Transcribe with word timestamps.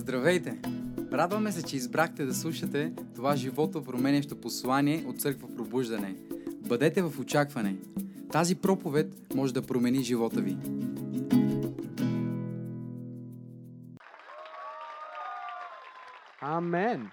Здравейте! 0.00 0.60
Радваме 1.12 1.52
се, 1.52 1.62
че 1.62 1.76
избрахте 1.76 2.24
да 2.24 2.34
слушате 2.34 2.94
това 3.14 3.36
живото 3.36 3.84
променящо 3.84 4.40
послание 4.40 5.04
от 5.06 5.20
Църква 5.20 5.54
Пробуждане. 5.56 6.16
Бъдете 6.68 7.02
в 7.02 7.20
очакване. 7.20 7.76
Тази 8.32 8.56
проповед 8.60 9.34
може 9.34 9.54
да 9.54 9.66
промени 9.66 10.02
живота 10.02 10.40
ви. 10.40 10.56
Амен! 16.40 17.10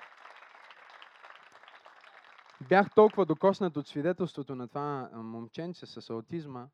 Бях 2.70 2.88
толкова 2.96 3.26
докоснат 3.26 3.78
от 3.78 3.88
свидетелството 3.88 4.56
на 4.56 4.68
това 4.68 5.10
момченце 5.14 5.86
с 5.86 6.10
аутизма. 6.10 6.68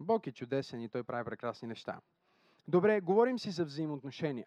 Бог 0.00 0.26
е 0.26 0.32
чудесен 0.32 0.82
и 0.82 0.88
той 0.88 1.02
прави 1.02 1.24
прекрасни 1.24 1.68
неща. 1.68 2.00
Добре, 2.68 3.00
говорим 3.00 3.38
си 3.38 3.50
за 3.50 3.64
взаимоотношения. 3.64 4.46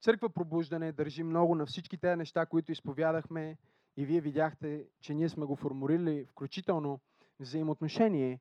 Църква 0.00 0.30
Пробуждане 0.30 0.92
държи 0.92 1.22
много 1.22 1.54
на 1.54 1.66
всички 1.66 1.98
тези 1.98 2.16
неща, 2.16 2.46
които 2.46 2.72
изповядахме 2.72 3.58
и 3.96 4.04
вие 4.04 4.20
видяхте, 4.20 4.88
че 5.00 5.14
ние 5.14 5.28
сме 5.28 5.44
го 5.46 5.56
формулирали 5.56 6.24
включително 6.26 7.00
взаимоотношение 7.40 8.40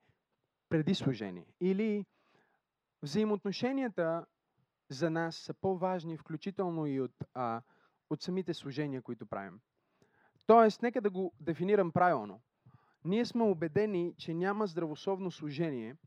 преди 0.69 0.95
служение. 0.95 1.45
Или 1.59 2.05
взаимоотношенията 3.01 4.25
за 4.89 5.09
нас 5.09 5.35
са 5.35 5.53
по-важни, 5.53 6.17
включително 6.17 6.87
и 6.87 7.01
от, 7.01 7.15
а, 7.33 7.61
от 8.09 8.21
самите 8.21 8.53
служения, 8.53 9.01
които 9.01 9.25
правим. 9.25 9.59
Тоест, 10.45 10.81
нека 10.81 11.01
да 11.01 11.09
го 11.09 11.33
дефинирам 11.39 11.91
правилно. 11.91 12.41
Ние 13.05 13.25
сме 13.25 13.43
убедени, 13.43 14.13
че 14.17 14.33
няма 14.33 14.67
здравословно 14.67 15.31
служение, 15.31 15.97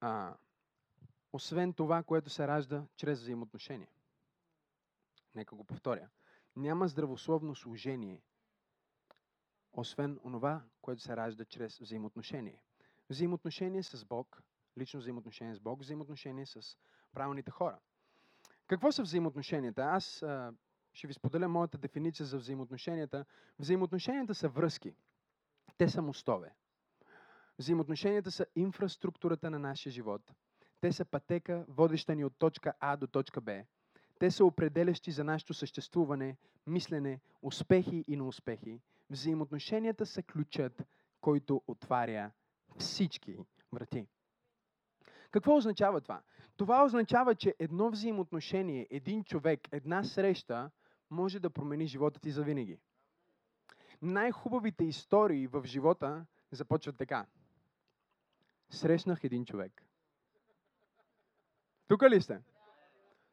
а, 0.00 0.36
освен 1.32 1.72
това, 1.72 2.02
което 2.02 2.30
се 2.30 2.48
ражда 2.48 2.86
чрез 2.96 3.20
взаимоотношение. 3.20 3.88
Нека 5.34 5.56
го 5.56 5.64
повторя. 5.64 6.08
Няма 6.56 6.88
здравословно 6.88 7.54
служение, 7.54 8.22
освен 9.72 10.20
онова, 10.24 10.62
което 10.82 11.02
се 11.02 11.16
ражда 11.16 11.44
чрез 11.44 11.78
взаимоотношение. 11.78 12.62
Взаимоотношение 13.10 13.82
с 13.82 14.04
Бог, 14.04 14.42
лично 14.78 15.00
взаимоотношение 15.00 15.54
с 15.54 15.60
Бог, 15.60 15.80
взаимоотношение 15.80 16.46
с 16.46 16.76
правилните 17.12 17.50
хора. 17.50 17.78
Какво 18.66 18.92
са 18.92 19.02
взаимоотношенията? 19.02 19.82
Аз 19.82 20.22
а, 20.22 20.52
ще 20.92 21.06
ви 21.06 21.12
споделя 21.12 21.48
моята 21.48 21.78
дефиниция 21.78 22.26
за 22.26 22.38
взаимоотношенията. 22.38 23.24
Взаимоотношенията 23.58 24.34
са 24.34 24.48
връзки. 24.48 24.94
Те 25.78 25.88
са 25.88 26.02
мостове. 26.02 26.54
Взаимоотношенията 27.58 28.30
са 28.30 28.46
инфраструктурата 28.56 29.50
на 29.50 29.58
нашия 29.58 29.92
живот. 29.92 30.32
Те 30.82 30.92
са 30.92 31.04
пътека, 31.04 31.64
водеща 31.68 32.14
ни 32.14 32.24
от 32.24 32.36
точка 32.38 32.74
А 32.80 32.96
до 32.96 33.06
точка 33.06 33.40
Б. 33.40 33.64
Те 34.18 34.30
са 34.30 34.44
определящи 34.44 35.10
за 35.10 35.24
нашето 35.24 35.54
съществуване, 35.54 36.36
мислене, 36.66 37.20
успехи 37.42 38.04
и 38.08 38.16
неуспехи. 38.16 38.80
Взаимоотношенията 39.10 40.06
са 40.06 40.22
ключът, 40.22 40.82
който 41.20 41.62
отваря 41.66 42.30
всички 42.78 43.38
врати. 43.72 44.06
Какво 45.30 45.56
означава 45.56 46.00
това? 46.00 46.22
Това 46.56 46.84
означава, 46.84 47.34
че 47.34 47.54
едно 47.58 47.90
взаимоотношение, 47.90 48.86
един 48.90 49.24
човек, 49.24 49.60
една 49.72 50.04
среща 50.04 50.70
може 51.10 51.40
да 51.40 51.50
промени 51.50 51.86
живота 51.86 52.20
ти 52.20 52.30
завинаги. 52.30 52.78
Най-хубавите 54.02 54.84
истории 54.84 55.46
в 55.46 55.62
живота 55.64 56.26
започват 56.50 56.96
така. 56.96 57.26
Срещнах 58.70 59.24
един 59.24 59.44
човек. 59.44 59.86
Тук 61.92 62.02
ли 62.02 62.20
сте? 62.20 62.40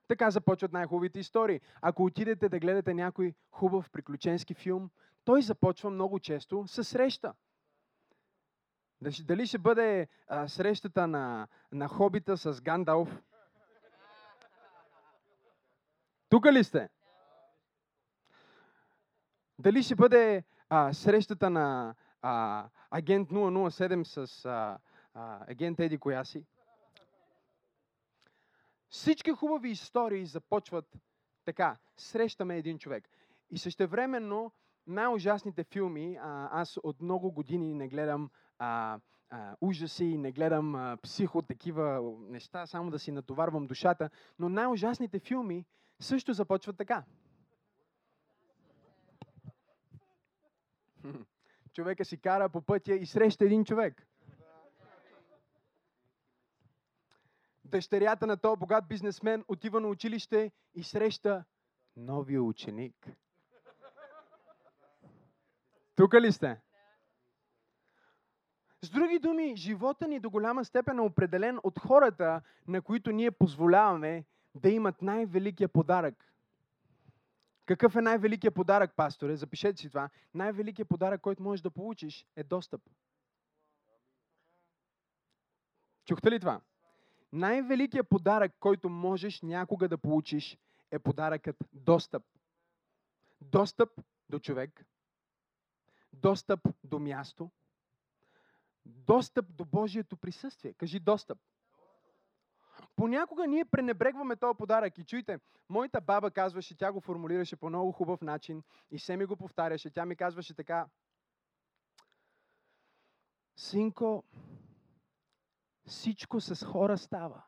Така 0.08 0.32
започват 0.32 0.74
най-хубавите 0.74 1.20
истории. 1.20 1.62
Ако 1.82 2.06
отидете 2.06 2.50
да 2.50 2.60
гледате 2.60 2.94
някой 2.94 3.34
хубав 3.52 3.90
приключенски 3.90 4.54
филм, 4.54 4.90
той 5.26 5.42
започва 5.42 5.90
много 5.90 6.20
често 6.20 6.68
с 6.68 6.84
среща. 6.84 7.34
Дали 9.02 9.48
ще 9.48 9.58
бъде 9.58 10.08
а, 10.28 10.48
срещата 10.48 11.08
на, 11.08 11.48
на 11.72 11.88
хобита 11.88 12.38
с 12.38 12.62
Гандалф? 12.62 13.22
Тук 16.30 16.46
ли 16.46 16.64
сте? 16.64 16.90
Дали 19.60 19.84
ще 19.84 19.96
бъде 19.96 20.44
а, 20.70 20.94
срещата 20.94 21.50
на 21.50 21.96
а, 22.22 22.66
агент 22.92 23.30
007 23.30 24.04
с 24.04 24.46
а, 24.46 24.78
а, 25.14 25.52
агент 25.52 25.80
Еди 25.80 25.98
коя 25.98 26.24
си? 26.24 26.46
Всички 28.90 29.32
хубави 29.32 29.70
истории 29.70 30.26
започват 30.26 30.98
така. 31.46 31.78
Срещаме 31.98 32.58
един 32.58 32.80
човек. 32.80 33.10
И 33.50 33.58
същевременно 33.58 34.52
най-ужасните 34.88 35.64
филми, 35.64 36.18
а, 36.22 36.62
аз 36.62 36.78
от 36.84 37.02
много 37.02 37.32
години 37.32 37.74
не 37.74 37.88
гледам 37.88 38.30
а, 38.60 39.00
а, 39.30 39.56
ужаси, 39.62 40.18
не 40.18 40.32
гледам 40.32 40.76
а, 40.76 40.98
психо, 41.04 41.42
такива 41.42 42.16
неща, 42.20 42.66
само 42.66 42.92
да 42.92 43.00
си 43.00 43.12
натоварвам 43.12 43.68
душата, 43.68 44.10
но 44.40 44.50
най-ужасните 44.50 45.20
филми 45.20 45.66
също 46.00 46.34
започват 46.34 46.78
така. 46.78 47.04
Човека 51.74 52.06
си 52.06 52.18
кара 52.18 52.50
по 52.50 52.62
пътя 52.62 52.94
и 52.94 53.06
среща 53.06 53.46
един 53.46 53.66
човек. 53.66 54.09
Дъщерята 57.70 58.28
на 58.28 58.38
този 58.38 58.60
богат 58.60 58.88
бизнесмен 58.88 59.46
отива 59.48 59.82
на 59.82 59.88
училище 59.88 60.52
и 60.76 60.84
среща 60.84 61.44
новия 61.98 62.44
ученик. 62.44 63.08
Тук 65.96 66.14
ли 66.14 66.32
сте? 66.32 66.62
С 68.82 68.90
други 68.90 69.20
думи, 69.20 69.56
живота 69.56 70.08
ни 70.08 70.20
до 70.20 70.30
голяма 70.30 70.66
степен 70.66 70.98
е 70.98 71.02
определен 71.02 71.60
от 71.64 71.80
хората, 71.80 72.42
на 72.68 72.82
които 72.82 73.12
ние 73.12 73.32
позволяваме 73.32 74.26
да 74.56 74.70
имат 74.70 75.02
най-великия 75.02 75.70
подарък. 75.70 76.34
Какъв 77.66 77.96
е 77.96 78.02
най-великият 78.02 78.56
подарък, 78.56 78.96
пасторе? 78.96 79.36
Запишете 79.36 79.82
си 79.82 79.90
това. 79.90 80.10
Най-великият 80.34 80.90
подарък, 80.90 81.22
който 81.22 81.44
можеш 81.44 81.62
да 81.62 81.72
получиш, 81.72 82.26
е 82.36 82.44
достъп. 82.44 82.82
Чухте 86.06 86.32
ли 86.32 86.40
това? 86.40 86.62
Най-великият 87.32 88.10
подарък, 88.10 88.52
който 88.60 88.90
можеш 88.90 89.42
някога 89.42 89.88
да 89.88 89.98
получиш, 89.98 90.58
е 90.92 91.00
подаръкът 91.00 91.56
достъп. 91.74 92.24
Достъп 93.42 93.90
до 94.30 94.40
човек, 94.40 94.86
достъп 96.14 96.60
до 96.84 97.00
място, 97.00 97.52
достъп 98.86 99.46
до 99.56 99.66
Божието 99.66 100.18
присъствие. 100.18 100.74
Кажи 100.74 101.00
достъп. 101.00 101.40
Понякога 102.96 103.48
ние 103.48 103.66
пренебрегваме 103.66 104.36
този 104.36 104.58
подарък 104.58 104.98
и 104.98 105.06
чуйте, 105.06 105.40
моята 105.70 106.02
баба 106.02 106.32
казваше, 106.32 106.78
тя 106.78 106.92
го 106.92 107.02
формулираше 107.02 107.56
по 107.56 107.70
много 107.70 107.92
хубав 107.92 108.22
начин 108.22 108.64
и 108.92 109.00
се 109.00 109.18
ми 109.18 109.26
го 109.26 109.36
повтаряше. 109.36 109.90
Тя 109.90 110.06
ми 110.06 110.16
казваше 110.16 110.54
така, 110.54 110.88
Синко, 113.56 114.24
всичко 115.90 116.42
с 116.42 116.66
хора 116.66 116.98
става. 116.98 117.44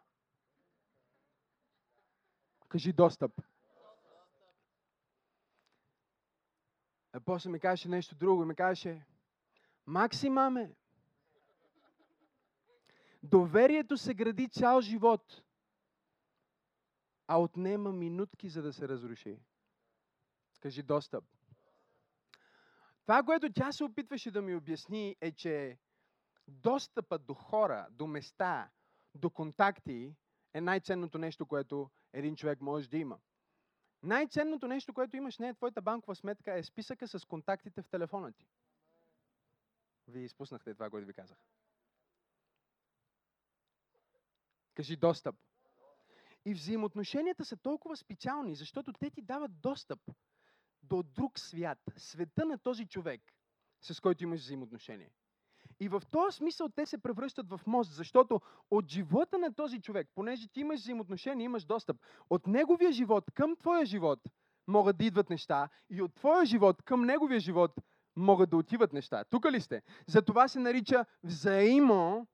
Кажи 2.68 2.94
достъп. 2.94 3.42
А 7.14 7.20
после 7.20 7.50
ми 7.50 7.60
казваше 7.60 7.90
нещо 7.90 8.16
друго. 8.16 8.46
Ми 8.46 8.56
казваше, 8.56 9.06
Макси, 9.86 10.30
маме, 10.30 10.76
доверието 13.24 13.98
се 13.98 14.14
гради 14.14 14.50
цял 14.50 14.82
живот, 14.82 15.44
а 17.28 17.42
отнема 17.42 17.92
минутки, 17.92 18.50
за 18.50 18.62
да 18.62 18.74
се 18.74 18.88
разруши. 18.88 19.40
Кажи 20.60 20.84
достъп. 20.84 21.24
Това, 23.02 23.24
което 23.24 23.54
тя 23.54 23.72
се 23.72 23.84
опитваше 23.84 24.32
да 24.32 24.42
ми 24.42 24.56
обясни, 24.56 25.16
е, 25.22 25.32
че 25.32 25.80
достъпът 26.48 27.26
до 27.26 27.34
хора, 27.34 27.88
до 27.92 28.08
места, 28.08 28.70
до 29.16 29.30
контакти 29.30 30.16
е 30.54 30.62
най-ценното 30.62 31.18
нещо, 31.18 31.46
което 31.46 31.90
един 32.14 32.36
човек 32.36 32.62
може 32.62 32.90
да 32.90 32.98
има. 32.98 33.20
Най-ценното 34.04 34.68
нещо, 34.68 34.94
което 34.94 35.18
имаш, 35.18 35.38
не 35.38 35.48
е 35.48 35.54
твоята 35.54 35.82
банкова 35.82 36.16
сметка, 36.16 36.58
е 36.58 36.64
списъка 36.64 37.08
с 37.08 37.26
контактите 37.26 37.82
в 37.82 37.90
телефона 37.90 38.32
ти. 38.32 38.48
Вие 40.08 40.24
изпуснахте 40.24 40.74
това, 40.74 40.90
което 40.90 41.08
ви 41.08 41.14
казах. 41.14 41.38
Кажи 44.74 44.96
достъп. 44.96 45.36
И 46.46 46.54
взаимоотношенията 46.54 47.46
са 47.46 47.58
толкова 47.58 47.98
специални, 47.98 48.56
защото 48.56 48.94
те 48.94 49.10
ти 49.10 49.22
дават 49.22 49.60
достъп 49.60 50.00
до 50.84 51.04
друг 51.04 51.40
свят, 51.40 51.80
света 51.98 52.46
на 52.46 52.58
този 52.58 52.88
човек, 52.88 53.22
с 53.82 54.00
който 54.00 54.24
имаш 54.24 54.42
взаимоотношение. 54.42 55.12
И 55.82 55.90
в 55.90 56.02
този 56.12 56.38
смисъл 56.38 56.70
те 56.70 56.86
се 56.86 56.98
превръщат 56.98 57.50
в 57.50 57.62
мост, 57.68 57.92
защото 57.94 58.42
от 58.72 58.90
живота 58.90 59.38
на 59.38 59.54
този 59.54 59.82
човек, 59.82 60.08
понеже 60.16 60.48
ти 60.48 60.60
имаш 60.60 60.80
взаимоотношения, 60.80 61.46
имаш 61.46 61.66
достъп, 61.66 61.98
от 62.30 62.48
неговия 62.48 62.92
живот 62.92 63.24
към 63.34 63.56
твоя 63.56 63.86
живот 63.86 64.20
могат 64.68 64.98
да 64.98 65.06
идват 65.06 65.30
неща 65.30 65.70
и 65.90 66.02
от 66.02 66.16
твоя 66.16 66.46
живот 66.46 66.82
към 66.82 67.06
неговия 67.06 67.40
живот 67.40 67.72
могат 68.16 68.50
да 68.50 68.58
отиват 68.58 68.94
неща. 68.94 69.24
Тук 69.30 69.46
ли 69.52 69.62
сте? 69.62 69.82
Затова 70.08 70.48
се 70.48 70.60
нарича 70.60 71.06
взаимо. 71.24 72.28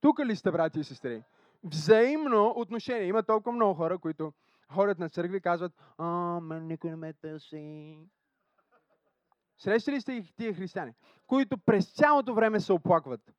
Тук 0.00 0.20
ли 0.20 0.36
сте, 0.36 0.50
брати 0.50 0.80
и 0.80 0.84
сестри? 0.84 1.22
Взаимно 1.64 2.52
отношение. 2.56 3.08
Има 3.08 3.22
толкова 3.22 3.52
много 3.52 3.74
хора, 3.74 3.98
които 3.98 4.32
ходят 4.70 4.98
на 4.98 5.08
църкви 5.08 5.36
и 5.36 5.40
казват, 5.40 5.72
а, 5.98 6.40
мен 6.40 6.66
никой 6.66 6.90
не 6.90 6.96
ме 6.96 7.12
търси. 7.12 7.98
Срещали 9.62 10.00
сте 10.00 10.32
тия 10.36 10.54
християни, 10.54 10.92
които 11.26 11.58
през 11.58 11.94
цялото 11.94 12.34
време 12.34 12.60
се 12.60 12.72
оплакват. 12.72 13.32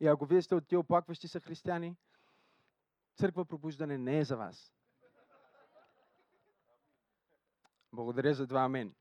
И 0.00 0.06
ако 0.06 0.26
вие 0.26 0.42
сте 0.42 0.54
от 0.54 0.68
тия 0.68 0.80
оплакващи 0.80 1.28
са 1.28 1.40
християни, 1.40 1.96
църква 3.16 3.44
пробуждане 3.44 3.98
не 3.98 4.18
е 4.18 4.24
за 4.24 4.36
вас. 4.36 4.72
Благодаря 7.92 8.34
за 8.34 8.46
това 8.46 8.60
амен. 8.60 8.94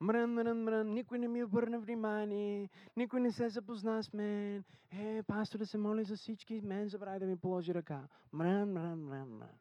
Мрън, 0.00 0.32
мрън, 0.32 0.62
мрън, 0.62 0.94
никой 0.94 1.18
не 1.18 1.28
ми 1.28 1.44
обърна 1.44 1.80
внимание, 1.80 2.70
никой 2.96 3.20
не 3.20 3.32
се 3.32 3.48
запозна 3.48 4.02
с 4.02 4.12
мен. 4.12 4.64
Е, 4.92 5.22
пастор 5.22 5.58
да 5.58 5.66
се 5.66 5.78
моли 5.78 6.04
за 6.04 6.16
всички, 6.16 6.60
мен 6.60 6.88
забрави 6.88 7.18
да 7.18 7.26
ми 7.26 7.36
положи 7.36 7.74
ръка. 7.74 8.08
Мрън, 8.32 8.72
мрън, 8.72 9.04
мрън, 9.04 9.28
мрън. 9.28 9.58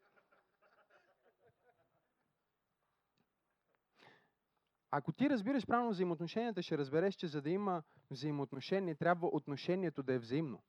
Ако 4.96 5.12
ти 5.12 5.30
разбираш 5.30 5.66
правилно 5.66 5.92
взаимоотношенията, 5.92 6.62
ще 6.62 6.78
разбереш, 6.78 7.16
че 7.16 7.28
за 7.28 7.42
да 7.42 7.50
има 7.50 7.84
взаимоотношение, 8.12 8.96
трябва 8.96 9.28
отношението 9.28 10.04
да 10.04 10.14
е 10.14 10.18
взаимно. 10.18 10.60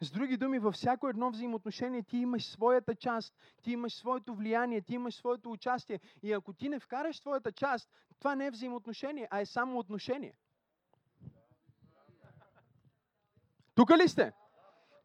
С 0.00 0.10
други 0.10 0.36
думи, 0.36 0.58
във 0.58 0.74
всяко 0.74 1.08
едно 1.08 1.30
взаимоотношение 1.30 2.02
ти 2.02 2.16
имаш 2.16 2.44
своята 2.44 2.94
част, 2.94 3.34
ти 3.62 3.72
имаш 3.72 3.94
своето 3.94 4.34
влияние, 4.34 4.82
ти 4.82 4.94
имаш 4.94 5.14
своето 5.14 5.50
участие. 5.50 6.00
И 6.22 6.32
ако 6.32 6.52
ти 6.52 6.68
не 6.68 6.80
вкараш 6.80 7.16
своята 7.16 7.52
част, 7.52 7.90
това 8.18 8.34
не 8.34 8.46
е 8.46 8.50
взаимоотношение, 8.50 9.28
а 9.30 9.40
е 9.40 9.46
само 9.46 9.78
отношение. 9.78 10.34
Тук 13.74 13.90
ли 13.90 14.08
сте? 14.08 14.32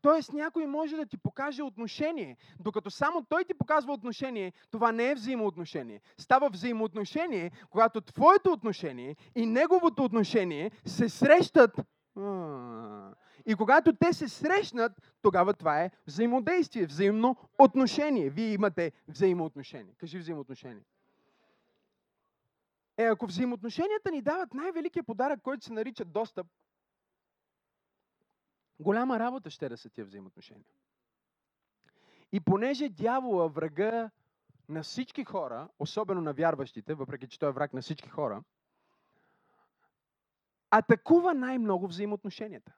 Тоест 0.01 0.33
някой 0.33 0.67
може 0.67 0.95
да 0.95 1.05
ти 1.05 1.17
покаже 1.17 1.63
отношение, 1.63 2.37
докато 2.59 2.89
само 2.91 3.25
той 3.29 3.43
ти 3.43 3.53
показва 3.53 3.93
отношение, 3.93 4.53
това 4.71 4.91
не 4.91 5.11
е 5.11 5.15
взаимоотношение. 5.15 6.01
Става 6.17 6.49
взаимоотношение, 6.49 7.51
когато 7.69 8.01
твоето 8.01 8.51
отношение 8.51 9.15
и 9.35 9.45
неговото 9.45 10.03
отношение 10.03 10.71
се 10.85 11.09
срещат. 11.09 11.79
И 13.45 13.55
когато 13.57 13.93
те 13.93 14.13
се 14.13 14.27
срещнат, 14.27 14.91
тогава 15.21 15.53
това 15.53 15.81
е 15.83 15.91
взаимодействие, 16.07 16.85
взаимно 16.85 17.35
отношение. 17.59 18.29
Вие 18.29 18.53
имате 18.53 18.91
взаимоотношение. 19.07 19.93
Кажи 19.97 20.19
взаимоотношение. 20.19 20.83
Е, 22.97 23.03
ако 23.03 23.25
взаимоотношенията 23.25 24.11
ни 24.11 24.21
дават 24.21 24.53
най-великият 24.53 25.07
подарък, 25.07 25.41
който 25.41 25.65
се 25.65 25.73
нарича 25.73 26.05
достъп, 26.05 26.47
голяма 28.79 29.19
работа 29.19 29.49
ще 29.49 29.69
да 29.69 29.77
са 29.77 29.89
тия 29.89 30.05
взаимоотношения. 30.05 30.65
И 32.31 32.39
понеже 32.39 32.89
дявола, 32.89 33.47
врага 33.47 34.09
на 34.69 34.83
всички 34.83 35.23
хора, 35.23 35.69
особено 35.79 36.21
на 36.21 36.33
вярващите, 36.33 36.93
въпреки 36.93 37.27
че 37.27 37.39
той 37.39 37.49
е 37.49 37.51
враг 37.51 37.73
на 37.73 37.81
всички 37.81 38.09
хора, 38.09 38.43
атакува 40.71 41.33
най-много 41.33 41.87
взаимоотношенията. 41.87 42.73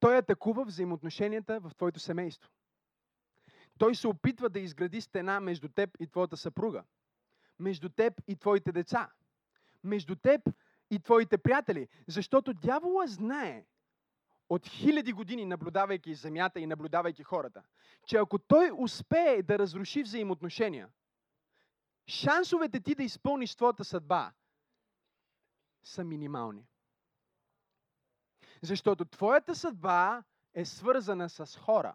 Той 0.00 0.18
атакува 0.18 0.64
взаимоотношенията 0.64 1.60
в 1.60 1.72
твоето 1.76 2.00
семейство. 2.00 2.50
Той 3.78 3.94
се 3.94 4.08
опитва 4.08 4.50
да 4.50 4.60
изгради 4.60 5.00
стена 5.00 5.40
между 5.40 5.68
теб 5.68 5.90
и 6.00 6.06
твоята 6.06 6.36
съпруга, 6.36 6.84
между 7.58 7.88
теб 7.88 8.20
и 8.26 8.36
твоите 8.36 8.72
деца, 8.72 9.10
между 9.84 10.16
теб 10.16 10.40
и 10.90 10.98
твоите 10.98 11.38
приятели, 11.38 11.88
защото 12.06 12.54
дявола 12.54 13.06
знае 13.06 13.66
от 14.50 14.66
хиляди 14.66 15.12
години, 15.12 15.44
наблюдавайки 15.44 16.14
земята 16.14 16.60
и 16.60 16.66
наблюдавайки 16.66 17.22
хората, 17.22 17.62
че 18.06 18.16
ако 18.16 18.38
той 18.38 18.70
успее 18.78 19.42
да 19.42 19.58
разруши 19.58 20.02
взаимоотношения, 20.02 20.88
шансовете 22.08 22.80
ти 22.80 22.94
да 22.94 23.02
изпълниш 23.02 23.56
твоята 23.56 23.84
съдба 23.84 24.32
са 25.82 26.04
минимални. 26.04 26.66
Защото 28.62 29.04
твоята 29.04 29.54
съдба 29.54 30.22
е 30.54 30.64
свързана 30.64 31.28
с 31.28 31.58
хора. 31.58 31.94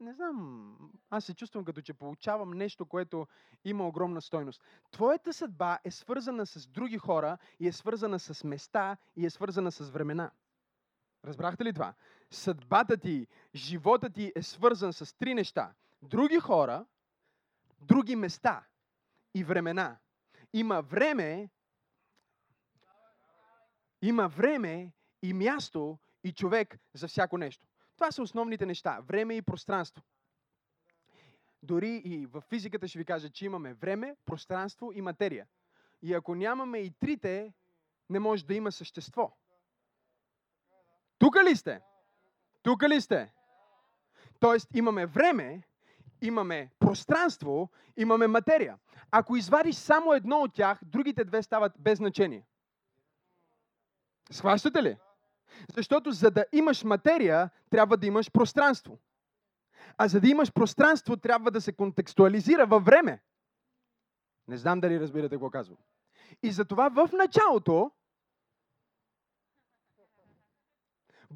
Не 0.00 0.12
знам, 0.12 0.76
аз 1.10 1.24
се 1.24 1.34
чувствам 1.34 1.64
като 1.64 1.82
че 1.82 1.94
получавам 1.94 2.50
нещо, 2.50 2.86
което 2.86 3.26
има 3.64 3.88
огромна 3.88 4.22
стойност. 4.22 4.62
Твоята 4.90 5.32
съдба 5.32 5.78
е 5.84 5.90
свързана 5.90 6.46
с 6.46 6.66
други 6.66 6.98
хора 6.98 7.38
и 7.60 7.68
е 7.68 7.72
свързана 7.72 8.18
с 8.18 8.44
места 8.44 8.96
и 9.16 9.26
е 9.26 9.30
свързана 9.30 9.72
с 9.72 9.90
времена. 9.90 10.30
Разбрахте 11.24 11.64
ли 11.64 11.72
това? 11.72 11.94
Съдбата 12.30 12.96
ти, 12.96 13.26
живота 13.54 14.10
ти 14.10 14.32
е 14.36 14.42
свързан 14.42 14.92
с 14.92 15.16
три 15.18 15.34
неща. 15.34 15.72
Други 16.02 16.38
хора, 16.38 16.86
други 17.80 18.16
места 18.16 18.66
и 19.34 19.44
времена. 19.44 19.98
Има 20.52 20.82
време, 20.82 21.50
има 24.02 24.28
време 24.28 24.92
и 25.22 25.32
място 25.32 25.98
и 26.24 26.32
човек 26.32 26.78
за 26.94 27.08
всяко 27.08 27.38
нещо. 27.38 27.66
Това 27.94 28.12
са 28.12 28.22
основните 28.22 28.66
неща. 28.66 29.00
Време 29.00 29.34
и 29.34 29.42
пространство. 29.42 30.02
Дори 31.62 32.02
и 32.04 32.26
в 32.26 32.40
физиката 32.40 32.88
ще 32.88 32.98
ви 32.98 33.04
кажа, 33.04 33.30
че 33.30 33.46
имаме 33.46 33.74
време, 33.74 34.16
пространство 34.24 34.92
и 34.92 35.00
материя. 35.00 35.46
И 36.02 36.14
ако 36.14 36.34
нямаме 36.34 36.78
и 36.78 36.90
трите, 36.90 37.52
не 38.10 38.18
може 38.18 38.46
да 38.46 38.54
има 38.54 38.72
същество. 38.72 39.36
Тук 41.18 41.36
ли 41.44 41.56
сте? 41.56 41.80
Тук 42.62 42.82
ли 42.82 43.00
сте? 43.00 43.32
Тоест 44.40 44.68
имаме 44.74 45.06
време, 45.06 45.62
имаме 46.22 46.70
пространство, 46.78 47.70
имаме 47.96 48.26
материя. 48.26 48.78
Ако 49.10 49.36
извадиш 49.36 49.74
само 49.74 50.12
едно 50.12 50.36
от 50.36 50.54
тях, 50.54 50.80
другите 50.82 51.24
две 51.24 51.42
стават 51.42 51.72
без 51.78 51.98
значение. 51.98 52.46
Схващате 54.30 54.82
ли? 54.82 54.96
Защото 55.74 56.12
за 56.12 56.30
да 56.30 56.44
имаш 56.52 56.84
материя, 56.84 57.50
трябва 57.70 57.96
да 57.96 58.06
имаш 58.06 58.32
пространство. 58.32 58.98
А 59.98 60.08
за 60.08 60.20
да 60.20 60.28
имаш 60.28 60.52
пространство, 60.52 61.16
трябва 61.16 61.50
да 61.50 61.60
се 61.60 61.72
контекстуализира 61.72 62.66
във 62.66 62.84
време. 62.84 63.22
Не 64.48 64.56
знам 64.56 64.80
дали 64.80 65.00
разбирате 65.00 65.34
какво 65.34 65.50
казвам. 65.50 65.78
И 66.42 66.50
затова 66.50 66.88
в 66.88 67.10
началото 67.12 67.90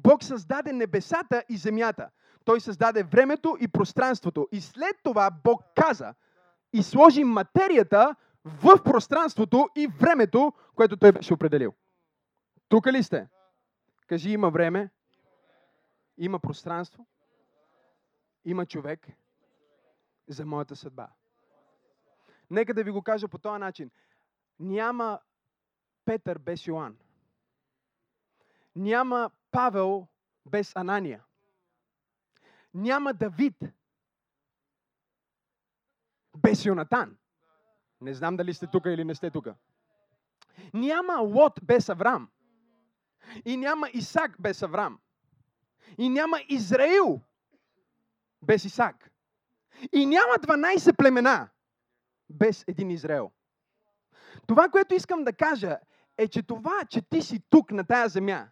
Бог 0.03 0.23
създаде 0.23 0.73
небесата 0.73 1.43
и 1.49 1.57
земята. 1.57 2.09
Той 2.45 2.61
създаде 2.61 3.03
времето 3.03 3.57
и 3.59 3.67
пространството. 3.67 4.47
И 4.51 4.61
след 4.61 4.95
това 5.03 5.31
Бог 5.43 5.61
каза 5.75 6.13
и 6.73 6.83
сложи 6.83 7.23
материята 7.23 8.15
в 8.45 8.83
пространството 8.83 9.69
и 9.75 9.87
времето, 9.87 10.53
което 10.75 10.97
той 10.97 11.11
беше 11.11 11.33
определил. 11.33 11.73
Тук 12.69 12.87
ли 12.87 13.03
сте? 13.03 13.27
Кажи, 14.07 14.29
има 14.29 14.49
време, 14.49 14.89
има 16.17 16.39
пространство, 16.39 17.07
има 18.45 18.65
човек 18.65 19.07
за 20.27 20.45
моята 20.45 20.75
съдба. 20.75 21.07
Нека 22.49 22.73
да 22.73 22.83
ви 22.83 22.91
го 22.91 23.01
кажа 23.01 23.27
по 23.27 23.37
този 23.37 23.59
начин. 23.59 23.91
Няма 24.59 25.19
Петър 26.05 26.37
без 26.37 26.67
Йоан. 26.67 26.97
Няма 28.75 29.31
Павел 29.51 30.07
без 30.45 30.75
Анания. 30.75 31.23
Няма 32.73 33.13
Давид 33.13 33.55
без 36.37 36.65
Йонатан. 36.65 37.17
Не 38.01 38.13
знам 38.13 38.37
дали 38.37 38.53
сте 38.53 38.67
тук 38.67 38.85
или 38.85 39.03
не 39.03 39.15
сте 39.15 39.31
тук. 39.31 39.47
Няма 40.73 41.13
Лот 41.13 41.59
без 41.63 41.89
Авраам. 41.89 42.29
И 43.45 43.57
няма 43.57 43.89
Исак 43.93 44.41
без 44.41 44.63
Авраам. 44.63 44.99
И 45.97 46.09
няма 46.09 46.39
Израил 46.49 47.21
без 48.41 48.65
Исак. 48.65 49.11
И 49.93 50.05
няма 50.05 50.33
12 50.33 50.97
племена 50.97 51.49
без 52.29 52.63
един 52.67 52.91
Израел. 52.91 53.31
Това, 54.47 54.69
което 54.69 54.93
искам 54.93 55.23
да 55.23 55.33
кажа, 55.33 55.79
е, 56.17 56.27
че 56.27 56.43
това, 56.43 56.85
че 56.89 57.01
ти 57.01 57.21
си 57.21 57.43
тук 57.49 57.71
на 57.71 57.83
тая 57.83 58.09
земя, 58.09 58.47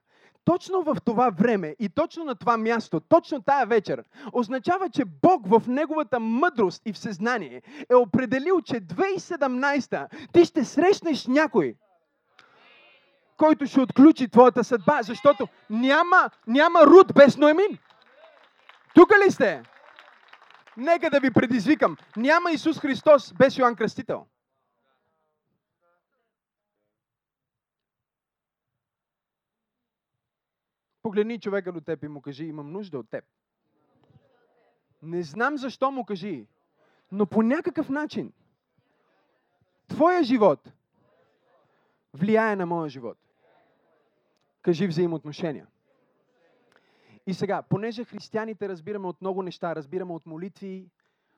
точно 0.47 0.81
в 0.81 0.97
това 1.05 1.29
време 1.29 1.75
и 1.79 1.89
точно 1.89 2.23
на 2.23 2.35
това 2.35 2.57
място, 2.57 2.99
точно 2.99 3.41
тая 3.41 3.65
вечер, 3.65 4.03
означава, 4.33 4.89
че 4.89 5.05
Бог 5.05 5.47
в 5.47 5.67
Неговата 5.67 6.19
мъдрост 6.19 6.81
и 6.85 6.93
всезнание 6.93 7.61
е 7.89 7.95
определил, 7.95 8.61
че 8.61 8.75
2017 8.75 10.07
ти 10.33 10.45
ще 10.45 10.65
срещнеш 10.65 11.27
някой, 11.27 11.75
който 13.37 13.65
ще 13.65 13.81
отключи 13.81 14.29
твоята 14.29 14.63
съдба, 14.63 14.99
защото 15.01 15.47
няма, 15.69 16.29
няма 16.47 16.85
Руд 16.85 17.13
без 17.13 17.37
Ноемин. 17.37 17.77
Тук 18.95 19.11
ли 19.25 19.31
сте? 19.31 19.63
Нека 20.77 21.09
да 21.09 21.19
ви 21.19 21.31
предизвикам. 21.31 21.97
Няма 22.17 22.51
Исус 22.51 22.79
Христос 22.79 23.33
без 23.33 23.57
Йоанн 23.57 23.75
Кръстител. 23.75 24.25
Погледни 31.07 31.39
човека 31.39 31.71
до 31.71 31.81
теб 31.81 32.03
и 32.03 32.07
му 32.07 32.21
кажи, 32.21 32.45
имам 32.45 32.71
нужда 32.71 32.99
от 32.99 33.09
теб. 33.09 33.25
Не 35.01 35.23
знам 35.23 35.57
защо 35.57 35.91
му 35.91 36.05
кажи, 36.05 36.47
но 37.11 37.25
по 37.25 37.41
някакъв 37.41 37.89
начин 37.89 38.33
твоя 39.87 40.23
живот 40.23 40.71
влияе 42.13 42.55
на 42.55 42.65
моя 42.65 42.89
живот. 42.89 43.17
Кажи 44.61 44.87
взаимоотношения. 44.87 45.67
И 47.27 47.33
сега, 47.33 47.61
понеже 47.61 48.03
християните 48.03 48.69
разбираме 48.69 49.07
от 49.07 49.21
много 49.21 49.43
неща, 49.43 49.75
разбираме 49.75 50.13
от 50.13 50.25
молитви, 50.25 50.89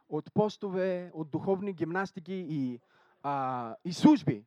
от 0.09 0.33
постове, 0.33 1.11
от 1.13 1.29
духовни 1.29 1.73
гимнастики 1.73 2.45
и, 2.49 2.79
а, 3.23 3.75
и 3.85 3.93
служби, 3.93 4.43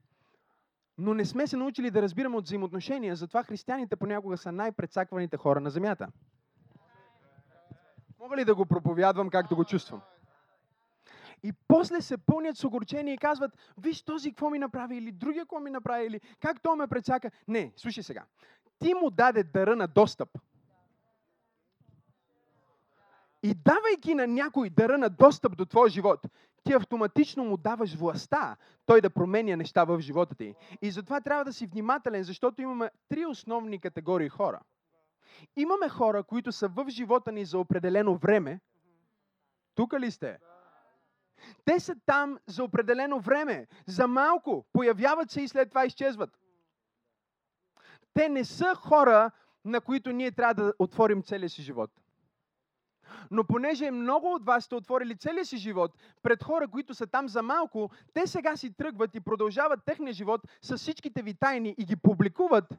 но 0.99 1.14
не 1.14 1.25
сме 1.25 1.46
се 1.46 1.56
научили 1.56 1.90
да 1.90 2.02
разбираме 2.02 2.37
от 2.37 2.44
взаимоотношения, 2.44 3.16
затова 3.16 3.42
християните 3.42 3.96
понякога 3.96 4.37
са 4.37 4.52
най-предсакваните 4.52 5.37
хора 5.37 5.61
на 5.61 5.70
земята. 5.70 6.08
Мога 8.20 8.37
ли 8.37 8.44
да 8.44 8.54
го 8.54 8.66
проповядвам 8.66 9.30
както 9.30 9.56
го 9.56 9.64
чувствам? 9.64 10.00
И 11.42 11.52
после 11.68 12.00
се 12.00 12.16
пълнят 12.16 12.56
с 12.56 12.64
огорчение 12.64 13.14
и 13.14 13.18
казват, 13.18 13.52
виж 13.78 14.02
този 14.02 14.30
какво 14.30 14.50
ми 14.50 14.58
направи, 14.58 14.96
или 14.96 15.12
другия 15.12 15.42
какво 15.42 15.61
ми 15.61 15.70
направи, 15.70 16.06
или 16.06 16.20
как 16.40 16.62
то 16.62 16.76
ме 16.76 16.87
предсака. 16.87 17.30
Не, 17.49 17.72
слушай 17.76 18.02
сега. 18.02 18.25
Ти 18.78 18.94
му 18.94 19.11
даде 19.11 19.42
дъра 19.42 19.76
на 19.76 19.88
достъп. 19.88 20.28
И 23.42 23.54
давайки 23.54 24.14
на 24.14 24.26
някой 24.26 24.70
дъра 24.70 24.99
на 24.99 25.11
достъп 25.11 25.56
до 25.56 25.66
твоя 25.66 25.90
живот, 25.90 26.26
ти 26.64 26.73
автоматично 26.73 27.45
му 27.45 27.57
даваш 27.57 27.95
властта 27.95 28.57
той 28.87 29.00
да 29.00 29.11
променя 29.11 29.57
неща 29.57 29.85
в 29.85 30.00
живота 30.00 30.35
ти. 30.35 30.54
И 30.83 30.90
затова 30.90 31.21
трябва 31.21 31.45
да 31.45 31.52
си 31.52 31.66
внимателен, 31.66 32.23
защото 32.23 32.62
имаме 32.62 32.90
три 33.09 33.26
основни 33.26 33.81
категории 33.81 34.28
хора. 34.28 34.61
Имаме 35.57 35.88
хора, 35.88 36.23
които 36.23 36.52
са 36.52 36.69
в 36.69 36.87
живота 36.88 37.33
ни 37.33 37.45
за 37.45 37.59
определено 37.59 38.16
време. 38.16 38.61
Тук 39.75 39.95
ли 39.95 40.11
сте? 40.11 40.38
Те 41.64 41.81
са 41.81 41.97
там 42.07 42.38
за 42.47 42.64
определено 42.64 43.21
време, 43.21 43.66
за 43.87 44.07
малко, 44.09 44.66
появяват 44.73 45.31
се 45.31 45.42
и 45.42 45.49
след 45.49 45.69
това 45.69 45.87
изчезват. 45.87 46.38
Те 48.14 48.28
не 48.28 48.45
са 48.45 48.75
хора, 48.75 49.31
на 49.64 49.81
които 49.81 50.12
ние 50.12 50.33
трябва 50.33 50.54
да 50.54 50.73
отворим 50.78 51.23
целия 51.23 51.49
си 51.49 51.62
живот. 51.62 51.90
Но 53.31 53.45
понеже 53.45 53.90
много 53.90 54.35
от 54.35 54.45
вас 54.45 54.64
сте 54.64 54.75
отворили 54.75 55.16
целия 55.16 55.45
си 55.45 55.57
живот 55.57 55.97
пред 56.23 56.45
хора, 56.45 56.69
които 56.69 56.95
са 56.95 57.07
там 57.07 57.28
за 57.28 57.42
малко, 57.42 57.90
те 58.14 58.26
сега 58.26 58.57
си 58.57 58.73
тръгват 58.73 59.14
и 59.14 59.21
продължават 59.21 59.85
техния 59.85 60.12
живот 60.12 60.40
с 60.62 60.76
всичките 60.76 61.23
ви 61.23 61.35
тайни 61.35 61.75
и 61.78 61.85
ги 61.85 61.97
публикуват. 61.97 62.78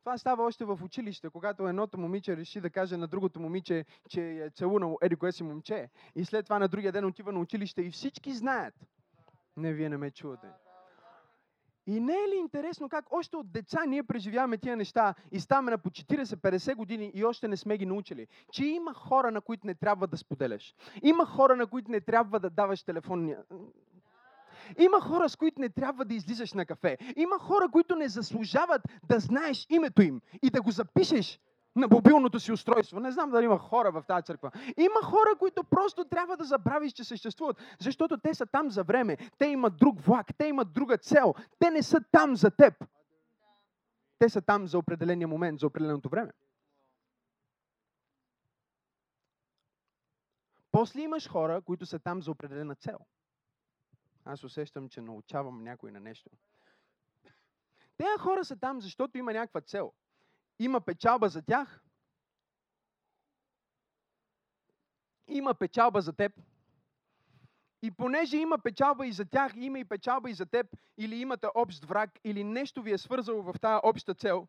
Това 0.00 0.18
става 0.18 0.44
още 0.44 0.64
в 0.64 0.78
училище, 0.82 1.30
когато 1.30 1.68
едното 1.68 1.98
момиче 1.98 2.36
реши 2.36 2.60
да 2.60 2.70
каже 2.70 2.96
на 2.96 3.06
другото 3.06 3.40
момиче, 3.40 3.84
че 4.08 4.22
е 4.22 4.50
целунало 4.50 4.98
еди 5.02 5.16
кое 5.16 5.32
си 5.32 5.42
момче. 5.42 5.88
И 6.16 6.24
след 6.24 6.46
това 6.46 6.58
на 6.58 6.68
другия 6.68 6.92
ден 6.92 7.04
отива 7.04 7.32
на 7.32 7.40
училище 7.40 7.82
и 7.82 7.90
всички 7.90 8.32
знаят. 8.32 8.74
Не, 9.56 9.72
вие 9.72 9.88
не 9.88 9.96
ме 9.96 10.10
чувате. 10.10 10.46
И 11.86 12.00
не 12.00 12.12
е 12.12 12.28
ли 12.28 12.36
интересно 12.36 12.88
как 12.88 13.04
още 13.10 13.36
от 13.36 13.52
деца 13.52 13.84
ние 13.86 14.02
преживяваме 14.02 14.58
тия 14.58 14.76
неща 14.76 15.14
и 15.32 15.40
ставаме 15.40 15.70
на 15.70 15.78
по 15.78 15.90
40-50 15.90 16.74
години 16.74 17.10
и 17.14 17.24
още 17.24 17.48
не 17.48 17.56
сме 17.56 17.78
ги 17.78 17.86
научили? 17.86 18.26
Че 18.52 18.64
има 18.64 18.94
хора, 18.94 19.30
на 19.30 19.40
които 19.40 19.66
не 19.66 19.74
трябва 19.74 20.06
да 20.06 20.16
споделяш. 20.16 20.74
Има 21.02 21.26
хора, 21.26 21.56
на 21.56 21.66
които 21.66 21.90
не 21.90 22.00
трябва 22.00 22.40
да 22.40 22.50
даваш 22.50 22.82
телефонния. 22.82 23.38
Има 24.78 25.00
хора, 25.00 25.28
с 25.28 25.36
които 25.36 25.60
не 25.60 25.68
трябва 25.68 26.04
да 26.04 26.14
излизаш 26.14 26.52
на 26.52 26.66
кафе. 26.66 26.98
Има 27.16 27.38
хора, 27.38 27.68
които 27.68 27.96
не 27.96 28.08
заслужават 28.08 28.82
да 29.08 29.18
знаеш 29.18 29.66
името 29.70 30.02
им 30.02 30.20
и 30.42 30.50
да 30.50 30.62
го 30.62 30.70
запишеш 30.70 31.40
на 31.76 31.88
мобилното 31.88 32.40
си 32.40 32.52
устройство. 32.52 33.00
Не 33.00 33.12
знам 33.12 33.30
дали 33.30 33.44
има 33.44 33.58
хора 33.58 33.92
в 33.92 34.02
тази 34.06 34.24
църква. 34.24 34.50
Има 34.76 35.02
хора, 35.02 35.36
които 35.38 35.64
просто 35.64 36.04
трябва 36.04 36.36
да 36.36 36.44
забравиш, 36.44 36.92
че 36.92 37.04
съществуват, 37.04 37.56
защото 37.78 38.18
те 38.18 38.34
са 38.34 38.46
там 38.46 38.70
за 38.70 38.84
време. 38.84 39.16
Те 39.38 39.46
имат 39.46 39.76
друг 39.76 40.00
влак, 40.00 40.26
те 40.38 40.46
имат 40.46 40.72
друга 40.72 40.98
цел. 40.98 41.34
Те 41.58 41.70
не 41.70 41.82
са 41.82 42.00
там 42.12 42.36
за 42.36 42.50
теб. 42.50 42.84
Те 44.18 44.28
са 44.28 44.42
там 44.42 44.66
за 44.66 44.78
определения 44.78 45.28
момент, 45.28 45.60
за 45.60 45.66
определеното 45.66 46.08
време. 46.08 46.32
После 50.72 51.00
имаш 51.00 51.28
хора, 51.28 51.62
които 51.62 51.86
са 51.86 51.98
там 51.98 52.22
за 52.22 52.30
определена 52.30 52.74
цел. 52.74 52.98
Аз 54.24 54.44
усещам, 54.44 54.88
че 54.88 55.00
научавам 55.00 55.64
някой 55.64 55.92
на 55.92 56.00
нещо. 56.00 56.30
Те 57.96 58.04
хора 58.18 58.44
са 58.44 58.56
там, 58.56 58.80
защото 58.80 59.18
има 59.18 59.32
някаква 59.32 59.60
цел 59.60 59.92
има 60.58 60.80
печалба 60.80 61.28
за 61.28 61.42
тях, 61.42 61.84
има 65.28 65.54
печалба 65.54 66.00
за 66.00 66.12
теб. 66.12 66.32
И 67.82 67.90
понеже 67.90 68.36
има 68.36 68.58
печалба 68.58 69.06
и 69.06 69.12
за 69.12 69.24
тях, 69.24 69.52
има 69.56 69.78
и 69.78 69.84
печалба 69.84 70.30
и 70.30 70.34
за 70.34 70.46
теб, 70.46 70.66
или 70.98 71.16
имате 71.16 71.46
общ 71.54 71.84
враг, 71.84 72.10
или 72.24 72.44
нещо 72.44 72.82
ви 72.82 72.92
е 72.92 72.98
свързало 72.98 73.42
в 73.42 73.54
тази 73.60 73.80
обща 73.82 74.14
цел, 74.14 74.48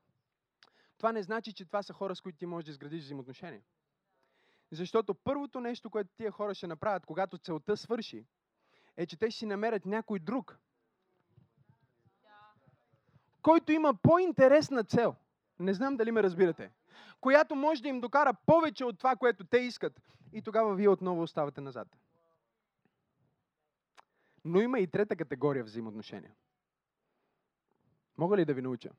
това 0.98 1.12
не 1.12 1.24
значи, 1.24 1.54
че 1.54 1.66
това 1.66 1.84
са 1.84 1.94
хора, 1.94 2.16
с 2.16 2.22
които 2.22 2.38
ти 2.38 2.46
можеш 2.46 2.66
да 2.66 2.72
изградиш 2.72 3.04
взаимоотношения. 3.04 3.62
Защото 4.72 5.14
първото 5.14 5.60
нещо, 5.60 5.90
което 5.90 6.16
тия 6.16 6.32
хора 6.32 6.56
ще 6.56 6.68
направят, 6.68 7.06
когато 7.06 7.38
целта 7.38 7.78
свърши, 7.78 8.26
е, 8.98 9.06
че 9.06 9.18
те 9.18 9.32
ще 9.32 9.40
си 9.40 9.46
намерят 9.46 9.86
някой 9.86 10.20
друг, 10.20 10.60
който 13.42 13.72
има 13.72 13.96
по-интересна 13.96 14.84
цел– 14.84 15.16
не 15.60 15.74
знам 15.74 15.98
дали 15.98 16.12
ме 16.12 16.24
разбирате. 16.24 16.72
Която 17.22 17.56
може 17.56 17.82
да 17.82 17.88
им 17.88 18.02
докара 18.02 18.34
повече 18.46 18.86
от 18.86 18.98
това, 18.98 19.16
което 19.16 19.44
те 19.44 19.58
искат. 19.58 20.02
И 20.34 20.42
тогава 20.42 20.76
вие 20.76 20.90
отново 20.90 21.22
оставате 21.22 21.62
назад. 21.62 21.88
Но 24.46 24.62
има 24.62 24.80
и 24.80 24.88
трета 24.88 25.16
категория 25.16 25.64
взаимоотношения. 25.64 26.32
Мога 28.18 28.38
ли 28.38 28.46
да 28.46 28.54
ви 28.54 28.62
науча? 28.62 28.90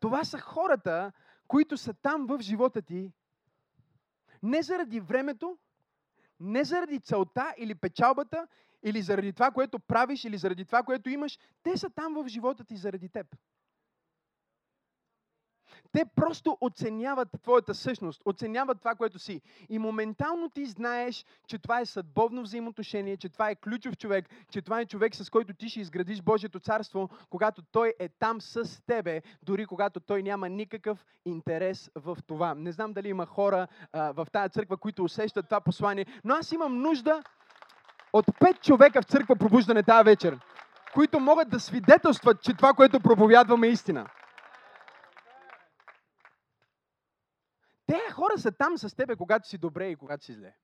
Това 0.00 0.24
са 0.24 0.38
хората, 0.38 1.12
които 1.48 1.76
са 1.76 1.94
там 1.94 2.26
в 2.26 2.38
живота 2.40 2.82
ти, 2.82 3.12
не 4.42 4.62
заради 4.62 5.00
времето, 5.00 5.58
не 6.40 6.64
заради 6.64 7.00
целта 7.00 7.54
или 7.58 7.74
печалбата, 7.74 8.48
или 8.82 9.02
заради 9.02 9.32
това, 9.32 9.50
което 9.50 9.78
правиш, 9.78 10.24
или 10.24 10.38
заради 10.38 10.64
това, 10.64 10.82
което 10.82 11.10
имаш. 11.10 11.38
Те 11.62 11.76
са 11.76 11.90
там 11.90 12.14
в 12.14 12.28
живота 12.28 12.64
ти 12.64 12.76
заради 12.76 13.08
теб. 13.08 13.36
Те 15.92 16.04
просто 16.16 16.58
оценяват 16.60 17.28
твоята 17.42 17.74
същност, 17.74 18.22
оценяват 18.24 18.78
това, 18.78 18.94
което 18.94 19.18
си. 19.18 19.40
И 19.68 19.78
моментално 19.78 20.50
ти 20.50 20.66
знаеш, 20.66 21.24
че 21.46 21.58
това 21.58 21.80
е 21.80 21.86
съдбовно 21.86 22.42
взаимоотношение, 22.42 23.16
че 23.16 23.28
това 23.28 23.50
е 23.50 23.54
ключов 23.54 23.96
човек, 23.96 24.28
че 24.50 24.62
това 24.62 24.80
е 24.80 24.86
човек, 24.86 25.14
с 25.14 25.30
който 25.30 25.54
ти 25.54 25.68
ще 25.68 25.80
изградиш 25.80 26.22
Божието 26.22 26.60
царство, 26.60 27.08
когато 27.30 27.62
той 27.62 27.94
е 27.98 28.08
там 28.08 28.40
с 28.40 28.82
тебе, 28.86 29.22
дори 29.42 29.66
когато 29.66 30.00
той 30.00 30.22
няма 30.22 30.48
никакъв 30.48 31.04
интерес 31.24 31.90
в 31.94 32.18
това. 32.26 32.54
Не 32.54 32.72
знам 32.72 32.92
дали 32.92 33.08
има 33.08 33.26
хора 33.26 33.66
а, 33.92 34.12
в 34.12 34.26
тази 34.32 34.50
църква, 34.50 34.76
които 34.76 35.04
усещат 35.04 35.48
това 35.48 35.60
послание, 35.60 36.06
но 36.24 36.34
аз 36.34 36.52
имам 36.52 36.82
нужда 36.82 37.22
от 38.12 38.26
пет 38.40 38.62
човека 38.62 39.02
в 39.02 39.04
църква 39.04 39.36
пробуждане 39.36 39.82
тази 39.82 40.04
вечер, 40.04 40.38
които 40.94 41.20
могат 41.20 41.48
да 41.48 41.60
свидетелстват, 41.60 42.42
че 42.42 42.54
това, 42.54 42.72
което 42.72 43.00
проповядваме 43.00 43.66
е 43.66 43.70
истина. 43.70 44.06
Те 47.94 48.12
хора 48.12 48.38
са 48.38 48.52
там 48.52 48.78
с 48.78 48.96
тебе, 48.96 49.16
когато 49.16 49.48
си 49.48 49.58
добре 49.58 49.90
и 49.90 49.96
когато 49.96 50.24
си 50.24 50.34
зле. 50.34 50.56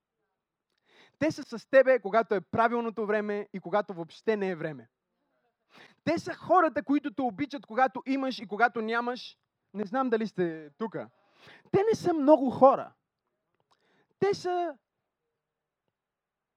Те 1.19 1.31
са 1.31 1.59
с 1.59 1.67
тебе, 1.67 2.01
когато 2.01 2.35
е 2.35 2.41
правилното 2.41 3.07
време 3.07 3.49
и 3.53 3.61
когато 3.61 3.95
въобще 3.95 4.37
не 4.37 4.49
е 4.49 4.57
време. 4.57 4.89
Те 6.05 6.19
са 6.19 6.35
хората, 6.35 6.83
които 6.83 7.15
те 7.15 7.23
обичат, 7.23 7.67
когато 7.67 8.03
имаш 8.07 8.39
и 8.39 8.47
когато 8.47 8.83
нямаш. 8.83 9.39
Не 9.75 9.85
знам 9.85 10.11
дали 10.11 10.27
сте 10.27 10.71
тук. 10.79 10.97
Те 11.71 11.85
не 11.91 11.95
са 11.95 12.13
много 12.13 12.51
хора. 12.51 12.93
Те 14.19 14.35
са 14.35 14.79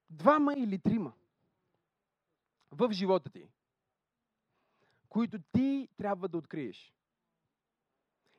двама 0.10 0.54
или 0.54 0.80
трима 0.80 1.14
в 2.72 2.92
живота 2.92 3.30
ти, 3.30 3.50
които 5.10 5.40
ти 5.52 5.90
трябва 5.98 6.28
да 6.28 6.38
откриеш. 6.38 6.94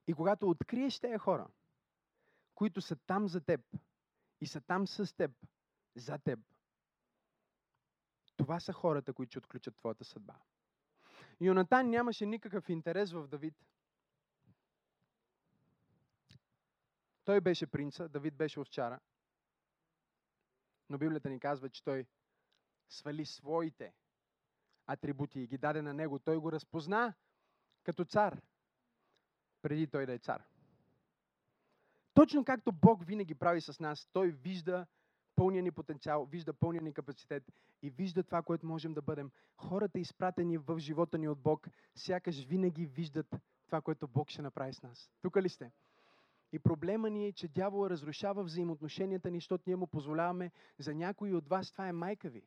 И 0.07 0.15
когато 0.15 0.51
откриеш 0.51 1.01
тези 1.01 1.19
хора, 1.19 1.47
които 2.55 2.81
са 2.81 2.97
там 2.97 3.29
за 3.29 3.41
теб 3.41 3.61
и 4.41 4.47
са 4.47 4.61
там 4.61 4.87
с 4.87 5.17
теб, 5.17 5.31
за 5.97 6.19
теб, 6.19 6.41
това 8.37 8.61
са 8.61 8.73
хората, 8.73 9.13
които 9.13 9.31
ще 9.31 9.39
отключат 9.39 9.77
твоята 9.77 10.05
съдба. 10.05 10.35
Йонатан 11.41 11.91
нямаше 11.91 12.27
никакъв 12.27 12.69
интерес 12.69 13.13
в 13.13 13.29
Давид. 13.29 13.55
Той 17.25 17.41
беше 17.41 17.67
принца, 17.67 18.09
Давид 18.09 18.37
беше 18.37 18.61
овчара. 18.61 19.01
Но 20.91 20.99
Библията 20.99 21.31
ни 21.31 21.41
казва, 21.41 21.71
че 21.71 21.85
той 21.85 22.07
свали 22.89 23.27
своите 23.27 23.95
атрибути 24.87 25.41
и 25.41 25.47
ги 25.47 25.59
даде 25.59 25.83
на 25.83 25.95
него. 25.95 26.19
Той 26.19 26.37
го 26.37 26.53
разпозна 26.53 27.15
като 27.83 28.05
цар, 28.05 28.43
преди 29.63 29.87
той 29.87 30.07
да 30.07 30.13
е 30.13 30.19
цар. 30.19 30.45
Точно 32.15 32.45
както 32.45 32.73
Бог 32.73 33.07
винаги 33.07 33.35
прави 33.35 33.61
с 33.61 33.81
нас, 33.81 34.09
Той 34.13 34.31
вижда 34.31 34.87
пълния 35.37 35.63
ни 35.63 35.71
потенциал, 35.71 36.25
вижда 36.25 36.53
пълния 36.53 36.83
ни 36.83 36.93
капацитет 36.93 37.43
и 37.83 37.91
вижда 37.91 38.23
това, 38.23 38.43
което 38.43 38.67
можем 38.67 38.95
да 38.95 39.03
бъдем. 39.03 39.31
Хората, 39.57 39.99
изпратени 39.99 40.59
в 40.59 40.79
живота 40.79 41.19
ни 41.19 41.29
от 41.29 41.39
Бог, 41.39 41.69
сякаш 41.95 42.45
винаги 42.45 42.87
виждат 42.87 43.37
това, 43.67 43.81
което 43.81 44.09
Бог 44.09 44.31
ще 44.31 44.43
направи 44.43 44.75
с 44.75 44.83
нас. 44.83 45.11
Тук 45.23 45.37
ли 45.37 45.49
сте? 45.49 45.73
И 46.53 46.59
проблема 46.59 47.11
ни 47.11 47.27
е, 47.27 47.33
че 47.33 47.49
дявола 47.49 47.91
разрушава 47.91 48.45
взаимоотношенията 48.45 49.31
ни, 49.31 49.37
защото 49.37 49.65
ние 49.67 49.77
му 49.77 49.87
позволяваме 49.87 50.51
за 50.79 50.95
някои 50.95 51.35
от 51.35 51.49
вас 51.49 51.73
това 51.73 51.89
е 51.89 51.93
майка 51.93 52.29
ви. 52.29 52.43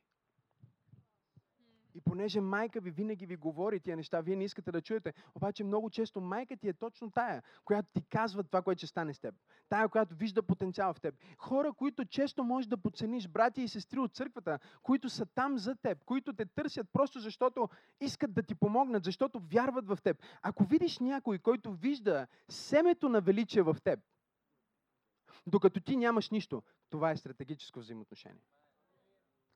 И 1.98 2.02
понеже 2.02 2.42
майка 2.42 2.82
ви 2.82 2.92
винаги 2.92 3.26
ви 3.26 3.36
говори 3.36 3.80
тия 3.80 3.98
неща, 3.98 4.22
вие 4.22 4.36
не 4.36 4.44
искате 4.44 4.72
да 4.72 4.82
чуете. 4.82 5.14
Обаче 5.36 5.64
много 5.64 5.90
често 5.90 6.22
майка 6.22 6.58
ти 6.58 6.68
е 6.68 6.74
точно 6.74 7.12
тая, 7.12 7.44
която 7.66 7.90
ти 7.94 8.02
казва 8.10 8.44
това, 8.44 8.62
което 8.62 8.80
ще 8.80 8.88
стане 8.88 9.14
с 9.14 9.20
теб. 9.20 9.36
Тая, 9.70 9.90
която 9.90 10.16
вижда 10.16 10.44
потенциал 10.44 10.94
в 10.94 11.02
теб. 11.02 11.16
Хора, 11.38 11.74
които 11.74 12.06
често 12.06 12.44
можеш 12.44 12.68
да 12.68 12.78
подцениш, 12.78 13.28
брати 13.28 13.62
и 13.62 13.68
сестри 13.68 14.00
от 14.00 14.14
църквата, 14.14 14.60
които 14.84 15.10
са 15.10 15.26
там 15.26 15.58
за 15.58 15.76
теб, 15.76 16.04
които 16.06 16.34
те 16.34 16.46
търсят 16.46 16.88
просто 16.94 17.20
защото 17.20 17.70
искат 18.02 18.34
да 18.34 18.44
ти 18.44 18.56
помогнат, 18.56 19.04
защото 19.04 19.40
вярват 19.40 19.88
в 19.88 19.98
теб. 20.04 20.24
Ако 20.42 20.64
видиш 20.64 21.00
някой, 21.00 21.40
който 21.40 21.74
вижда 21.74 22.28
семето 22.50 23.10
на 23.10 23.22
величие 23.22 23.62
в 23.62 23.78
теб, 23.84 24.00
докато 25.48 25.80
ти 25.80 25.98
нямаш 25.98 26.30
нищо, 26.30 26.64
това 26.90 27.12
е 27.12 27.18
стратегическо 27.18 27.80
взаимоотношение. 27.80 28.44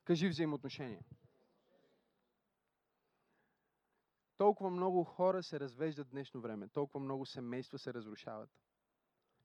Кажи 0.03 0.29
взаимоотношение. 0.29 1.01
Толкова 4.41 4.69
много 4.69 5.03
хора 5.03 5.43
се 5.43 5.59
развеждат 5.59 6.09
днешно 6.09 6.41
време, 6.41 6.67
толкова 6.67 6.99
много 6.99 7.25
семейства 7.25 7.79
се 7.79 7.93
разрушават. 7.93 8.49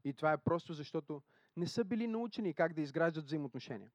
И 0.05 0.15
това 0.15 0.33
е 0.33 0.39
просто 0.39 0.73
защото 0.73 1.23
не 1.57 1.67
са 1.67 1.85
били 1.85 2.07
научени 2.07 2.55
как 2.55 2.73
да 2.73 2.81
изграждат 2.81 3.25
взаимоотношения. 3.25 3.91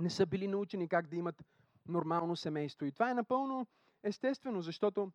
Не 0.00 0.10
са 0.10 0.26
били 0.26 0.48
научени 0.48 0.88
как 0.88 1.06
да 1.06 1.16
имат 1.16 1.42
нормално 1.86 2.36
семейство. 2.36 2.86
И 2.86 2.92
това 2.92 3.10
е 3.10 3.14
напълно 3.14 3.66
естествено, 4.02 4.62
защото 4.62 5.12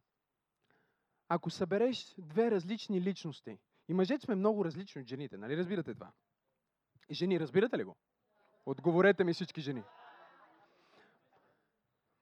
ако 1.29 1.49
събереш 1.49 2.15
две 2.17 2.51
различни 2.51 3.01
личности, 3.01 3.59
и 3.87 3.93
мъжете 3.93 4.25
сме 4.25 4.35
много 4.35 4.65
различни 4.65 5.01
от 5.01 5.07
жените, 5.07 5.37
нали 5.37 5.57
разбирате 5.57 5.93
това? 5.93 6.11
Жени, 7.11 7.39
разбирате 7.39 7.77
ли 7.77 7.83
го? 7.83 7.95
Отговорете 8.65 9.23
ми 9.23 9.33
всички 9.33 9.61
жени. 9.61 9.83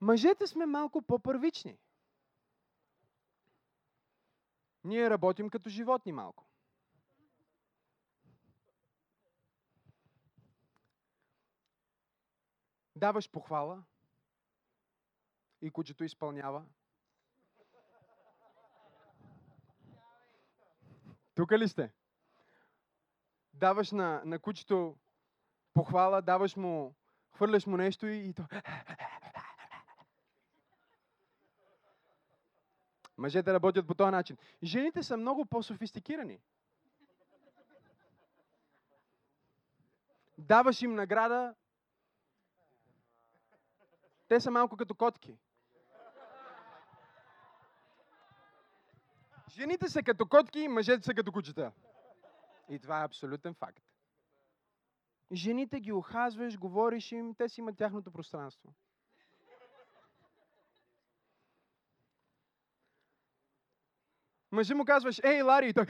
Мъжете 0.05 0.47
сме 0.47 0.65
малко 0.65 1.01
по-първични. 1.01 1.77
Ние 4.83 5.09
работим 5.09 5.49
като 5.49 5.69
животни 5.69 6.11
малко. 6.11 6.45
Даваш 12.95 13.31
похвала 13.31 13.83
и 15.61 15.71
кучето 15.71 16.03
изпълнява. 16.03 16.65
Тук 21.35 21.51
ли 21.51 21.67
сте? 21.67 21.93
Даваш 23.53 23.91
на, 23.91 24.21
на 24.25 24.39
кучето 24.39 24.97
похвала, 25.73 26.21
даваш 26.21 26.55
му, 26.55 26.95
хвърляш 27.31 27.65
му 27.65 27.77
нещо 27.77 28.07
и, 28.07 28.17
и 28.17 28.33
то 28.33 28.47
Мъжете 33.17 33.53
работят 33.53 33.87
по 33.87 33.95
този 33.95 34.11
начин. 34.11 34.37
Жените 34.63 35.03
са 35.03 35.17
много 35.17 35.45
по-софистикирани. 35.45 36.39
Даваш 40.37 40.81
им 40.81 40.95
награда, 40.95 41.55
те 44.27 44.39
са 44.39 44.51
малко 44.51 44.77
като 44.77 44.95
котки. 44.95 45.37
Жените 49.49 49.89
са 49.89 50.03
като 50.03 50.27
котки, 50.27 50.67
мъжете 50.67 51.03
са 51.03 51.13
като 51.13 51.31
кучета. 51.31 51.71
И 52.69 52.79
това 52.79 53.01
е 53.01 53.05
абсолютен 53.05 53.53
факт. 53.53 53.83
Жените 55.31 55.79
ги 55.79 55.91
охазваш, 55.91 56.59
говориш 56.59 57.11
им, 57.11 57.35
те 57.35 57.49
си 57.49 57.61
имат 57.61 57.77
тяхното 57.77 58.11
пространство. 58.11 58.73
Мъжи 64.55 64.73
му 64.73 64.85
казваш, 64.85 65.21
ей, 65.23 65.41
Лари, 65.41 65.69
и 65.69 65.73
той... 65.73 65.85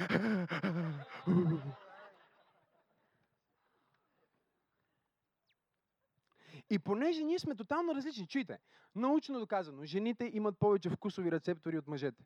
И 6.69 6.79
понеже 6.79 7.23
ние 7.23 7.39
сме 7.39 7.55
тотално 7.55 7.95
различни, 7.95 8.27
чуйте, 8.27 8.59
научно 8.95 9.39
доказано, 9.39 9.85
жените 9.85 10.31
имат 10.33 10.59
повече 10.59 10.89
вкусови 10.89 11.31
рецептори 11.31 11.77
от 11.77 11.87
мъжете. 11.87 12.23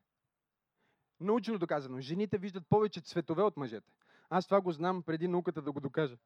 Научно 1.20 1.58
доказано, 1.58 2.00
жените 2.00 2.38
виждат 2.38 2.64
повече 2.68 3.00
цветове 3.00 3.42
от 3.42 3.56
мъжете. 3.56 3.90
Аз 4.30 4.44
това 4.44 4.60
го 4.60 4.72
знам 4.72 5.02
преди 5.02 5.28
науката 5.28 5.62
да 5.62 5.72
го 5.72 5.80
докажа. 5.80 6.16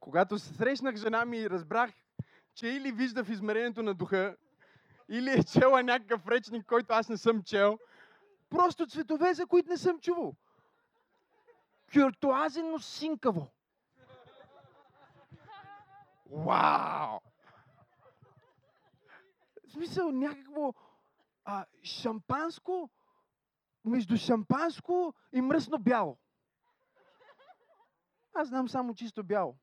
Когато 0.00 0.38
срещнах 0.38 0.96
жена 0.96 1.24
ми, 1.24 1.50
разбрах, 1.50 1.90
че 2.54 2.68
или 2.68 2.92
вижда 2.92 3.24
в 3.24 3.30
измерението 3.30 3.82
на 3.82 3.94
духа, 3.94 4.36
или 5.08 5.30
е 5.30 5.44
чела 5.44 5.82
някакъв 5.82 6.28
речник, 6.28 6.66
който 6.66 6.92
аз 6.92 7.08
не 7.08 7.16
съм 7.16 7.42
чел. 7.42 7.78
Просто 8.50 8.86
цветове, 8.86 9.34
за 9.34 9.46
които 9.46 9.70
не 9.70 9.76
съм 9.76 10.00
чувал. 10.00 10.34
Кюртуазено 11.92 12.78
синкаво. 12.78 13.52
Вау! 16.30 17.20
В 19.66 19.72
смисъл 19.72 20.12
някакво 20.12 20.74
а, 21.44 21.66
шампанско 21.82 22.90
между 23.84 24.16
шампанско 24.16 25.14
и 25.32 25.40
мръсно 25.40 25.78
бяло. 25.78 26.18
Аз 28.34 28.48
знам 28.48 28.68
само 28.68 28.94
чисто 28.94 29.24
бяло. 29.24 29.56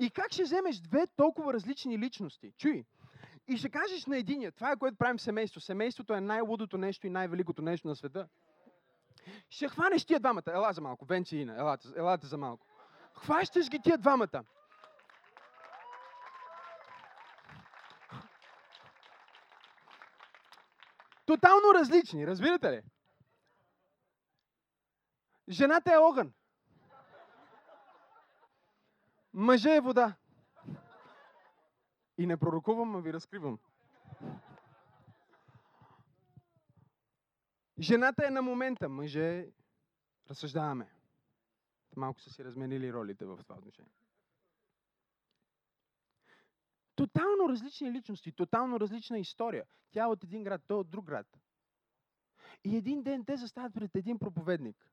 И 0.00 0.10
как 0.10 0.32
ще 0.32 0.42
вземеш 0.42 0.80
две 0.80 1.06
толкова 1.16 1.52
различни 1.52 1.98
личности? 1.98 2.52
Чуй. 2.58 2.84
И 3.48 3.56
ще 3.56 3.70
кажеш 3.70 4.06
на 4.06 4.18
единия, 4.18 4.52
това 4.52 4.72
е 4.72 4.76
което 4.76 4.96
правим 4.96 5.18
семейство. 5.18 5.60
Семейството 5.60 6.14
е 6.14 6.20
най-лудото 6.20 6.78
нещо 6.78 7.06
и 7.06 7.10
най-великото 7.10 7.62
нещо 7.62 7.88
на 7.88 7.96
света. 7.96 8.28
Ще 9.50 9.68
хванеш 9.68 10.04
тия 10.04 10.20
двамата. 10.20 10.42
Ела 10.46 10.72
за 10.72 10.80
малко. 10.80 11.04
Венци 11.04 11.36
и 11.36 11.40
Ина. 11.40 11.54
Елате, 11.58 11.88
елате 11.96 12.26
за 12.26 12.36
малко. 12.36 12.66
Хващаш 13.14 13.68
ги 13.68 13.78
тия 13.82 13.98
двамата. 13.98 14.44
Тотално 21.26 21.74
различни, 21.74 22.26
разбирате 22.26 22.72
ли? 22.72 22.82
Жената 25.48 25.92
е 25.92 25.98
огън. 25.98 26.32
Мъже 29.34 29.76
е 29.76 29.80
вода. 29.80 30.16
И 32.18 32.26
не 32.26 32.36
пророкувам, 32.36 32.96
а 32.96 33.00
ви 33.00 33.12
разкривам. 33.12 33.58
Жената 37.78 38.26
е 38.26 38.30
на 38.30 38.42
момента, 38.42 38.88
мъже 38.88 39.46
разсъждаваме. 40.30 40.90
Малко 41.96 42.20
са 42.20 42.30
си 42.30 42.44
разменили 42.44 42.92
ролите 42.92 43.24
в 43.24 43.38
това 43.42 43.56
отношение. 43.56 43.92
Тотално 46.94 47.48
различни 47.48 47.92
личности, 47.92 48.32
тотално 48.32 48.80
различна 48.80 49.18
история. 49.18 49.64
Тя 49.90 50.02
е 50.02 50.06
от 50.06 50.24
един 50.24 50.44
град, 50.44 50.62
той 50.66 50.76
е 50.76 50.80
от 50.80 50.90
друг 50.90 51.04
град. 51.04 51.26
И 52.64 52.76
един 52.76 53.02
ден 53.02 53.24
те 53.24 53.36
застават 53.36 53.74
пред 53.74 53.96
един 53.96 54.18
проповедник. 54.18 54.88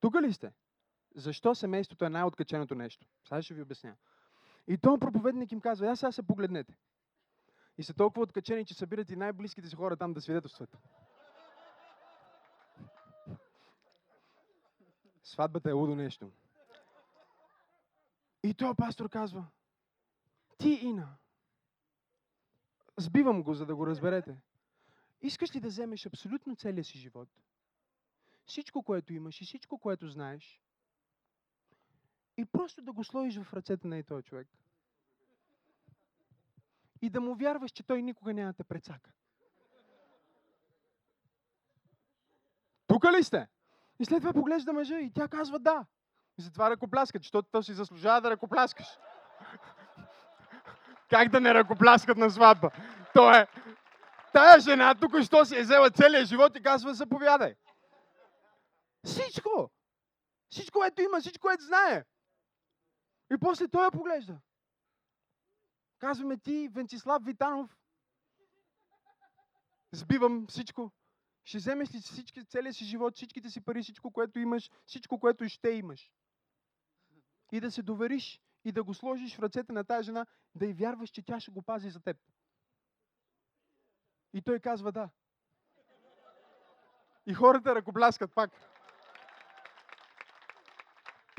Тук 0.00 0.14
ли 0.22 0.32
сте? 0.32 0.52
Защо 1.14 1.54
семейството 1.54 2.04
е 2.04 2.08
най-откаченото 2.08 2.74
нещо? 2.74 3.06
Сега 3.24 3.42
ще 3.42 3.54
ви 3.54 3.62
обясня. 3.62 3.96
И 4.68 4.78
този 4.78 5.00
проповедник 5.00 5.52
им 5.52 5.60
казва, 5.60 5.88
аз 5.88 6.00
сега 6.00 6.12
се 6.12 6.22
погледнете. 6.22 6.76
И 7.78 7.82
са 7.82 7.94
толкова 7.94 8.22
откачени, 8.22 8.66
че 8.66 8.74
събират 8.74 9.10
и 9.10 9.16
най-близките 9.16 9.68
си 9.68 9.76
хора 9.76 9.96
там 9.96 10.12
да 10.12 10.20
свидетелстват. 10.20 10.78
Сватбата 15.22 15.70
е 15.70 15.72
лудо 15.72 15.94
нещо. 15.94 16.30
И 18.42 18.54
този 18.54 18.76
пастор 18.76 19.08
казва, 19.08 19.46
ти, 20.58 20.68
Ина, 20.82 21.16
сбивам 22.96 23.42
го, 23.42 23.54
за 23.54 23.66
да 23.66 23.76
го 23.76 23.86
разберете. 23.86 24.36
Искаш 25.22 25.54
ли 25.54 25.60
да 25.60 25.68
вземеш 25.68 26.06
абсолютно 26.06 26.56
целия 26.56 26.84
си 26.84 26.98
живот? 26.98 27.28
Всичко, 28.46 28.82
което 28.82 29.12
имаш 29.12 29.40
и 29.40 29.44
всичко, 29.44 29.78
което 29.78 30.08
знаеш, 30.08 30.60
и 32.36 32.44
просто 32.44 32.82
да 32.82 32.92
го 32.92 33.04
сложиш 33.04 33.42
в 33.42 33.54
ръцете 33.54 33.88
на 33.88 33.98
и 33.98 34.02
този 34.02 34.22
човек. 34.22 34.48
И 37.02 37.10
да 37.10 37.20
му 37.20 37.34
вярваш, 37.34 37.70
че 37.70 37.82
той 37.82 38.02
никога 38.02 38.34
няма 38.34 38.52
да 38.52 38.56
те 38.56 38.64
прецака. 38.64 39.10
Тук 42.86 43.04
ли 43.04 43.24
сте? 43.24 43.48
И 43.98 44.04
след 44.04 44.20
това 44.20 44.32
поглежда 44.32 44.72
мъжа 44.72 44.98
и 44.98 45.12
тя 45.12 45.28
казва 45.28 45.58
да. 45.58 45.86
И 46.38 46.42
затова 46.42 46.70
ръкопляскат, 46.70 47.22
защото 47.22 47.48
то 47.52 47.62
си 47.62 47.72
заслужава 47.72 48.20
да 48.20 48.30
ръкопляскаш. 48.30 48.86
Как 51.10 51.28
да 51.28 51.40
не 51.40 51.54
ръкопляскат 51.54 52.18
на 52.18 52.30
сватба? 52.30 52.70
То 53.14 53.34
е... 53.34 53.46
Тая 54.32 54.60
жена 54.60 54.94
тук 54.94 55.22
що 55.22 55.44
си 55.44 55.56
е 55.56 55.62
взела 55.62 55.90
целият 55.90 56.28
живот 56.28 56.56
и 56.56 56.62
казва, 56.62 56.94
заповядай. 56.94 57.54
Всичко. 59.04 59.70
Всичко, 60.50 60.78
което 60.78 61.02
има, 61.02 61.20
всичко, 61.20 61.40
което 61.40 61.64
знае. 61.64 62.04
И 63.32 63.38
после 63.38 63.68
той 63.68 63.84
я 63.84 63.90
поглежда. 63.90 64.40
Казваме 65.98 66.38
ти, 66.38 66.68
Венцислав 66.68 67.24
Витанов, 67.24 67.78
сбивам 69.92 70.46
всичко. 70.46 70.92
Ще 71.44 71.58
вземеш 71.58 71.94
ли 71.94 71.98
всички, 71.98 72.44
целият 72.44 72.76
си 72.76 72.84
живот, 72.84 73.16
всичките 73.16 73.50
си 73.50 73.60
пари, 73.60 73.82
всичко, 73.82 74.12
което 74.12 74.38
имаш, 74.38 74.70
всичко, 74.86 75.20
което 75.20 75.48
ще 75.48 75.70
имаш. 75.70 76.12
И 77.52 77.60
да 77.60 77.70
се 77.70 77.82
довериш 77.82 78.40
и 78.64 78.72
да 78.72 78.84
го 78.84 78.94
сложиш 78.94 79.36
в 79.36 79.38
ръцете 79.38 79.72
на 79.72 79.84
тази 79.84 80.06
жена, 80.06 80.26
да 80.54 80.66
й 80.66 80.72
вярваш, 80.72 81.10
че 81.10 81.22
тя 81.22 81.40
ще 81.40 81.50
го 81.50 81.62
пази 81.62 81.90
за 81.90 82.00
теб. 82.00 82.16
И 84.32 84.42
той 84.42 84.60
казва 84.60 84.92
да. 84.92 85.10
И 87.26 87.34
хората 87.34 87.74
ръкопляскат 87.74 88.34
пак. 88.34 88.50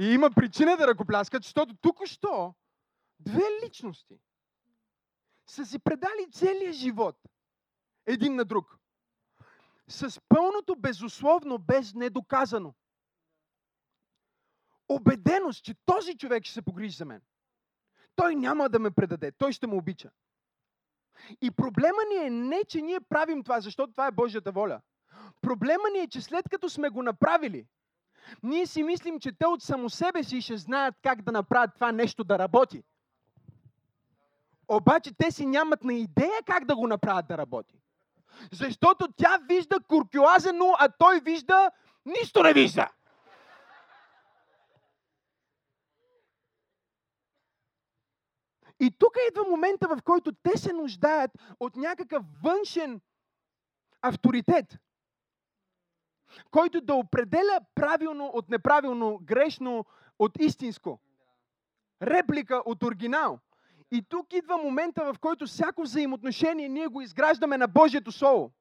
И 0.02 0.14
има 0.14 0.32
причина 0.32 0.78
да 0.78 0.88
ръкопляскат, 0.88 1.44
защото 1.44 1.76
тук-що 1.82 2.54
две 3.20 3.44
личности 3.64 4.20
са 5.48 5.66
си 5.66 5.80
предали 5.80 6.32
целия 6.32 6.74
живот 6.74 7.16
един 8.06 8.36
на 8.36 8.46
друг. 8.46 8.78
С 9.88 10.22
пълното 10.30 10.76
безусловно, 10.76 11.58
без 11.58 11.94
недоказано. 11.94 12.74
Обеденост, 14.90 15.64
че 15.64 15.76
този 15.86 16.18
човек 16.18 16.44
ще 16.44 16.54
се 16.54 16.62
погрижи 16.62 16.98
за 16.98 17.06
мен. 17.06 17.22
Той 18.16 18.36
няма 18.36 18.70
да 18.70 18.80
ме 18.80 18.92
предаде, 18.92 19.32
той 19.32 19.52
ще 19.54 19.68
ме 19.68 19.76
обича. 19.76 20.12
И 21.42 21.52
проблема 21.52 22.00
ни 22.10 22.26
е 22.26 22.30
не, 22.30 22.64
че 22.68 22.82
ние 22.82 23.00
правим 23.00 23.44
това, 23.44 23.62
защото 23.62 23.92
това 23.92 24.08
е 24.08 24.12
Божията 24.12 24.52
воля. 24.52 24.82
Проблема 25.42 25.90
ни 25.94 26.00
е, 26.00 26.08
че 26.08 26.22
след 26.22 26.50
като 26.50 26.70
сме 26.70 26.90
го 26.90 27.04
направили, 27.04 27.68
ние 28.44 28.66
си 28.66 28.84
мислим, 28.84 29.20
че 29.20 29.32
те 29.32 29.46
от 29.46 29.64
само 29.64 29.90
себе 29.90 30.24
си 30.24 30.42
ще 30.42 30.58
знаят 30.58 30.96
как 31.04 31.22
да 31.22 31.32
направят 31.32 31.72
това 31.76 31.92
нещо 31.92 32.24
да 32.24 32.40
работи. 32.40 32.84
Обаче 34.68 35.12
те 35.18 35.32
си 35.32 35.46
нямат 35.46 35.84
на 35.84 35.94
идея 35.94 36.42
как 36.46 36.66
да 36.66 36.76
го 36.76 36.88
направят 36.88 37.28
да 37.28 37.38
работи. 37.38 37.82
Защото 38.52 39.08
тя 39.18 39.40
вижда 39.50 39.80
куркюазено, 39.88 40.74
а 40.80 40.90
той 40.90 41.20
вижда 41.20 41.72
нищо 42.06 42.44
не 42.44 42.54
вижда. 42.54 42.90
И 48.80 48.92
тук 48.98 49.18
идва 49.30 49.44
момента, 49.44 49.88
в 49.88 50.02
който 50.04 50.32
те 50.44 50.58
се 50.58 50.74
нуждаят 50.74 51.32
от 51.60 51.76
някакъв 51.76 52.24
външен 52.44 53.02
авторитет, 54.02 54.78
който 56.52 56.82
да 56.82 56.94
определя 56.94 57.60
правилно 57.76 58.32
от 58.34 58.50
неправилно, 58.50 59.20
грешно 59.24 59.86
от 60.20 60.32
истинско. 60.40 61.00
Реплика 62.02 62.62
от 62.66 62.84
оригинал. 62.84 63.40
И 63.92 64.02
тук 64.10 64.34
идва 64.34 64.58
момента, 64.58 65.14
в 65.14 65.20
който 65.20 65.46
всяко 65.46 65.82
взаимоотношение 65.82 66.70
ние 66.70 66.88
го 66.88 67.02
изграждаме 67.02 67.58
на 67.58 67.68
Божието 67.68 68.12
Слово. 68.12 68.52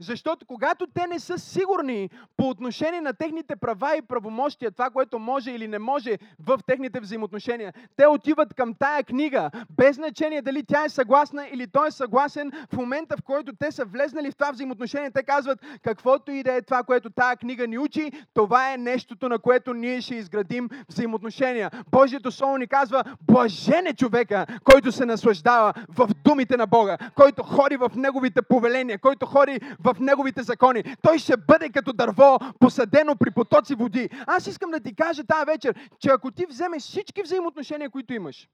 Защото 0.00 0.46
когато 0.46 0.86
те 0.94 1.06
не 1.06 1.18
са 1.18 1.38
сигурни 1.38 2.10
по 2.36 2.48
отношение 2.48 3.00
на 3.00 3.12
техните 3.12 3.56
права 3.56 3.96
и 3.96 4.02
правомощия, 4.02 4.70
това, 4.70 4.90
което 4.90 5.18
може 5.18 5.50
или 5.50 5.68
не 5.68 5.78
може 5.78 6.18
в 6.40 6.58
техните 6.66 7.00
взаимоотношения, 7.00 7.72
те 7.96 8.06
отиват 8.06 8.54
към 8.54 8.74
тая 8.74 9.04
книга, 9.04 9.50
без 9.70 9.96
значение 9.96 10.42
дали 10.42 10.64
тя 10.66 10.84
е 10.84 10.88
съгласна 10.88 11.48
или 11.52 11.66
той 11.66 11.88
е 11.88 11.90
съгласен, 11.90 12.52
в 12.72 12.76
момента 12.76 13.16
в 13.16 13.22
който 13.22 13.52
те 13.58 13.72
са 13.72 13.84
влезнали 13.84 14.30
в 14.30 14.36
това 14.36 14.50
взаимоотношение, 14.50 15.10
те 15.10 15.22
казват, 15.22 15.58
каквото 15.82 16.30
и 16.32 16.42
да 16.42 16.52
е 16.52 16.62
това, 16.62 16.82
което 16.82 17.10
тая 17.10 17.36
книга 17.36 17.66
ни 17.66 17.78
учи, 17.78 18.12
това 18.34 18.72
е 18.72 18.76
нещото, 18.76 19.28
на 19.28 19.38
което 19.38 19.74
ние 19.74 20.00
ще 20.00 20.14
изградим 20.14 20.68
взаимоотношения. 20.88 21.70
Божието 21.90 22.30
Слово 22.30 22.56
ни 22.56 22.66
казва, 22.66 23.04
блажен 23.20 23.86
е 23.86 23.94
човека, 23.94 24.46
който 24.64 24.92
се 24.92 25.06
наслаждава 25.06 25.72
в 25.88 26.08
думите 26.24 26.56
на 26.56 26.66
Бога, 26.66 26.98
който 27.14 27.42
ходи 27.42 27.76
в 27.76 27.90
неговите 27.96 28.42
повеления, 28.42 28.98
който 28.98 29.26
ходи 29.26 29.60
в 29.78 29.96
неговите 30.00 30.42
закони. 30.42 30.96
Той 31.02 31.18
ще 31.18 31.36
бъде 31.36 31.70
като 31.70 31.92
дърво, 31.92 32.38
посадено 32.60 33.16
при 33.16 33.30
потоци 33.30 33.74
води. 33.74 34.10
Аз 34.26 34.46
искам 34.46 34.70
да 34.70 34.80
ти 34.80 34.94
кажа 34.94 35.24
тази 35.24 35.46
вечер, 35.46 35.90
че 35.98 36.08
ако 36.08 36.30
ти 36.30 36.46
вземеш 36.46 36.82
всички 36.82 37.22
взаимоотношения, 37.22 37.90
които 37.90 38.12
имаш, 38.12 38.48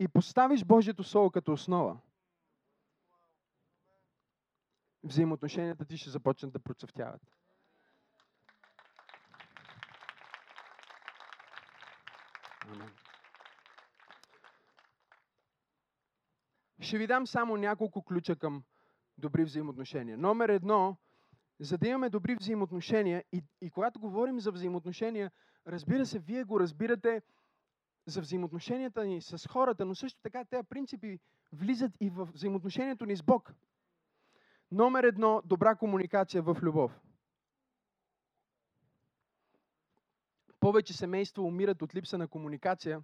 и 0.00 0.08
поставиш 0.08 0.64
Божието 0.64 1.04
Слово 1.04 1.30
като 1.30 1.52
основа, 1.52 1.96
взаимоотношенията 5.04 5.84
ти 5.84 5.98
ще 5.98 6.10
започнат 6.10 6.52
да 6.52 6.58
процъфтяват. 6.58 7.22
Амен. 12.68 12.90
Ще 16.80 16.98
ви 16.98 17.06
дам 17.06 17.26
само 17.26 17.56
няколко 17.56 18.02
ключа 18.04 18.36
към 18.36 18.62
добри 19.18 19.44
взаимоотношения. 19.44 20.18
Номер 20.18 20.48
едно, 20.48 20.96
за 21.60 21.78
да 21.78 21.88
имаме 21.88 22.10
добри 22.10 22.34
взаимоотношения 22.34 23.24
и, 23.32 23.42
и 23.60 23.70
когато 23.70 24.00
говорим 24.00 24.40
за 24.40 24.52
взаимоотношения, 24.52 25.30
разбира 25.66 26.06
се, 26.06 26.18
вие 26.18 26.44
го 26.44 26.60
разбирате 26.60 27.22
за 28.06 28.20
взаимоотношенията 28.20 29.04
ни 29.04 29.22
с 29.22 29.48
хората, 29.48 29.84
но 29.84 29.94
също 29.94 30.20
така 30.22 30.44
тези 30.44 30.62
принципи 30.68 31.18
влизат 31.52 31.92
и 32.00 32.10
в 32.10 32.28
взаимоотношението 32.34 33.06
ни 33.06 33.16
с 33.16 33.22
Бог. 33.22 33.54
Номер 34.70 35.04
едно, 35.04 35.42
добра 35.44 35.74
комуникация 35.74 36.42
в 36.42 36.56
любов. 36.62 37.00
Повече 40.60 40.92
семейства 40.92 41.42
умират 41.42 41.82
от 41.82 41.94
липса 41.94 42.18
на 42.18 42.28
комуникация, 42.28 43.02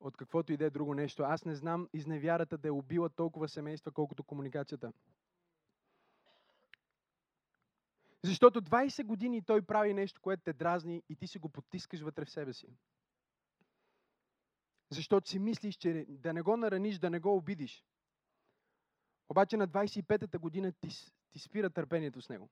от 0.00 0.16
каквото 0.16 0.52
и 0.52 0.56
да 0.56 0.64
е 0.64 0.70
друго 0.70 0.94
нещо. 0.94 1.22
Аз 1.22 1.44
не 1.44 1.54
знам 1.54 1.88
изневярата 1.92 2.58
да 2.58 2.68
е 2.68 2.70
убила 2.70 3.08
толкова 3.08 3.48
семейства, 3.48 3.92
колкото 3.92 4.24
комуникацията. 4.24 4.92
Защото 8.22 8.62
20 8.62 9.04
години 9.04 9.42
той 9.42 9.62
прави 9.62 9.94
нещо, 9.94 10.20
което 10.20 10.42
те 10.42 10.52
дразни 10.52 11.02
и 11.08 11.16
ти 11.16 11.26
си 11.26 11.38
го 11.38 11.48
потискаш 11.48 12.00
вътре 12.00 12.24
в 12.24 12.30
себе 12.30 12.52
си. 12.52 12.66
Защото 14.90 15.28
си 15.28 15.38
мислиш, 15.38 15.76
че 15.76 16.06
да 16.08 16.32
не 16.32 16.42
го 16.42 16.56
нараниш, 16.56 16.98
да 16.98 17.10
не 17.10 17.20
го 17.20 17.36
обидиш. 17.36 17.84
Обаче 19.28 19.56
на 19.56 19.68
25-та 19.68 20.38
година 20.38 20.72
ти, 20.72 20.88
ти 21.32 21.38
спира 21.38 21.70
търпението 21.70 22.22
с 22.22 22.28
него. 22.28 22.50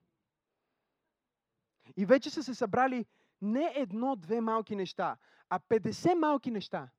И 1.96 2.06
вече 2.06 2.30
са 2.30 2.42
се 2.42 2.54
събрали 2.54 3.06
не 3.42 3.72
едно-две 3.76 4.40
малки 4.40 4.76
неща, 4.76 5.16
а 5.48 5.58
50 5.58 6.14
малки 6.14 6.50
неща, 6.50 6.90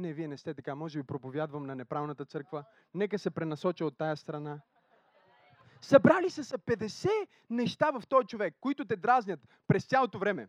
не, 0.00 0.12
вие 0.12 0.28
не 0.28 0.36
сте 0.36 0.54
така. 0.54 0.74
Може 0.74 0.98
би 0.98 1.06
проповядвам 1.06 1.66
на 1.66 1.74
неправната 1.74 2.24
църква. 2.24 2.64
Нека 2.94 3.18
се 3.18 3.30
пренасоча 3.30 3.84
от 3.84 3.98
тая 3.98 4.16
страна. 4.16 4.60
Събрали 5.80 6.30
са 6.30 6.44
се 6.44 6.58
50 6.58 7.08
неща 7.50 7.90
в 7.90 8.02
този 8.08 8.26
човек, 8.26 8.56
които 8.60 8.84
те 8.84 8.96
дразнят 8.96 9.40
през 9.66 9.86
цялото 9.86 10.18
време. 10.18 10.48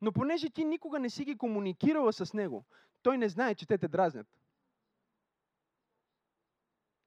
Но 0.00 0.12
понеже 0.12 0.50
ти 0.50 0.64
никога 0.64 0.98
не 0.98 1.10
си 1.10 1.24
ги 1.24 1.38
комуникирала 1.38 2.12
с 2.12 2.34
него, 2.34 2.64
той 3.02 3.18
не 3.18 3.28
знае, 3.28 3.54
че 3.54 3.66
те 3.66 3.78
те 3.78 3.88
дразнят. 3.88 4.26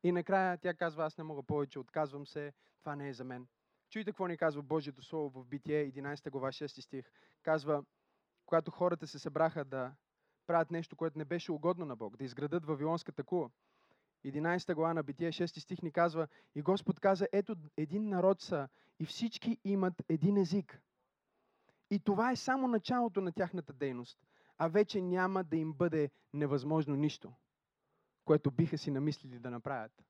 И 0.03 0.11
накрая 0.11 0.57
тя 0.57 0.73
казва, 0.73 1.05
аз 1.05 1.17
не 1.17 1.23
мога 1.23 1.43
повече, 1.43 1.79
отказвам 1.79 2.27
се, 2.27 2.53
това 2.79 2.95
не 2.95 3.09
е 3.09 3.13
за 3.13 3.23
мен. 3.23 3.47
Чуйте 3.89 4.11
какво 4.11 4.27
ни 4.27 4.37
казва 4.37 4.61
Божието 4.61 5.01
Слово 5.01 5.29
в 5.29 5.47
Битие, 5.47 5.91
11 5.91 6.29
глава, 6.29 6.47
6 6.47 6.81
стих. 6.81 7.11
Казва, 7.43 7.83
когато 8.45 8.71
хората 8.71 9.07
се 9.07 9.19
събраха 9.19 9.65
да 9.65 9.93
правят 10.47 10.71
нещо, 10.71 10.95
което 10.95 11.17
не 11.17 11.25
беше 11.25 11.51
угодно 11.51 11.85
на 11.85 11.95
Бог, 11.95 12.17
да 12.17 12.23
изградат 12.23 12.65
Вавилонската 12.65 13.23
кула. 13.23 13.49
11 14.25 14.73
глава 14.73 14.93
на 14.93 15.03
Битие, 15.03 15.31
6 15.31 15.59
стих 15.59 15.81
ни 15.81 15.91
казва, 15.91 16.27
и 16.55 16.61
Господ 16.61 16.99
каза, 16.99 17.27
ето 17.31 17.55
един 17.77 18.09
народ 18.09 18.41
са 18.41 18.69
и 18.99 19.05
всички 19.05 19.57
имат 19.63 19.93
един 20.09 20.37
език. 20.37 20.81
И 21.91 21.99
това 21.99 22.31
е 22.31 22.35
само 22.35 22.67
началото 22.67 23.21
на 23.21 23.31
тяхната 23.31 23.73
дейност, 23.73 24.17
а 24.57 24.67
вече 24.67 25.01
няма 25.01 25.43
да 25.43 25.57
им 25.57 25.73
бъде 25.73 26.09
невъзможно 26.33 26.95
нищо, 26.95 27.33
което 28.25 28.51
биха 28.51 28.77
си 28.77 28.91
намислили 28.91 29.39
да 29.39 29.51
направят. 29.51 30.03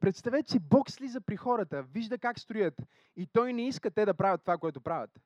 Представете 0.00 0.50
си, 0.50 0.58
Бог 0.58 0.90
слиза 0.90 1.20
при 1.20 1.36
хората, 1.36 1.82
вижда 1.82 2.18
как 2.18 2.38
строят 2.38 2.82
и 3.16 3.26
Той 3.26 3.52
не 3.52 3.68
иска 3.68 3.90
те 3.90 4.04
да 4.04 4.14
правят 4.14 4.40
това, 4.40 4.58
което 4.58 4.80
правят. 4.80 5.20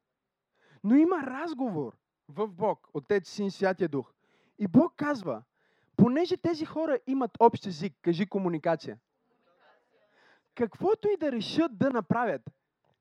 Но 0.85 0.94
има 0.96 1.16
разговор 1.22 1.96
в 2.28 2.48
Бог, 2.48 2.88
Отец, 2.94 3.28
Син, 3.28 3.50
Святия 3.50 3.88
Дух. 3.88 4.12
И 4.58 4.66
Бог 4.66 4.94
казва, 4.96 5.42
понеже 5.96 6.36
тези 6.36 6.64
хора 6.64 6.98
имат 7.06 7.30
общ 7.40 7.66
език, 7.66 7.94
кажи 8.02 8.26
комуникация. 8.26 8.98
Каквото 10.54 11.08
и 11.08 11.16
да 11.16 11.32
решат 11.32 11.78
да 11.78 11.90
направят, 11.90 12.42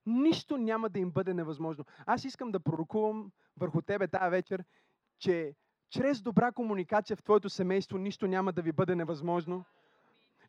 нищо 0.06 0.58
няма 0.58 0.90
да 0.90 1.00
им 1.00 1.12
бъде 1.12 1.34
невъзможно. 1.34 1.86
Аз 2.06 2.24
искам 2.24 2.52
да 2.52 2.60
пророкувам 2.60 3.32
върху 3.58 3.82
тебе 3.82 4.08
тази 4.08 4.30
вечер, 4.30 4.64
че 5.20 5.56
чрез 5.90 6.22
добра 6.22 6.52
комуникация 6.52 7.18
в 7.18 7.24
твоето 7.24 7.50
семейство 7.50 7.98
нищо 7.98 8.28
няма 8.28 8.54
да 8.54 8.62
ви 8.62 8.72
бъде 8.72 8.96
невъзможно. 8.96 9.66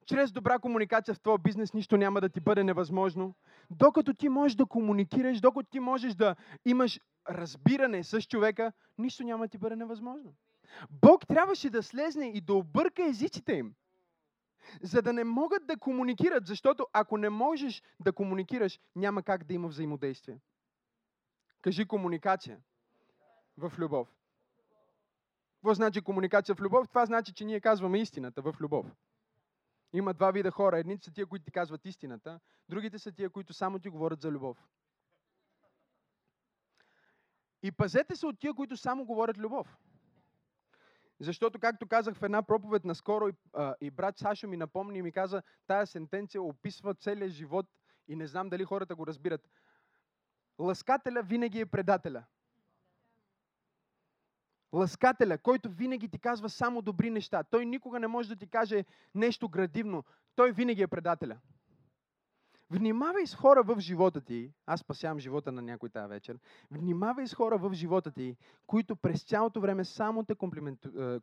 Чрез 0.06 0.32
добра 0.32 0.58
комуникация 0.58 1.14
в 1.14 1.20
твоя 1.20 1.38
бизнес 1.38 1.74
нищо 1.74 1.96
няма 1.96 2.20
да 2.20 2.28
ти 2.28 2.40
бъде 2.40 2.64
невъзможно. 2.64 3.34
Докато 3.70 4.14
ти 4.14 4.28
можеш 4.28 4.56
да 4.56 4.66
комуникираш, 4.66 5.40
докато 5.40 5.70
ти 5.70 5.80
можеш 5.80 6.14
да 6.14 6.36
имаш 6.64 7.00
разбиране 7.30 8.04
с 8.04 8.22
човека, 8.22 8.72
нищо 8.98 9.24
няма 9.24 9.44
да 9.44 9.48
ти 9.48 9.58
бъде 9.58 9.76
невъзможно. 9.76 10.34
Бог 10.90 11.26
трябваше 11.26 11.70
да 11.70 11.82
слезне 11.82 12.26
и 12.26 12.40
да 12.40 12.54
обърка 12.54 13.04
езиците 13.04 13.52
им, 13.52 13.74
за 14.82 15.02
да 15.02 15.12
не 15.12 15.24
могат 15.24 15.66
да 15.66 15.76
комуникират, 15.76 16.46
защото 16.46 16.86
ако 16.92 17.16
не 17.16 17.30
можеш 17.30 17.82
да 18.00 18.12
комуникираш, 18.12 18.80
няма 18.96 19.22
как 19.22 19.44
да 19.44 19.54
има 19.54 19.68
взаимодействие. 19.68 20.40
Кажи 21.62 21.86
комуникация 21.86 22.60
в 23.56 23.72
любов. 23.78 24.08
Какво 25.54 25.74
значи 25.74 26.00
комуникация 26.00 26.54
в 26.54 26.60
любов? 26.60 26.88
Това 26.88 27.06
значи, 27.06 27.32
че 27.32 27.44
ние 27.44 27.60
казваме 27.60 28.00
истината 28.00 28.42
в 28.42 28.54
любов. 28.60 28.86
Има 29.92 30.14
два 30.14 30.30
вида 30.30 30.50
хора. 30.50 30.78
Едните 30.78 31.04
са 31.04 31.12
тия, 31.12 31.26
които 31.26 31.44
ти 31.44 31.50
казват 31.50 31.84
истината, 31.84 32.40
другите 32.68 32.98
са 32.98 33.12
тия, 33.12 33.30
които 33.30 33.52
само 33.52 33.78
ти 33.78 33.88
говорят 33.88 34.20
за 34.20 34.30
любов. 34.30 34.68
И 37.62 37.73
пазете 37.73 38.16
се 38.16 38.27
от 38.27 38.40
тия, 38.40 38.55
които 38.55 38.77
само 38.77 39.05
говорят 39.05 39.38
любов. 39.38 39.79
Защото, 41.21 41.59
както 41.59 41.87
казах 41.87 42.16
в 42.16 42.23
една 42.23 42.42
проповед 42.42 42.85
наскоро, 42.85 43.29
и, 43.29 43.33
а, 43.53 43.75
и 43.81 43.90
брат 43.90 44.18
Сашо 44.18 44.49
ми 44.49 44.57
напомни 44.57 44.99
и 44.99 45.03
ми 45.03 45.12
каза, 45.12 45.42
тая 45.66 45.87
сентенция 45.87 46.42
описва 46.42 46.94
целият 46.94 47.33
живот 47.33 47.66
и 48.09 48.16
не 48.16 48.27
знам 48.27 48.49
дали 48.49 48.64
хората 48.64 48.94
го 48.94 49.07
разбират. 49.07 49.49
Лъскателя 50.59 51.23
винаги 51.23 51.61
е 51.61 51.66
предателя. 51.66 52.25
Лъскателя, 54.73 55.38
който 55.38 55.71
винаги 55.71 56.09
ти 56.09 56.18
казва 56.18 56.49
само 56.49 56.83
добри 56.83 57.11
неща. 57.11 57.42
Той 57.42 57.66
никога 57.66 58.01
не 58.01 58.07
може 58.07 58.29
да 58.29 58.37
ти 58.37 58.47
каже 58.47 58.85
нещо 59.14 59.49
градивно. 59.49 60.05
Той 60.37 60.53
винаги 60.53 60.83
е 60.83 60.88
предателя. 60.88 61.38
Внимавай 62.70 63.26
с 63.26 63.35
хора 63.35 63.62
в 63.62 63.81
живота 63.81 64.20
ти, 64.20 64.52
аз 64.66 64.81
спасявам 64.81 65.18
живота 65.18 65.52
на 65.52 65.62
някой 65.62 65.88
тази 65.88 66.09
вечер, 66.09 66.38
внимавай 66.70 67.26
с 67.26 67.35
хора 67.35 67.59
в 67.59 67.74
живота 67.74 68.11
ти, 68.11 68.37
които 68.66 68.96
през 68.96 69.24
цялото 69.24 69.61
време 69.61 69.85
само 69.85 70.24
те 70.24 70.35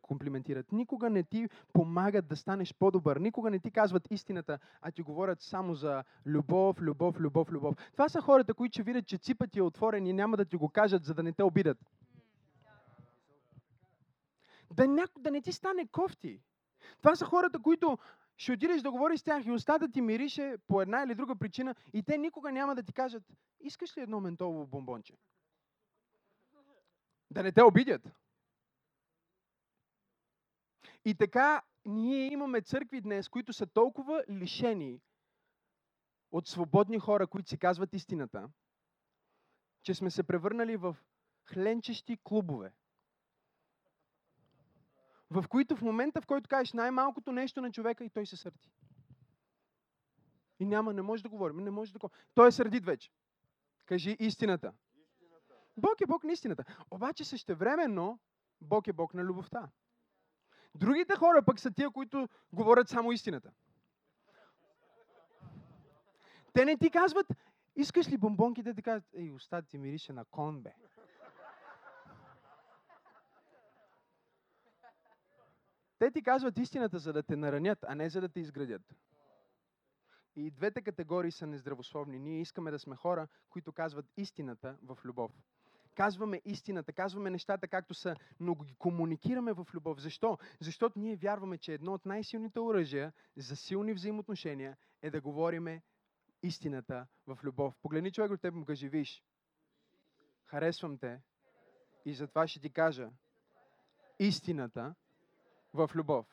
комплиментират. 0.02 0.72
Никога 0.72 1.10
не 1.10 1.22
ти 1.22 1.48
помагат 1.72 2.28
да 2.28 2.36
станеш 2.36 2.74
по-добър, 2.74 3.16
никога 3.16 3.50
не 3.50 3.58
ти 3.58 3.70
казват 3.70 4.10
истината, 4.10 4.58
а 4.82 4.90
ти 4.90 5.02
говорят 5.02 5.40
само 5.40 5.74
за 5.74 6.04
любов, 6.26 6.80
любов, 6.80 7.20
любов, 7.20 7.52
любов. 7.52 7.74
Това 7.92 8.08
са 8.08 8.20
хората, 8.20 8.54
които 8.54 8.72
ще 8.72 8.82
видят, 8.82 9.06
че 9.06 9.18
ципът 9.18 9.52
ти 9.52 9.58
е 9.58 9.62
отворен 9.62 10.06
и 10.06 10.12
няма 10.12 10.36
да 10.36 10.44
ти 10.44 10.56
го 10.56 10.68
кажат, 10.68 11.04
за 11.04 11.14
да 11.14 11.22
не 11.22 11.32
те 11.32 11.42
обидат. 11.42 11.78
Да, 14.74 14.88
няко, 14.88 15.20
да 15.20 15.30
не 15.30 15.42
ти 15.42 15.52
стане 15.52 15.86
кофти. 15.86 16.40
Това 16.98 17.16
са 17.16 17.24
хората, 17.24 17.58
които 17.58 17.98
ще 18.36 18.52
отидеш 18.52 18.82
да 18.82 18.90
говориш 18.90 19.20
с 19.20 19.22
тях 19.22 19.46
и 19.46 19.50
устата 19.50 19.90
ти 19.90 20.00
мирише 20.00 20.56
по 20.66 20.82
една 20.82 21.02
или 21.02 21.14
друга 21.14 21.36
причина 21.36 21.74
и 21.92 22.02
те 22.02 22.18
никога 22.18 22.52
няма 22.52 22.74
да 22.74 22.82
ти 22.82 22.92
кажат, 22.92 23.22
искаш 23.60 23.96
ли 23.96 24.00
едно 24.00 24.20
ментолово 24.20 24.66
бомбонче? 24.66 25.18
Да 27.30 27.42
не 27.42 27.52
те 27.52 27.62
обидят. 27.62 28.02
И 31.04 31.14
така 31.14 31.62
ние 31.84 32.32
имаме 32.32 32.62
църкви 32.62 33.00
днес, 33.00 33.28
които 33.28 33.52
са 33.52 33.66
толкова 33.66 34.24
лишени 34.30 35.00
от 36.32 36.48
свободни 36.48 36.98
хора, 36.98 37.26
които 37.26 37.48
си 37.48 37.58
казват 37.58 37.94
истината, 37.94 38.48
че 39.82 39.94
сме 39.94 40.10
се 40.10 40.22
превърнали 40.22 40.76
в 40.76 40.96
хленчещи 41.44 42.18
клубове 42.24 42.72
в 45.30 45.44
които 45.48 45.76
в 45.76 45.82
момента, 45.82 46.20
в 46.20 46.26
който 46.26 46.48
кажеш 46.48 46.72
най-малкото 46.72 47.32
нещо 47.32 47.60
на 47.60 47.72
човека 47.72 48.04
и 48.04 48.10
той 48.10 48.26
се 48.26 48.36
сърди. 48.36 48.70
И 50.60 50.64
няма, 50.64 50.92
не 50.92 51.02
може 51.02 51.22
да 51.22 51.28
говорим, 51.28 51.56
не 51.56 51.70
може 51.70 51.92
да 51.92 51.98
говорим. 51.98 52.20
Той 52.34 52.48
е 52.48 52.52
сърдит 52.52 52.84
вече. 52.84 53.10
Кажи 53.86 54.16
истината. 54.20 54.72
истината. 54.94 55.54
Бог 55.76 56.00
е 56.00 56.06
Бог 56.06 56.24
на 56.24 56.32
истината. 56.32 56.64
Обаче 56.90 57.24
същевременно 57.24 58.18
Бог 58.60 58.86
е 58.86 58.92
Бог 58.92 59.14
на 59.14 59.24
любовта. 59.24 59.68
Другите 60.74 61.14
хора 61.16 61.42
пък 61.46 61.60
са 61.60 61.70
тия, 61.70 61.90
които 61.90 62.28
говорят 62.52 62.88
само 62.88 63.12
истината. 63.12 63.52
Те 66.52 66.64
не 66.64 66.76
ти 66.76 66.90
казват, 66.90 67.26
искаш 67.76 68.08
ли 68.08 68.16
бомбонките 68.16 68.72
да 68.72 68.82
кажат, 68.82 69.04
ей, 69.14 69.32
устата 69.32 69.68
ти 69.68 69.78
мирише 69.78 70.12
на 70.12 70.24
кон, 70.24 70.62
бе. 70.62 70.74
Те 75.98 76.10
ти 76.10 76.22
казват 76.22 76.58
истината, 76.58 76.98
за 76.98 77.12
да 77.12 77.22
те 77.22 77.36
наранят, 77.36 77.78
а 77.88 77.94
не 77.94 78.08
за 78.08 78.20
да 78.20 78.28
те 78.28 78.40
изградят. 78.40 78.94
И 80.36 80.50
двете 80.50 80.82
категории 80.82 81.30
са 81.30 81.46
нездравословни. 81.46 82.18
Ние 82.18 82.40
искаме 82.40 82.70
да 82.70 82.78
сме 82.78 82.96
хора, 82.96 83.28
които 83.50 83.72
казват 83.72 84.06
истината 84.16 84.76
в 84.82 84.98
любов. 85.04 85.32
Казваме 85.94 86.42
истината, 86.44 86.92
казваме 86.92 87.30
нещата 87.30 87.68
както 87.68 87.94
са, 87.94 88.16
но 88.40 88.54
ги 88.54 88.74
комуникираме 88.74 89.52
в 89.52 89.66
любов. 89.74 90.00
Защо? 90.00 90.38
Защото 90.60 90.98
ние 90.98 91.16
вярваме, 91.16 91.58
че 91.58 91.74
едно 91.74 91.92
от 91.92 92.06
най-силните 92.06 92.60
оръжия 92.60 93.12
за 93.36 93.56
силни 93.56 93.92
взаимоотношения 93.92 94.76
е 95.02 95.10
да 95.10 95.20
говориме 95.20 95.82
истината 96.42 97.06
в 97.26 97.38
любов. 97.44 97.74
Погледни 97.82 98.12
човек 98.12 98.30
от 98.30 98.40
теб 98.40 98.54
му 98.54 98.64
кажи, 98.64 98.88
виж, 98.88 99.22
харесвам 100.44 100.98
те 100.98 101.22
и 102.04 102.14
затова 102.14 102.48
ще 102.48 102.60
ти 102.60 102.70
кажа 102.72 103.10
истината 104.18 104.94
в 105.76 105.90
любов. 105.94 106.26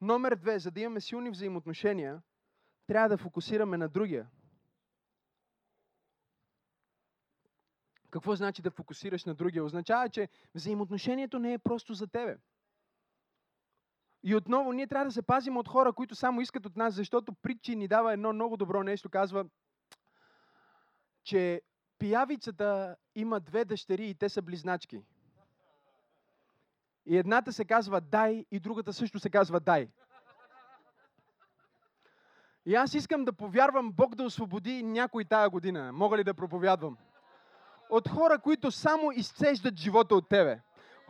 Номер 0.00 0.36
две, 0.36 0.58
за 0.58 0.70
да 0.70 0.80
имаме 0.80 1.00
силни 1.00 1.30
взаимоотношения, 1.30 2.22
трябва 2.86 3.08
да 3.08 3.16
фокусираме 3.16 3.76
на 3.76 3.88
другия. 3.88 4.30
Какво 8.10 8.36
значи 8.36 8.62
да 8.62 8.70
фокусираш 8.70 9.24
на 9.24 9.34
другия? 9.34 9.64
Означава, 9.64 10.08
че 10.08 10.28
взаимоотношението 10.54 11.38
не 11.38 11.52
е 11.52 11.58
просто 11.58 11.94
за 11.94 12.06
тебе. 12.06 12.38
И 14.22 14.34
отново, 14.34 14.72
ние 14.72 14.86
трябва 14.86 15.04
да 15.04 15.12
се 15.12 15.22
пазим 15.22 15.56
от 15.56 15.68
хора, 15.68 15.92
които 15.92 16.14
само 16.14 16.40
искат 16.40 16.66
от 16.66 16.76
нас, 16.76 16.94
защото 16.94 17.32
притчи 17.32 17.76
ни 17.76 17.88
дава 17.88 18.12
едно 18.12 18.32
много 18.32 18.56
добро 18.56 18.82
нещо. 18.82 19.10
Казва, 19.10 19.46
че 21.24 21.62
пиявицата 21.98 22.96
има 23.14 23.40
две 23.40 23.64
дъщери 23.64 24.06
и 24.06 24.14
те 24.14 24.28
са 24.28 24.42
близначки. 24.42 25.02
И 27.10 27.18
едната 27.18 27.52
се 27.52 27.64
казва 27.64 28.00
дай, 28.00 28.44
и 28.50 28.60
другата 28.60 28.92
също 28.92 29.18
се 29.18 29.30
казва 29.30 29.60
дай. 29.60 29.88
И 32.66 32.74
аз 32.74 32.94
искам 32.94 33.24
да 33.24 33.32
повярвам 33.32 33.92
Бог 33.92 34.14
да 34.14 34.24
освободи 34.24 34.82
някой 34.82 35.24
тая 35.24 35.50
година. 35.50 35.92
Мога 35.92 36.18
ли 36.18 36.24
да 36.24 36.34
проповядвам? 36.34 36.96
От 37.90 38.08
хора, 38.08 38.38
които 38.38 38.70
само 38.70 39.12
изцеждат 39.12 39.76
живота 39.76 40.14
от 40.14 40.28
тебе. 40.28 40.60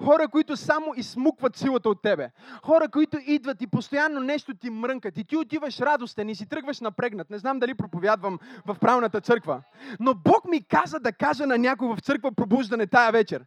Хора, 0.05 0.29
които 0.29 0.57
само 0.57 0.95
измукват 0.97 1.57
силата 1.57 1.89
от 1.89 2.03
тебе. 2.03 2.31
Хора, 2.65 2.89
които 2.89 3.19
идват 3.27 3.63
и 3.63 3.67
постоянно 3.67 4.21
нещо 4.21 4.55
ти 4.55 4.71
мрънкат. 4.71 5.17
И 5.17 5.25
ти 5.25 5.37
отиваш 5.37 5.81
радостен 5.81 6.29
и 6.29 6.35
си 6.35 6.47
тръгваш 6.47 6.81
напрегнат. 6.81 7.31
Не 7.31 7.39
знам 7.39 7.59
дали 7.59 7.75
проповядвам 7.75 8.39
в 8.67 8.77
правилната 8.81 9.21
църква. 9.21 9.63
Но 10.01 10.15
Бог 10.15 10.45
ми 10.45 10.63
каза 10.63 11.01
да 11.01 11.13
кажа 11.13 11.47
на 11.47 11.59
някой 11.59 11.89
в 11.89 12.01
църква 12.01 12.33
пробуждане 12.33 12.87
тая 12.87 13.13
вечер, 13.13 13.45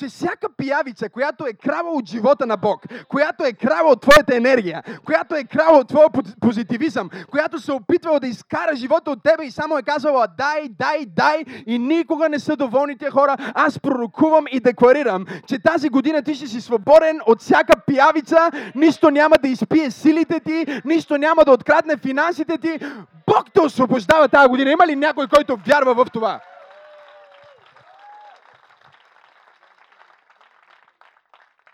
че 0.00 0.08
всяка 0.08 0.48
пиявица, 0.56 1.08
която 1.08 1.46
е 1.46 1.52
крава 1.52 1.90
от 1.90 2.08
живота 2.08 2.46
на 2.46 2.56
Бог, 2.56 2.82
която 3.08 3.44
е 3.44 3.52
крава 3.52 3.88
от 3.88 4.00
твоята 4.00 4.36
енергия, 4.36 4.82
която 5.04 5.34
е 5.34 5.44
крава 5.44 5.78
от 5.78 5.88
твоя 5.88 6.08
пози- 6.08 6.40
позитивизъм, 6.40 7.10
която 7.30 7.58
се 7.58 7.72
опитвала 7.72 8.20
да 8.20 8.26
изкара 8.26 8.76
живота 8.76 9.10
от 9.10 9.22
тебе 9.22 9.44
и 9.44 9.50
само 9.50 9.78
е 9.78 9.82
казвала 9.82 10.26
дай, 10.38 10.68
дай, 10.78 11.06
дай 11.06 11.44
и 11.66 11.78
никога 11.78 12.28
не 12.28 12.38
са 12.38 12.56
доволни 12.56 12.98
тия 12.98 13.10
хора, 13.10 13.36
аз 13.54 13.78
пророкувам 13.78 14.44
и 14.52 14.60
декларирам, 14.60 15.26
че 15.46 15.58
тази 15.58 15.88
година 15.88 16.22
ти 16.22 16.34
ще 16.34 16.46
си 16.46 16.60
свободен 16.60 17.20
от 17.26 17.40
всяка 17.40 17.72
пиявица, 17.86 18.50
нищо 18.74 19.10
няма 19.10 19.36
да 19.42 19.48
изпие 19.48 19.90
силите 19.90 20.40
ти, 20.40 20.80
нищо 20.84 21.18
няма 21.18 21.44
да 21.44 21.52
открадне 21.52 21.96
финансите 21.96 22.58
ти. 22.58 22.78
Бог 23.26 23.52
те 23.54 23.60
освобождава 23.60 24.28
тази 24.28 24.48
година. 24.48 24.70
Има 24.70 24.86
ли 24.86 24.96
някой, 24.96 25.28
който 25.28 25.58
вярва 25.66 25.94
в 25.94 26.06
това? 26.12 26.40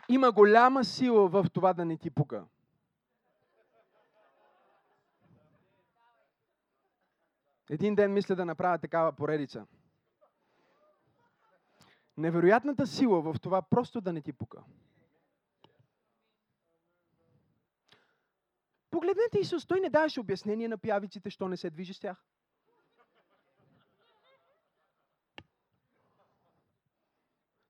Има 0.08 0.32
голяма 0.32 0.84
сила 0.84 1.28
в 1.28 1.46
това 1.52 1.72
да 1.72 1.84
не 1.84 1.96
ти 1.96 2.10
пука. 2.10 2.44
Един 7.70 7.94
ден 7.94 8.12
мисля 8.12 8.36
да 8.36 8.44
направя 8.44 8.78
такава 8.78 9.12
поредица. 9.12 9.66
Невероятната 12.16 12.86
сила 12.86 13.20
в 13.22 13.36
това 13.42 13.62
просто 13.62 14.00
да 14.00 14.12
не 14.12 14.22
ти 14.22 14.32
пука. 14.32 14.64
Погледнете 18.90 19.38
Исус, 19.38 19.66
той 19.66 19.80
не 19.80 19.90
даваше 19.90 20.20
обяснение 20.20 20.68
на 20.68 20.78
пявиците, 20.78 21.30
що 21.30 21.48
не 21.48 21.56
се 21.56 21.70
движи 21.70 21.94
с 21.94 22.00
тях. 22.00 22.24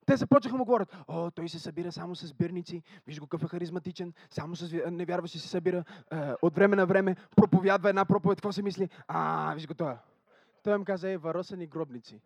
Те 0.06 0.16
започнаха 0.16 0.56
му 0.56 0.64
говорят, 0.64 0.96
о, 1.08 1.30
той 1.30 1.48
се 1.48 1.58
събира 1.58 1.92
само 1.92 2.16
с 2.16 2.34
бирници, 2.34 2.82
виж 3.06 3.20
го 3.20 3.26
какъв 3.26 3.42
е 3.44 3.48
харизматичен, 3.48 4.12
само 4.30 4.56
с 4.56 4.72
невярващи 4.90 5.38
се 5.38 5.48
събира, 5.48 5.84
е, 6.12 6.32
от 6.42 6.54
време 6.54 6.76
на 6.76 6.86
време 6.86 7.16
проповядва 7.36 7.88
една 7.88 8.04
проповед, 8.04 8.38
какво 8.38 8.52
се 8.52 8.62
мисли? 8.62 8.88
А, 9.08 9.54
виж 9.54 9.66
го 9.66 9.74
това. 9.74 9.98
Той 10.62 10.74
им 10.74 10.84
каза, 10.84 11.10
е, 11.10 11.16
варосани 11.16 11.66
гробници. 11.66 12.20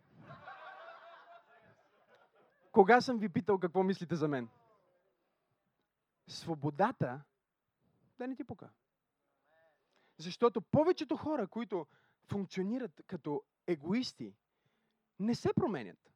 Кога 2.73 3.01
съм 3.01 3.19
ви 3.19 3.29
питал 3.29 3.59
какво 3.59 3.83
мислите 3.83 4.16
за 4.16 4.29
мен? 4.29 4.49
Свободата 6.27 7.21
да 8.19 8.27
не 8.27 8.37
ти 8.37 8.45
пука. 8.45 8.69
Защото 10.19 10.61
повечето 10.61 11.16
хора, 11.16 11.47
които 11.47 11.87
функционират 12.29 13.03
като 13.07 13.43
егоисти, 13.66 14.35
не 15.19 15.35
се 15.35 15.53
променят. 15.53 16.10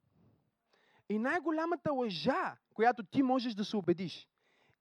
И 1.09 1.19
най-голямата 1.19 1.93
лъжа, 1.93 2.57
която 2.75 3.03
ти 3.03 3.23
можеш 3.23 3.55
да 3.55 3.65
се 3.65 3.77
убедиш, 3.77 4.29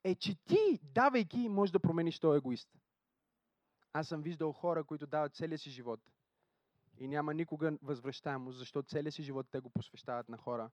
е, 0.04 0.16
че 0.16 0.36
ти, 0.46 0.80
давайки, 0.84 1.50
можеш 1.50 1.72
да 1.72 1.80
промениш 1.80 2.20
този 2.20 2.38
егоист. 2.38 2.70
Аз 3.94 4.08
съм 4.08 4.22
виждал 4.22 4.52
хора, 4.52 4.84
които 4.84 5.08
дават 5.08 5.36
целия 5.36 5.58
си 5.58 5.70
живот 5.70 6.00
и 6.98 7.08
няма 7.08 7.34
никога 7.34 7.78
възвръщаемост, 7.82 8.58
защото 8.58 8.90
целия 8.90 9.12
си 9.12 9.24
живот 9.24 9.48
те 9.52 9.60
го 9.60 9.70
посвещават 9.70 10.30
на 10.30 10.38
хора 10.38 10.72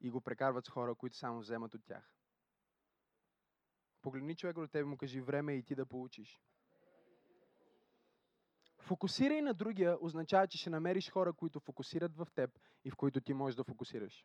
и 0.00 0.10
го 0.10 0.20
прекарват 0.20 0.66
с 0.66 0.68
хора, 0.68 0.94
които 0.94 1.16
само 1.16 1.40
вземат 1.40 1.74
от 1.74 1.84
тях. 1.84 2.12
Погледни 4.02 4.36
човека 4.36 4.60
до 4.60 4.66
тебе 4.66 4.84
му 4.84 4.96
кажи 4.96 5.20
време 5.20 5.52
е 5.52 5.56
и 5.56 5.62
ти 5.62 5.74
да 5.74 5.86
получиш. 5.86 6.40
Фокусирай 8.80 9.42
на 9.42 9.54
другия 9.54 9.98
означава, 10.00 10.46
че 10.46 10.58
ще 10.58 10.70
намериш 10.70 11.10
хора, 11.10 11.32
които 11.32 11.60
фокусират 11.60 12.16
в 12.16 12.26
теб 12.34 12.50
и 12.84 12.90
в 12.90 12.96
които 12.96 13.20
ти 13.20 13.34
можеш 13.34 13.56
да 13.56 13.64
фокусираш. 13.64 14.24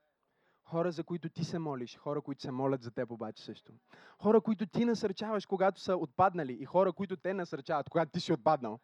Хора, 0.63 0.91
за 0.91 1.04
които 1.04 1.30
ти 1.30 1.44
се 1.44 1.60
молиш, 1.60 1.98
хора, 1.98 2.22
които 2.22 2.41
се 2.41 2.52
молят 2.52 2.82
за 2.82 2.91
теб 2.91 3.12
обаче 3.12 3.44
също. 3.44 3.74
Хора, 4.20 4.41
които 4.41 4.65
ти 4.65 4.86
насърчаваш, 4.86 5.46
когато 5.46 5.82
са 5.82 5.96
отпаднали 5.96 6.54
и 6.54 6.65
хора, 6.65 6.94
които 6.94 7.18
те 7.18 7.34
насърчават, 7.34 7.89
когато 7.89 8.12
ти 8.12 8.20
си 8.20 8.34
отпаднал. 8.34 8.80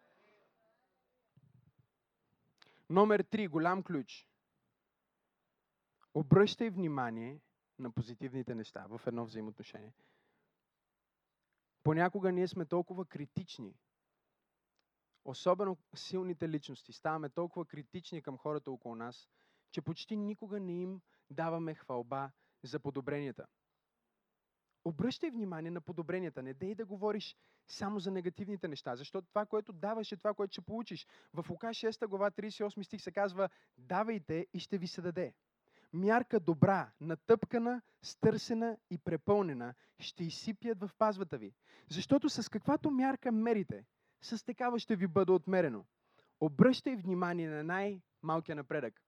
Номер 2.90 3.20
три, 3.20 3.48
голям 3.48 3.84
ключ. 3.84 4.28
Обръщай 6.14 6.70
внимание 6.70 7.40
на 7.80 7.92
позитивните 7.92 8.56
неща 8.56 8.86
в 8.90 9.02
едно 9.08 9.26
взаимоотношение. 9.26 9.94
Понякога 11.84 12.32
ние 12.32 12.48
сме 12.48 12.66
толкова 12.66 13.06
критични, 13.06 13.76
особено 15.26 15.78
силните 15.96 16.50
личности, 16.50 16.94
ставаме 16.94 17.30
толкова 17.30 17.66
критични 17.66 18.22
към 18.22 18.38
хората 18.38 18.72
около 18.72 18.96
нас, 18.96 19.30
че 19.72 19.82
почти 19.82 20.18
никога 20.18 20.60
не 20.60 20.82
им 20.82 21.02
даваме 21.30 21.74
хвалба 21.74 22.32
за 22.64 22.80
подобренията. 22.80 23.46
Обръщай 24.86 25.30
внимание 25.30 25.72
на 25.72 25.82
подобренията. 25.82 26.44
Не 26.44 26.54
дей 26.54 26.76
да 26.76 26.86
говориш 26.86 27.36
само 27.68 28.00
за 28.00 28.12
негативните 28.12 28.68
неща, 28.68 28.96
защото 28.96 29.28
това, 29.28 29.46
което 29.46 29.74
даваш, 29.74 30.12
е 30.12 30.18
това, 30.18 30.34
което 30.34 30.52
ще 30.52 30.62
получиш. 30.62 31.08
В 31.34 31.50
Лука 31.50 31.68
6 31.68 32.08
глава 32.08 32.32
38 32.32 32.84
стих 32.84 33.02
се 33.02 33.12
казва 33.12 33.50
Давайте 33.78 34.48
и 34.54 34.60
ще 34.60 34.78
ви 34.78 34.88
се 34.88 35.02
даде. 35.02 35.34
Мярка 35.94 36.40
добра, 36.40 36.92
натъпкана, 37.02 37.82
стърсена 38.02 38.78
и 38.90 38.98
препълнена 38.98 39.74
ще 40.00 40.24
изсипят 40.24 40.80
в 40.80 40.90
пазвата 40.98 41.38
ви. 41.38 41.54
Защото 41.90 42.30
с 42.30 42.50
каквато 42.50 42.92
мярка 42.92 43.32
мерите, 43.32 43.86
с 44.22 44.46
такава 44.46 44.80
ще 44.80 44.96
ви 44.96 45.08
бъде 45.08 45.32
отмерено. 45.32 45.86
Обръщай 46.40 46.96
внимание 46.96 47.50
на 47.50 47.64
най-малкия 47.64 48.56
напредък. 48.56 49.02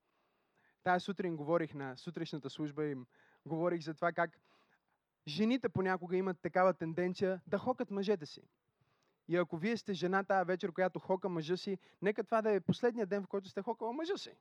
Тая 0.83 0.99
сутрин 0.99 1.35
говорих 1.35 1.73
на 1.73 1.97
сутрешната 1.97 2.49
служба 2.49 2.85
и 2.85 2.91
им 2.91 3.05
говорих 3.45 3.81
за 3.81 3.93
това 3.93 4.11
как 4.11 4.39
жените 5.27 5.69
понякога 5.69 6.17
имат 6.17 6.41
такава 6.41 6.73
тенденция 6.73 7.41
да 7.47 7.57
хокат 7.57 7.91
мъжете 7.91 8.25
си. 8.25 8.41
И 9.27 9.35
ако 9.37 9.57
вие 9.57 9.77
сте 9.77 9.93
жена 9.93 10.23
тази 10.23 10.47
вечер, 10.47 10.71
която 10.71 10.99
хока 10.99 11.29
мъжа 11.29 11.57
си, 11.57 11.77
нека 12.01 12.23
това 12.23 12.41
да 12.41 12.51
е 12.51 12.59
последния 12.59 13.05
ден, 13.05 13.23
в 13.23 13.27
който 13.27 13.49
сте 13.49 13.61
хокала 13.61 13.93
мъжа 13.93 14.17
си. 14.17 14.31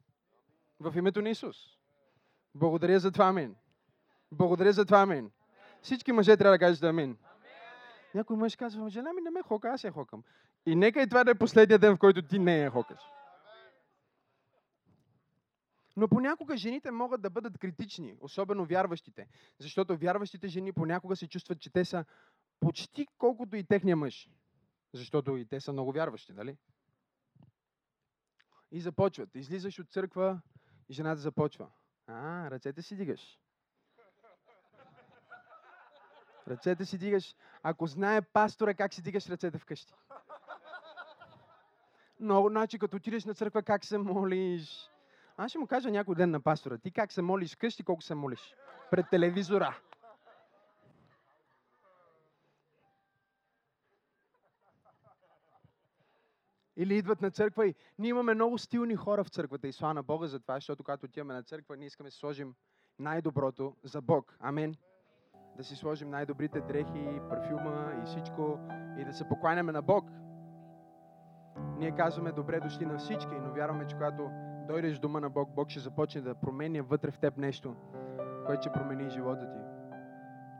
В 0.81 0.97
името 0.97 1.23
на 1.23 1.31
Исус. 1.31 1.57
Благодаря 2.55 3.01
за 3.01 3.13
това, 3.13 3.25
амин. 3.25 3.57
Благодаря 4.33 4.73
за 4.73 4.85
това, 4.85 4.99
амин. 4.99 5.31
Всички 5.83 6.13
мъже 6.13 6.37
трябва 6.37 6.55
да 6.55 6.59
кажат 6.59 6.83
амин. 6.83 7.19
Някой 8.15 8.37
мъж 8.37 8.57
казва, 8.57 8.91
жена 8.91 9.13
ми 9.13 9.23
не 9.23 9.31
ме 9.31 9.43
хока, 9.43 9.69
аз 9.69 9.85
я 9.85 9.93
хокам. 9.93 10.23
И 10.67 10.77
нека 10.77 11.03
и 11.03 11.09
това 11.09 11.25
да 11.25 11.31
е 11.31 11.35
последния 11.35 11.79
ден, 11.79 11.97
в 11.97 11.99
който 11.99 12.23
ти 12.23 12.39
не 12.39 12.59
я 12.59 12.71
хокаш. 12.71 13.01
Но 15.97 16.09
понякога 16.09 16.57
жените 16.57 16.91
могат 16.91 17.23
да 17.23 17.31
бъдат 17.31 17.59
критични, 17.59 18.17
особено 18.21 18.67
вярващите. 18.67 19.29
Защото 19.59 19.97
вярващите 19.97 20.49
жени 20.49 20.73
понякога 20.73 21.17
се 21.17 21.29
чувстват, 21.29 21.61
че 21.61 21.73
те 21.73 21.85
са 21.85 22.05
почти 22.61 23.07
колкото 23.19 23.57
и 23.57 23.65
техния 23.65 23.97
мъж. 23.97 24.31
Защото 24.95 25.37
и 25.37 25.47
те 25.47 25.61
са 25.61 25.73
много 25.73 25.93
вярващи, 25.93 26.33
нали? 26.33 26.57
И 28.71 28.81
започват. 28.81 29.35
Излизаш 29.35 29.79
от 29.79 29.91
църква 29.91 30.41
и 30.89 30.93
жената 30.93 31.21
започва. 31.21 31.71
А, 32.07 32.51
ръцете 32.51 32.83
си 32.83 32.97
дигаш. 32.97 33.39
Ръцете 36.49 36.85
си 36.85 36.99
дигаш. 36.99 37.37
Ако 37.63 37.87
знае 37.87 38.23
пастора 38.23 38.75
как 38.75 38.95
си 38.95 39.03
дигаш 39.03 39.29
ръцете 39.29 39.59
вкъщи. 39.59 39.95
Много, 42.23 42.49
значи 42.49 42.79
като 42.79 42.97
отидеш 42.97 43.25
на 43.25 43.35
църква, 43.35 43.63
как 43.63 43.85
се 43.85 43.99
молиш. 43.99 44.91
Аз 45.37 45.51
ще 45.51 45.59
му 45.59 45.67
кажа 45.67 45.91
някой 45.91 46.15
ден 46.15 46.31
на 46.31 46.41
пастора. 46.41 46.79
Ти 46.79 46.91
как 46.91 47.13
се 47.13 47.23
молиш 47.23 47.55
вкъщи, 47.55 47.83
колко 47.83 48.03
се 48.03 48.15
молиш? 48.15 48.55
Пред 48.91 49.07
телевизора. 49.11 49.79
Или 56.77 56.97
идват 56.97 57.23
на 57.23 57.31
църква 57.31 57.67
и 57.67 57.75
ние 57.99 58.11
имаме 58.11 58.35
много 58.35 58.59
стилни 58.59 58.97
хора 58.97 59.25
в 59.25 59.29
църквата 59.29 59.69
и 59.69 59.73
слава 59.73 59.95
на 59.95 60.03
Бога 60.03 60.27
за 60.27 60.41
това, 60.41 60.55
защото 60.55 60.85
когато 60.85 61.07
отиваме 61.07 61.35
на 61.35 61.43
църква, 61.43 61.77
ние 61.77 61.87
искаме 61.87 62.11
да 62.11 62.17
сложим 62.17 62.55
най-доброто 62.99 63.77
за 63.85 64.01
Бог. 64.01 64.37
Амин. 64.41 64.75
Да 65.57 65.65
си 65.65 65.77
сложим 65.77 66.11
най-добрите 66.11 66.61
дрехи, 66.61 67.21
парфюма 67.29 68.03
и 68.03 68.07
всичко 68.07 68.59
и 68.99 69.05
да 69.05 69.13
се 69.13 69.29
покланяме 69.29 69.73
на 69.73 69.83
Бог. 69.83 70.05
Ние 71.83 71.91
казваме 71.91 72.33
добре 72.33 72.61
дошли 72.61 72.87
на 72.87 72.99
всички, 72.99 73.35
но 73.43 73.53
вярваме, 73.53 73.87
че 73.87 73.95
когато 73.95 74.31
дойдеш 74.69 74.99
дома 74.99 75.21
на 75.21 75.31
Бог, 75.31 75.49
Бог 75.55 75.69
ще 75.69 75.81
започне 75.81 76.21
да 76.21 76.35
променя 76.35 76.83
вътре 76.83 77.11
в 77.11 77.19
теб 77.19 77.37
нещо, 77.37 77.75
което 78.47 78.63
ще 78.63 78.73
промени 78.73 79.11
живота 79.11 79.53
ти. 79.53 79.59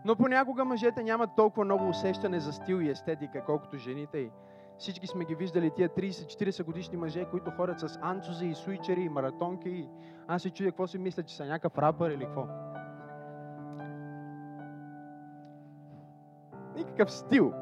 Но 0.05 0.17
понякога 0.17 0.65
мъжете 0.65 1.03
нямат 1.03 1.31
толкова 1.37 1.65
много 1.65 1.89
усещане 1.89 2.41
за 2.41 2.53
стил 2.53 2.77
и 2.77 2.91
естетика, 2.91 3.45
колкото 3.45 3.77
жените. 3.77 4.19
И 4.19 4.31
всички 4.79 5.07
сме 5.07 5.25
ги 5.25 5.35
виждали 5.35 5.71
тия 5.71 5.89
30-40 5.89 6.65
годишни 6.65 6.97
мъже, 6.97 7.25
които 7.25 7.51
ходят 7.51 7.81
с 7.81 7.99
анцузи 8.03 8.47
и 8.47 8.55
суичери 8.55 9.01
и 9.01 9.09
маратонки. 9.09 9.69
И 9.69 9.89
аз 10.29 10.43
се 10.43 10.51
чудя 10.51 10.71
какво 10.71 10.87
си 10.87 10.99
мисля, 10.99 11.23
че 11.23 11.37
са 11.37 11.45
някакъв 11.45 11.79
рапър 11.79 12.11
или 12.11 12.25
какво. 12.25 12.47
Никакъв 16.77 17.13
стил. 17.13 17.53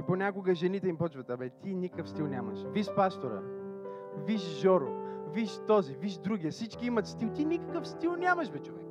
И 0.00 0.02
понякога 0.02 0.54
жените 0.54 0.88
им 0.88 0.96
почват, 0.96 1.30
абе 1.30 1.50
ти 1.50 1.74
никакъв 1.74 2.08
стил 2.08 2.26
нямаш. 2.26 2.58
Виж 2.72 2.86
пастора, 2.96 3.42
виж 4.26 4.40
Жоро, 4.40 4.88
виж 5.32 5.60
този, 5.66 5.94
виж 5.94 6.18
другия. 6.18 6.50
Всички 6.50 6.86
имат 6.86 7.06
стил. 7.06 7.28
Ти 7.28 7.44
никакъв 7.44 7.88
стил 7.88 8.16
нямаш, 8.16 8.50
бе, 8.50 8.58
човек. 8.58 8.86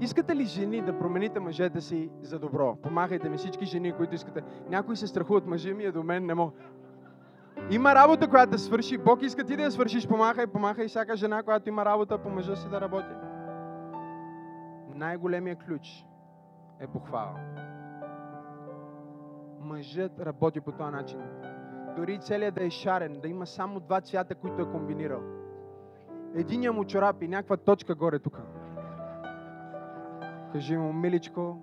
Искате 0.00 0.36
ли 0.36 0.44
жени 0.44 0.82
да 0.82 0.98
промените 0.98 1.40
мъжете 1.40 1.80
си 1.80 2.10
за 2.22 2.38
добро? 2.38 2.76
Помахайте 2.82 3.28
ми 3.28 3.36
всички 3.36 3.64
жени, 3.64 3.92
които 3.92 4.14
искате. 4.14 4.42
Някои 4.68 4.96
се 4.96 5.06
страхуват, 5.06 5.46
мъжа 5.46 5.74
ми 5.74 5.84
е 5.84 5.92
до 5.92 6.02
мен, 6.02 6.26
не 6.26 6.34
мога. 6.34 6.52
Има 7.70 7.94
работа, 7.94 8.28
която 8.28 8.50
да 8.50 8.58
свърши. 8.58 8.98
Бог 8.98 9.22
иска 9.22 9.44
ти 9.44 9.56
да 9.56 9.62
я 9.62 9.70
свършиш. 9.70 10.08
Помахай, 10.08 10.46
помахай 10.46 10.88
всяка 10.88 11.16
жена, 11.16 11.42
която 11.42 11.68
има 11.68 11.84
работа 11.84 12.18
по 12.18 12.30
мъжа 12.30 12.56
си 12.56 12.68
да 12.68 12.80
работи. 12.80 13.14
Най-големия 14.94 15.56
ключ 15.56 16.04
е 16.80 16.86
похвала. 16.86 17.34
Мъжът 19.66 20.20
работи 20.20 20.60
по 20.60 20.72
този 20.72 20.90
начин. 20.90 21.20
Дори 21.96 22.18
целият 22.18 22.54
да 22.54 22.64
е 22.64 22.70
шарен, 22.70 23.20
да 23.20 23.28
има 23.28 23.46
само 23.46 23.80
два 23.80 24.00
цвята, 24.00 24.34
които 24.34 24.62
е 24.62 24.70
комбинирал. 24.70 25.20
Единия 26.34 26.72
му 26.72 26.84
чорап 26.84 27.22
и 27.22 27.28
някаква 27.28 27.56
точка 27.56 27.94
горе 27.94 28.18
тук. 28.18 28.40
Кажи 30.52 30.76
му, 30.76 30.92
миличко, 30.92 31.58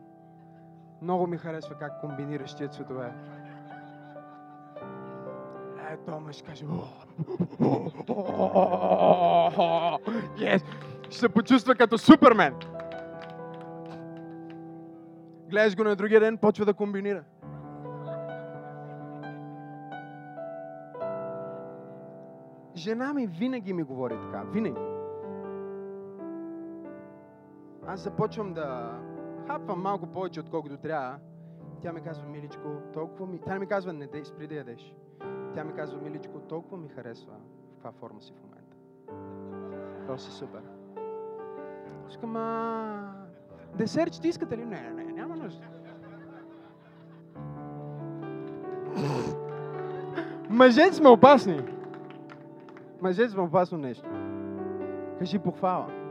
много 1.02 1.28
ми 1.28 1.38
харесва 1.38 1.76
как 1.76 2.02
комбинираш 2.02 2.54
тия 2.56 2.70
цветове. 2.70 3.14
Е, 5.90 5.98
то 6.06 6.20
мъж 6.20 6.42
каже, 6.42 6.66
yes! 10.38 10.64
ще 11.10 11.18
се 11.18 11.30
почувства 11.30 11.76
като 11.76 11.98
Супермен. 11.98 12.56
Гледаш 15.50 15.76
го 15.76 15.84
на 15.84 15.96
другия 15.96 16.20
ден, 16.20 16.38
почва 16.38 16.66
да 16.66 16.74
комбинира. 16.74 17.24
Жена 22.76 23.14
ми 23.14 23.28
винаги 23.28 23.74
ми 23.74 23.84
говори 23.84 24.16
така. 24.22 24.44
Винаги. 24.44 24.82
Аз 27.88 28.00
започвам 28.00 28.54
да 28.54 29.00
хапвам 29.48 29.82
малко 29.82 30.08
повече, 30.08 30.40
отколкото 30.40 30.78
трябва. 30.78 31.18
Тя 31.82 31.94
ми 31.94 32.02
казва, 32.02 32.28
миличко, 32.28 32.70
толкова 32.94 33.28
ми... 33.28 33.40
Тя 33.40 33.60
ми 33.60 33.68
казва, 33.68 33.94
не 33.94 34.08
дей, 34.08 34.26
спри 34.26 34.48
да 34.48 34.56
ядеш. 34.56 34.96
Тя 35.54 35.64
ми 35.64 35.74
казва, 35.74 36.02
миличко, 36.02 36.40
толкова 36.40 36.78
ми 36.78 36.90
харесва 36.90 37.34
в 37.34 37.74
каква 37.74 37.92
форма 37.92 38.22
си 38.22 38.34
в 38.34 38.42
момента. 38.42 38.76
То 40.08 40.18
си 40.18 40.32
супер. 40.32 40.62
Искам, 42.10 42.36
а... 42.36 43.14
Десерт 43.76 44.26
искате 44.26 44.58
ли? 44.58 44.66
Не, 44.66 44.92
не, 44.92 45.04
няма 45.04 45.36
нужда. 45.36 45.64
Мъжете 50.50 50.94
сме 50.94 51.10
опасни. 51.10 51.62
Мъжете 53.04 53.30
сме 53.30 53.42
опасно 53.42 53.78
нещо. 53.78 54.10
Кажи 55.20 55.40
похвала. 55.40 56.03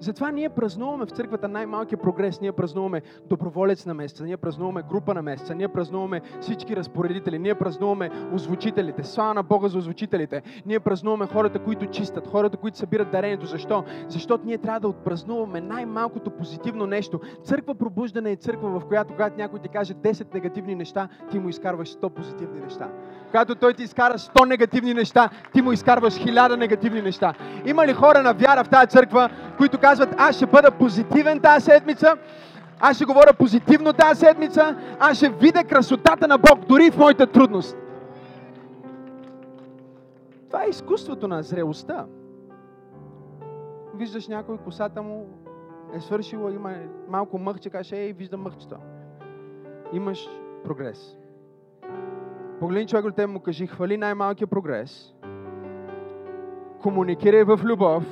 Затова 0.00 0.30
ние 0.30 0.48
празнуваме 0.48 1.06
в 1.06 1.10
църквата 1.10 1.48
най-малкия 1.48 1.98
прогрес. 1.98 2.40
Ние 2.40 2.52
празнуваме 2.52 3.02
доброволец 3.26 3.86
на 3.86 3.94
месеца, 3.94 4.24
ние 4.24 4.36
празнуваме 4.36 4.82
група 4.90 5.14
на 5.14 5.22
месеца, 5.22 5.54
ние 5.54 5.68
празнуваме 5.68 6.20
всички 6.40 6.76
разпоредители, 6.76 7.38
ние 7.38 7.54
празнуваме 7.54 8.10
озвучителите. 8.34 9.04
Слава 9.04 9.34
на 9.34 9.42
Бога 9.42 9.68
за 9.68 9.78
озвучителите. 9.78 10.42
Ние 10.66 10.80
празнуваме 10.80 11.26
хората, 11.26 11.58
които 11.58 11.86
чистят, 11.86 12.28
хората, 12.28 12.56
които 12.56 12.78
събират 12.78 13.10
дарението. 13.10 13.46
Защо? 13.46 13.84
Защото 14.08 14.46
ние 14.46 14.58
трябва 14.58 14.80
да 14.80 14.88
отпразнуваме 14.88 15.60
най-малкото 15.60 16.30
позитивно 16.30 16.86
нещо. 16.86 17.20
Църква 17.44 17.74
пробуждане 17.74 18.32
е 18.32 18.36
църква, 18.36 18.80
в 18.80 18.86
която 18.86 19.12
когато 19.12 19.36
някой 19.36 19.58
ти 19.58 19.68
каже 19.68 19.94
10 19.94 20.34
негативни 20.34 20.74
неща, 20.74 21.08
ти 21.30 21.38
му 21.38 21.48
изкарваш 21.48 21.88
100 21.88 22.08
позитивни 22.08 22.60
неща. 22.60 22.88
Когато 23.26 23.54
той 23.54 23.74
ти 23.74 23.82
изкара 23.82 24.18
100 24.18 24.48
негативни 24.48 24.94
неща, 24.94 25.30
ти 25.52 25.62
му 25.62 25.72
изкарваш 25.72 26.14
1000 26.14 26.56
негативни 26.56 27.02
неща. 27.02 27.34
Има 27.66 27.86
ли 27.86 27.92
хора 27.92 28.22
на 28.22 28.32
вяра 28.32 28.64
в 28.64 28.68
тази 28.68 28.86
църква, 28.86 29.30
които 29.56 29.78
казват, 29.78 29.93
аз 30.16 30.36
ще 30.36 30.46
бъда 30.46 30.70
позитивен 30.70 31.40
тази 31.40 31.64
седмица, 31.64 32.16
аз 32.80 32.96
ще 32.96 33.04
говоря 33.04 33.32
позитивно 33.38 33.92
тази 33.92 34.20
седмица, 34.20 34.76
аз 35.00 35.16
ще 35.16 35.28
видя 35.28 35.64
красотата 35.64 36.28
на 36.28 36.38
Бог 36.38 36.58
дори 36.68 36.90
в 36.90 36.98
моята 36.98 37.26
трудност. 37.26 37.76
Това 40.46 40.64
е 40.64 40.68
изкуството 40.68 41.28
на 41.28 41.42
зрелостта. 41.42 42.06
Виждаш 43.94 44.28
някой, 44.28 44.58
косата 44.58 45.02
му 45.02 45.26
е 45.94 46.00
свършила, 46.00 46.52
има 46.52 46.74
малко 47.08 47.38
мъхче, 47.38 47.70
каже, 47.70 47.96
ей, 47.96 48.12
виждам 48.12 48.42
мъхчето. 48.42 48.76
Имаш 49.92 50.28
прогрес. 50.64 51.16
Погледни 52.60 52.86
човек 52.86 53.04
от 53.04 53.28
му 53.28 53.40
кажи, 53.40 53.66
хвали 53.66 53.96
най-малкия 53.96 54.46
прогрес. 54.46 55.14
Комуникирай 56.82 57.44
в 57.44 57.60
любов 57.64 58.04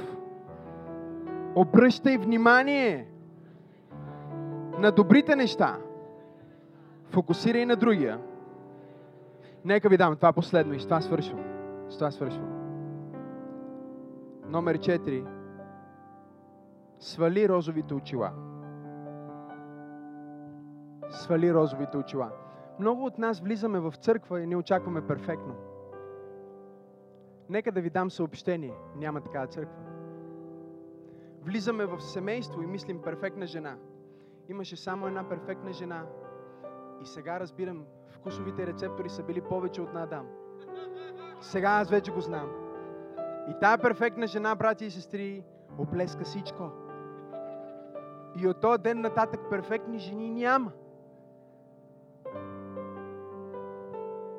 Обръщай 1.54 2.18
внимание 2.18 3.06
на 4.78 4.92
добрите 4.92 5.36
неща. 5.36 5.78
Фокусирай 7.04 7.66
на 7.66 7.76
другия. 7.76 8.20
Нека 9.64 9.88
ви 9.88 9.96
дам 9.96 10.16
това 10.16 10.32
последно 10.32 10.74
и 10.74 10.80
с 10.80 10.84
това 10.84 11.00
свършвам. 11.00 11.44
С 11.88 11.94
това 11.94 12.10
свършвам. 12.10 12.48
Номер 14.48 14.78
4. 14.78 15.26
Свали 16.98 17.48
розовите 17.48 17.94
очила. 17.94 18.30
Свали 21.10 21.54
розовите 21.54 21.96
очила. 21.96 22.30
Много 22.78 23.04
от 23.04 23.18
нас 23.18 23.40
влизаме 23.40 23.80
в 23.80 23.94
църква 24.00 24.40
и 24.40 24.46
не 24.46 24.56
очакваме 24.56 25.06
перфектно. 25.06 25.54
Нека 27.48 27.72
да 27.72 27.80
ви 27.80 27.90
дам 27.90 28.10
съобщение. 28.10 28.74
Няма 28.96 29.20
такава 29.20 29.46
църква 29.46 29.91
влизаме 31.42 31.86
в 31.86 32.00
семейство 32.00 32.62
и 32.62 32.66
мислим 32.66 33.02
перфектна 33.02 33.46
жена. 33.46 33.76
Имаше 34.48 34.76
само 34.76 35.06
една 35.06 35.28
перфектна 35.28 35.72
жена. 35.72 36.06
И 37.02 37.06
сега 37.06 37.40
разбирам, 37.40 37.84
вкусовите 38.08 38.66
рецептори 38.66 39.08
са 39.08 39.22
били 39.22 39.40
повече 39.40 39.82
от 39.82 39.94
на 39.94 40.02
Адам. 40.02 40.26
Сега 41.40 41.68
аз 41.68 41.90
вече 41.90 42.12
го 42.12 42.20
знам. 42.20 42.50
И 43.50 43.54
тая 43.60 43.78
перфектна 43.78 44.26
жена, 44.26 44.54
брати 44.54 44.84
и 44.84 44.90
сестри, 44.90 45.44
оплеска 45.78 46.24
всичко. 46.24 46.70
И 48.36 48.48
от 48.48 48.60
този 48.60 48.82
ден 48.82 49.00
нататък 49.00 49.40
перфектни 49.50 49.98
жени 49.98 50.30
няма. 50.30 50.72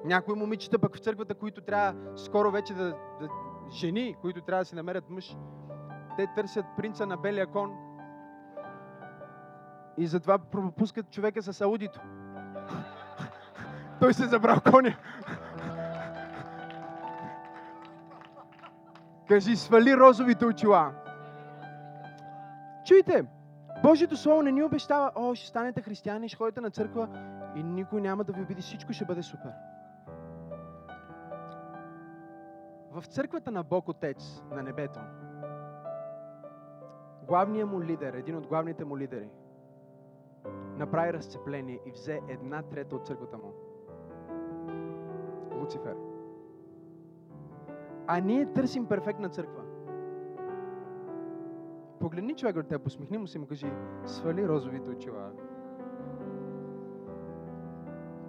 Някои 0.05 0.35
момичета 0.35 0.79
пък 0.79 0.95
в 0.95 0.99
църквата, 0.99 1.35
които 1.35 1.61
трябва 1.61 2.17
скоро 2.17 2.51
вече 2.51 2.73
да, 2.73 2.95
да 3.19 3.27
жени, 3.71 4.15
които 4.21 4.41
трябва 4.41 4.61
да 4.61 4.65
си 4.65 4.75
намерят 4.75 5.09
мъж, 5.09 5.37
те 6.17 6.27
търсят 6.35 6.65
принца 6.77 7.05
на 7.05 7.17
белия 7.17 7.47
кон 7.47 7.71
и 9.97 10.07
затова 10.07 10.37
пропускат 10.37 11.11
човека 11.11 11.41
с 11.41 11.61
аудито. 11.61 11.99
Той 13.99 14.13
се 14.13 14.25
забрал 14.25 14.57
коня. 14.71 14.97
Кажи, 19.27 19.55
свали 19.55 19.97
розовите 19.97 20.45
очила. 20.45 20.91
Чуйте, 22.85 23.25
Божието 23.83 24.17
Слово 24.17 24.41
не 24.41 24.51
ни 24.51 24.63
обещава, 24.63 25.11
о, 25.15 25.35
ще 25.35 25.47
станете 25.47 25.81
християни, 25.81 26.29
ще 26.29 26.37
ходите 26.37 26.61
на 26.61 26.71
църква 26.71 27.07
и 27.55 27.63
никой 27.63 28.01
няма 28.01 28.23
да 28.23 28.33
ви 28.33 28.41
обиди, 28.41 28.61
всичко 28.61 28.93
ще 28.93 29.05
бъде 29.05 29.23
супер. 29.23 29.51
В 32.91 33.05
църквата 33.05 33.51
на 33.51 33.63
Бог 33.63 33.89
Отец 33.89 34.43
на 34.51 34.63
небето, 34.63 34.99
главният 37.27 37.69
му 37.69 37.81
лидер, 37.81 38.13
един 38.13 38.37
от 38.37 38.47
главните 38.47 38.85
му 38.85 38.97
лидери, 38.97 39.29
направи 40.77 41.13
разцепление 41.13 41.79
и 41.85 41.91
взе 41.91 42.21
една 42.27 42.61
трета 42.61 42.95
от 42.95 43.07
църквата 43.07 43.37
му. 43.37 43.53
Луцифер. 45.59 45.95
А 48.07 48.19
ние 48.19 48.53
търсим 48.53 48.85
перфектна 48.85 49.29
църква. 49.29 49.63
Погледни 51.99 52.35
човек 52.35 52.55
от 52.55 52.67
теб, 52.67 52.83
посмихни 52.83 53.17
му 53.17 53.27
се 53.27 53.39
му 53.39 53.45
кажи, 53.45 53.67
свали 54.05 54.47
розовите 54.47 54.89
очила. 54.89 55.31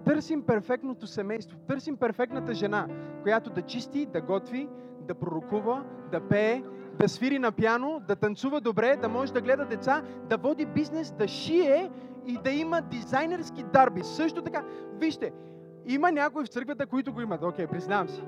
Търсим 0.05 0.43
перфектното 0.43 1.07
семейство, 1.07 1.59
търсим 1.59 1.97
перфектната 1.97 2.55
жена, 2.55 2.89
която 3.23 3.51
да 3.51 3.63
чисти, 3.63 4.07
да 4.07 4.21
готви, 4.21 4.69
да 5.05 5.15
пророкува, 5.15 5.85
да 6.13 6.21
пее, 6.21 6.63
да 6.99 7.09
свири 7.09 7.39
на 7.39 7.53
пяно, 7.53 8.03
да 8.09 8.17
танцува 8.17 8.61
добре, 8.61 8.97
да 8.97 9.09
може 9.09 9.33
да 9.33 9.41
гледа 9.41 9.65
деца, 9.65 10.03
да 10.29 10.37
води 10.37 10.67
бизнес, 10.67 11.13
да 11.13 11.29
шие 11.29 11.91
и 12.27 12.39
да 12.39 12.51
има 12.51 12.83
дизайнерски 12.83 13.63
дарби. 13.63 14.03
Също 14.03 14.43
така, 14.43 14.65
вижте, 14.99 15.33
има 15.87 16.13
някои 16.13 16.45
в 16.45 16.49
църквата, 16.49 16.87
които 16.87 17.13
го 17.13 17.21
имат. 17.21 17.43
Окей, 17.43 17.67
признавам 17.67 18.09
си. 18.09 18.25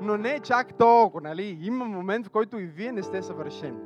Но 0.00 0.16
не 0.16 0.40
чак 0.40 0.74
толкова, 0.74 1.28
нали? 1.28 1.58
Има 1.62 1.84
момент, 1.84 2.26
в 2.26 2.30
който 2.30 2.58
и 2.58 2.66
вие 2.66 2.92
не 2.92 3.02
сте 3.02 3.22
съвършени. 3.22 3.80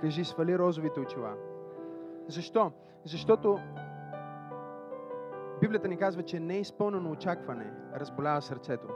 Кажи, 0.00 0.24
свали 0.24 0.58
розовите 0.58 1.00
очила. 1.00 1.34
Защо? 2.28 2.72
Защото 3.04 3.58
Библията 5.62 5.88
ни 5.88 5.96
казва, 5.96 6.22
че 6.22 6.40
не 6.40 6.56
е 6.56 6.60
изпълнено 6.60 7.10
очакване 7.10 7.72
разболява 7.94 8.42
сърцето. 8.42 8.88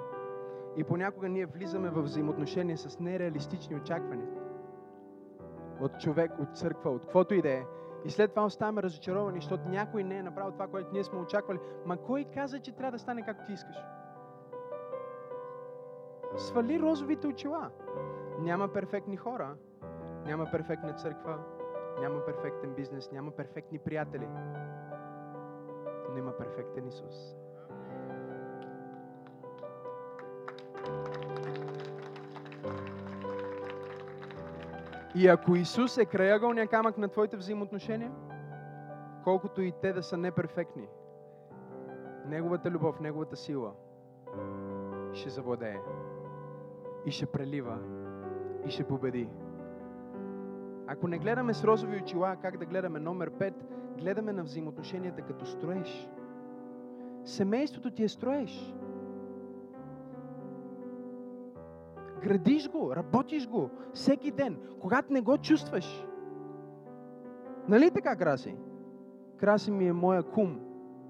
И 0.76 0.84
понякога 0.84 1.28
ние 1.28 1.46
влизаме 1.46 1.90
в 1.90 2.02
взаимоотношения 2.02 2.78
с 2.78 3.00
нереалистични 3.00 3.76
очаквания. 3.76 4.28
От 5.80 5.98
човек, 5.98 6.32
от 6.38 6.56
църква, 6.56 6.90
от 6.90 7.02
каквото 7.02 7.34
и 7.34 7.42
да 7.42 7.50
е. 7.50 7.64
И 8.04 8.10
след 8.10 8.30
това 8.30 8.44
оставаме 8.44 8.82
разочаровани, 8.82 9.38
защото 9.40 9.68
някой 9.68 10.04
не 10.04 10.18
е 10.18 10.22
направил 10.22 10.52
това, 10.52 10.66
което 10.66 10.92
ние 10.92 11.04
сме 11.04 11.18
очаквали. 11.18 11.58
Ма 11.84 11.96
кой 11.96 12.24
каза, 12.34 12.60
че 12.60 12.72
трябва 12.72 12.92
да 12.92 12.98
стане 12.98 13.22
както 13.22 13.46
ти 13.46 13.52
искаш? 13.52 13.76
Свали 16.36 16.80
розовите 16.80 17.26
очила. 17.26 17.70
Няма 18.40 18.68
перфектни 18.68 19.16
хора, 19.16 19.54
няма 20.24 20.46
перфектна 20.52 20.92
църква, 20.92 21.38
няма 22.00 22.24
перфектен 22.24 22.74
бизнес, 22.74 23.12
няма 23.12 23.30
перфектни 23.30 23.78
приятели, 23.78 24.28
но 26.16 26.22
има 26.22 26.32
перфектен 26.32 26.88
Исус. 26.88 27.36
И 35.14 35.28
ако 35.28 35.56
Исус 35.56 35.98
е 35.98 36.04
краягълния 36.04 36.66
камък 36.66 36.98
на 36.98 37.08
твоите 37.08 37.36
взаимоотношения, 37.36 38.12
колкото 39.24 39.62
и 39.62 39.72
те 39.82 39.92
да 39.92 40.02
са 40.02 40.16
неперфектни, 40.16 40.88
Неговата 42.26 42.70
любов, 42.70 43.00
Неговата 43.00 43.36
сила 43.36 43.72
ще 45.12 45.30
завладее 45.30 45.80
и 47.06 47.10
ще 47.10 47.26
прелива 47.26 47.78
и 48.66 48.70
ще 48.70 48.84
победи. 48.84 49.28
Ако 50.86 51.08
не 51.08 51.18
гледаме 51.18 51.54
с 51.54 51.64
розови 51.64 51.96
очила, 51.96 52.36
как 52.42 52.56
да 52.56 52.66
гледаме 52.66 53.00
номер 53.00 53.30
5, 53.30 53.54
гледаме 53.96 54.32
на 54.32 54.42
взаимоотношенията 54.42 55.22
като 55.22 55.46
строеш. 55.46 56.08
Семейството 57.24 57.90
ти 57.90 58.04
е 58.04 58.08
строеш. 58.08 58.74
Градиш 62.22 62.70
го, 62.70 62.96
работиш 62.96 63.48
го 63.48 63.70
всеки 63.92 64.30
ден, 64.30 64.58
когато 64.80 65.12
не 65.12 65.20
го 65.20 65.38
чувстваш. 65.38 66.06
Нали 67.68 67.90
така, 67.90 68.16
Краси? 68.16 68.56
Краси 69.36 69.70
ми 69.70 69.88
е 69.88 69.92
моя 69.92 70.22
кум, 70.22 70.60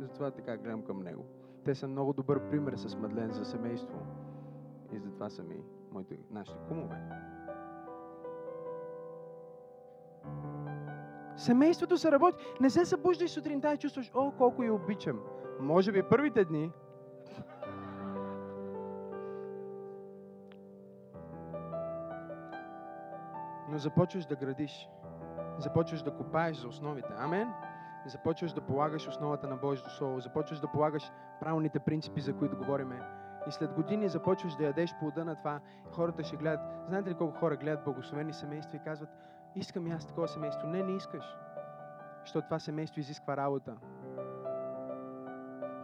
затова 0.00 0.30
така 0.30 0.56
гледам 0.56 0.82
към 0.82 1.02
него. 1.02 1.24
Те 1.64 1.74
са 1.74 1.88
много 1.88 2.12
добър 2.12 2.50
пример 2.50 2.76
с 2.76 2.96
Мадлен 2.96 3.32
за 3.32 3.44
семейство. 3.44 3.98
И 4.92 4.98
затова 4.98 5.30
са 5.30 5.42
ми 5.42 5.56
моите, 5.92 6.18
нашите 6.30 6.58
кумове. 6.68 6.96
Семейството 11.36 11.98
се 11.98 12.12
работи. 12.12 12.44
Не 12.60 12.70
се 12.70 12.84
събуждаш 12.84 13.30
сутринта 13.30 13.72
и 13.72 13.76
чувстваш, 13.76 14.10
о, 14.14 14.32
колко 14.38 14.62
я 14.62 14.74
обичам. 14.74 15.20
Може 15.60 15.92
би 15.92 16.02
първите 16.02 16.44
дни. 16.44 16.72
Но 23.68 23.78
започваш 23.78 24.26
да 24.26 24.36
градиш. 24.36 24.88
Започваш 25.58 26.02
да 26.02 26.10
копаеш 26.10 26.56
за 26.56 26.68
основите. 26.68 27.08
Амен. 27.18 27.52
Започваш 28.06 28.52
да 28.52 28.60
полагаш 28.60 29.08
основата 29.08 29.48
на 29.48 29.56
Божието 29.56 29.90
Слово. 29.90 30.20
Започваш 30.20 30.60
да 30.60 30.68
полагаш 30.68 31.10
правилните 31.40 31.78
принципи, 31.78 32.20
за 32.20 32.32
които 32.32 32.56
говориме. 32.56 33.02
И 33.48 33.52
след 33.52 33.72
години 33.72 34.08
започваш 34.08 34.54
да 34.54 34.64
ядеш 34.64 34.94
плода 35.00 35.24
на 35.24 35.34
това. 35.36 35.60
Хората 35.92 36.24
ще 36.24 36.36
гледат. 36.36 36.60
Знаете 36.88 37.10
ли 37.10 37.14
колко 37.14 37.38
хора 37.38 37.56
гледат 37.56 37.84
благословени 37.84 38.32
семейства 38.32 38.76
и 38.76 38.84
казват, 38.84 39.08
искам 39.56 39.86
и 39.86 39.90
аз 39.92 40.06
такова 40.06 40.28
семейство. 40.28 40.68
Не, 40.68 40.82
не 40.82 40.92
искаш. 40.92 41.24
Защото 42.20 42.44
това 42.44 42.58
семейство 42.58 43.00
изисква 43.00 43.36
работа. 43.36 43.76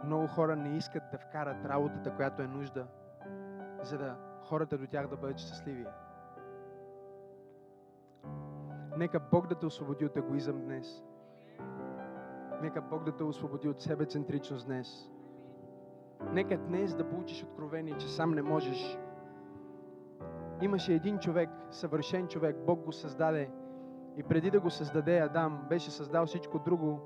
Много 0.05 0.27
хора 0.27 0.55
не 0.55 0.77
искат 0.77 1.03
да 1.11 1.17
вкарат 1.17 1.65
работата, 1.65 2.15
която 2.15 2.41
е 2.41 2.47
нужда, 2.47 2.87
за 3.81 3.97
да 3.97 4.15
хората 4.43 4.77
до 4.77 4.87
тях 4.87 5.07
да 5.07 5.17
бъдат 5.17 5.37
щастливи. 5.37 5.85
Нека 8.97 9.19
Бог 9.19 9.47
да 9.47 9.55
те 9.55 9.65
освободи 9.65 10.05
от 10.05 10.17
егоизъм 10.17 10.61
днес. 10.61 11.03
Нека 12.61 12.81
Бог 12.81 13.03
да 13.03 13.11
те 13.11 13.23
освободи 13.23 13.69
от 13.69 13.81
себецентричност 13.81 14.65
днес. 14.65 15.09
Нека 16.31 16.57
днес 16.57 16.95
да 16.95 17.09
получиш 17.09 17.43
откровение, 17.43 17.97
че 17.97 18.07
сам 18.07 18.31
не 18.31 18.41
можеш. 18.41 18.97
Имаше 20.61 20.93
един 20.93 21.19
човек, 21.19 21.49
съвършен 21.71 22.27
човек, 22.27 22.55
Бог 22.65 22.85
го 22.85 22.91
създаде. 22.91 23.49
И 24.17 24.23
преди 24.23 24.51
да 24.51 24.59
го 24.59 24.69
създаде 24.69 25.19
Адам, 25.19 25.65
беше 25.69 25.91
създал 25.91 26.25
всичко 26.25 26.59
друго. 26.59 26.99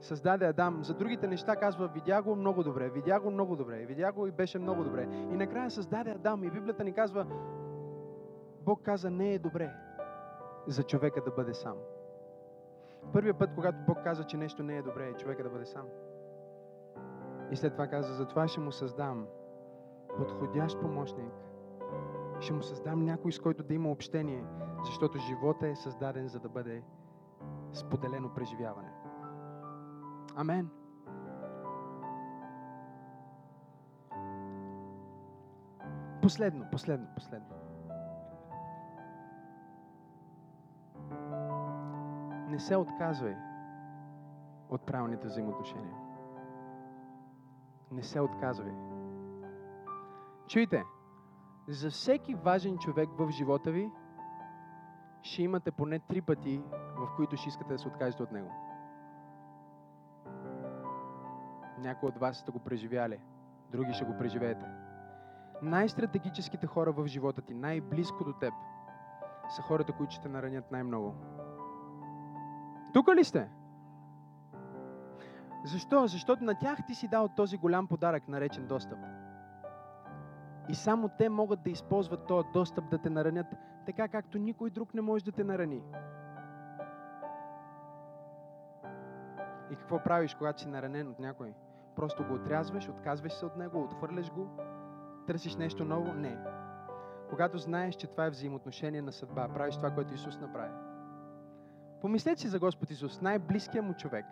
Създаде 0.00 0.46
Адам. 0.46 0.84
За 0.84 0.94
другите 0.94 1.26
неща 1.26 1.56
казва, 1.56 1.88
видя 1.88 2.22
го 2.22 2.36
много 2.36 2.62
добре, 2.62 2.90
видя 2.90 3.20
го 3.20 3.30
много 3.30 3.56
добре, 3.56 3.86
видя 3.86 4.12
го 4.12 4.26
и 4.26 4.30
беше 4.30 4.58
много 4.58 4.84
добре. 4.84 5.08
И 5.32 5.36
накрая 5.36 5.70
създаде 5.70 6.10
Адам. 6.10 6.44
И 6.44 6.50
Библията 6.50 6.84
ни 6.84 6.92
казва, 6.92 7.26
Бог 8.64 8.82
каза, 8.82 9.10
не 9.10 9.34
е 9.34 9.38
добре 9.38 9.70
за 10.66 10.82
човека 10.82 11.20
да 11.20 11.30
бъде 11.30 11.54
сам. 11.54 11.76
Първият 13.12 13.38
път, 13.38 13.50
когато 13.54 13.78
Бог 13.86 13.98
каза, 14.04 14.24
че 14.24 14.36
нещо 14.36 14.62
не 14.62 14.76
е 14.76 14.82
добре, 14.82 15.08
е 15.08 15.12
човека 15.12 15.42
да 15.42 15.50
бъде 15.50 15.66
сам. 15.66 15.86
И 17.50 17.56
след 17.56 17.72
това 17.72 17.86
каза, 17.86 18.14
затова 18.14 18.48
ще 18.48 18.60
му 18.60 18.72
създам 18.72 19.26
подходящ 20.16 20.80
помощник. 20.80 21.32
Ще 22.40 22.52
му 22.52 22.62
създам 22.62 23.04
някой, 23.04 23.32
с 23.32 23.38
който 23.38 23.62
да 23.62 23.74
има 23.74 23.90
общение, 23.90 24.44
защото 24.84 25.18
живота 25.18 25.68
е 25.68 25.76
създаден 25.76 26.28
за 26.28 26.40
да 26.40 26.48
бъде 26.48 26.82
споделено 27.72 28.34
преживяване. 28.34 28.92
Амен. 30.36 30.70
Последно, 36.22 36.64
последно, 36.70 37.06
последно. 37.14 37.46
Не 42.48 42.58
се 42.58 42.76
отказвай 42.76 43.36
от 44.70 44.86
правилните 44.86 45.26
взаимоотношения. 45.26 45.94
Не 47.90 48.02
се 48.02 48.20
отказвай. 48.20 48.72
Чуйте, 50.46 50.84
за 51.68 51.90
всеки 51.90 52.34
важен 52.34 52.78
човек 52.78 53.08
в 53.18 53.30
живота 53.30 53.70
ви 53.70 53.90
ще 55.22 55.42
имате 55.42 55.70
поне 55.70 55.98
три 55.98 56.20
пъти, 56.20 56.62
в 56.96 57.08
които 57.16 57.36
ще 57.36 57.48
искате 57.48 57.72
да 57.72 57.78
се 57.78 57.88
откажете 57.88 58.22
от 58.22 58.32
него. 58.32 58.50
Някои 61.78 62.08
от 62.08 62.18
вас 62.18 62.36
сте 62.36 62.52
го 62.52 62.58
преживяли, 62.58 63.20
други 63.70 63.92
ще 63.92 64.04
го 64.04 64.18
преживеете. 64.18 64.66
Най-стратегическите 65.62 66.66
хора 66.66 66.92
в 66.92 67.06
живота 67.06 67.42
ти, 67.42 67.54
най-близко 67.54 68.24
до 68.24 68.32
теб, 68.32 68.54
са 69.48 69.62
хората, 69.62 69.92
които 69.92 70.12
ще 70.12 70.22
те 70.22 70.28
наранят 70.28 70.72
най-много. 70.72 71.14
Тук 72.92 73.08
ли 73.16 73.24
сте? 73.24 73.48
Защо? 75.64 76.06
Защото 76.06 76.44
на 76.44 76.54
тях 76.58 76.78
ти 76.86 76.94
си 76.94 77.08
дал 77.08 77.28
този 77.28 77.56
голям 77.56 77.86
подарък, 77.86 78.28
наречен 78.28 78.66
достъп. 78.66 78.98
И 80.68 80.74
само 80.74 81.10
те 81.18 81.28
могат 81.28 81.62
да 81.62 81.70
използват 81.70 82.26
този 82.26 82.48
достъп 82.52 82.90
да 82.90 82.98
те 82.98 83.10
наранят, 83.10 83.46
така 83.86 84.08
както 84.08 84.38
никой 84.38 84.70
друг 84.70 84.94
не 84.94 85.00
може 85.00 85.24
да 85.24 85.32
те 85.32 85.44
нарани. 85.44 85.82
И 89.70 89.76
какво 89.76 90.02
правиш, 90.02 90.34
когато 90.34 90.60
си 90.60 90.68
наранен 90.68 91.08
от 91.08 91.18
някой? 91.18 91.54
Просто 91.96 92.24
го 92.24 92.34
отрязваш, 92.34 92.88
отказваш 92.88 93.32
се 93.32 93.46
от 93.46 93.56
него, 93.56 93.82
отхвърляш 93.82 94.32
го, 94.32 94.48
търсиш 95.26 95.56
нещо 95.56 95.84
ново? 95.84 96.12
Не. 96.12 96.38
Когато 97.30 97.58
знаеш, 97.58 97.94
че 97.94 98.06
това 98.06 98.26
е 98.26 98.30
взаимоотношение 98.30 99.02
на 99.02 99.12
съдба, 99.12 99.48
правиш 99.48 99.76
това, 99.76 99.90
което 99.90 100.14
Исус 100.14 100.40
направи. 100.40 100.72
Помислете 102.00 102.40
си 102.40 102.48
за 102.48 102.58
Господ 102.58 102.90
Исус, 102.90 103.20
най-близкият 103.20 103.86
му 103.86 103.94
човек, 103.94 104.24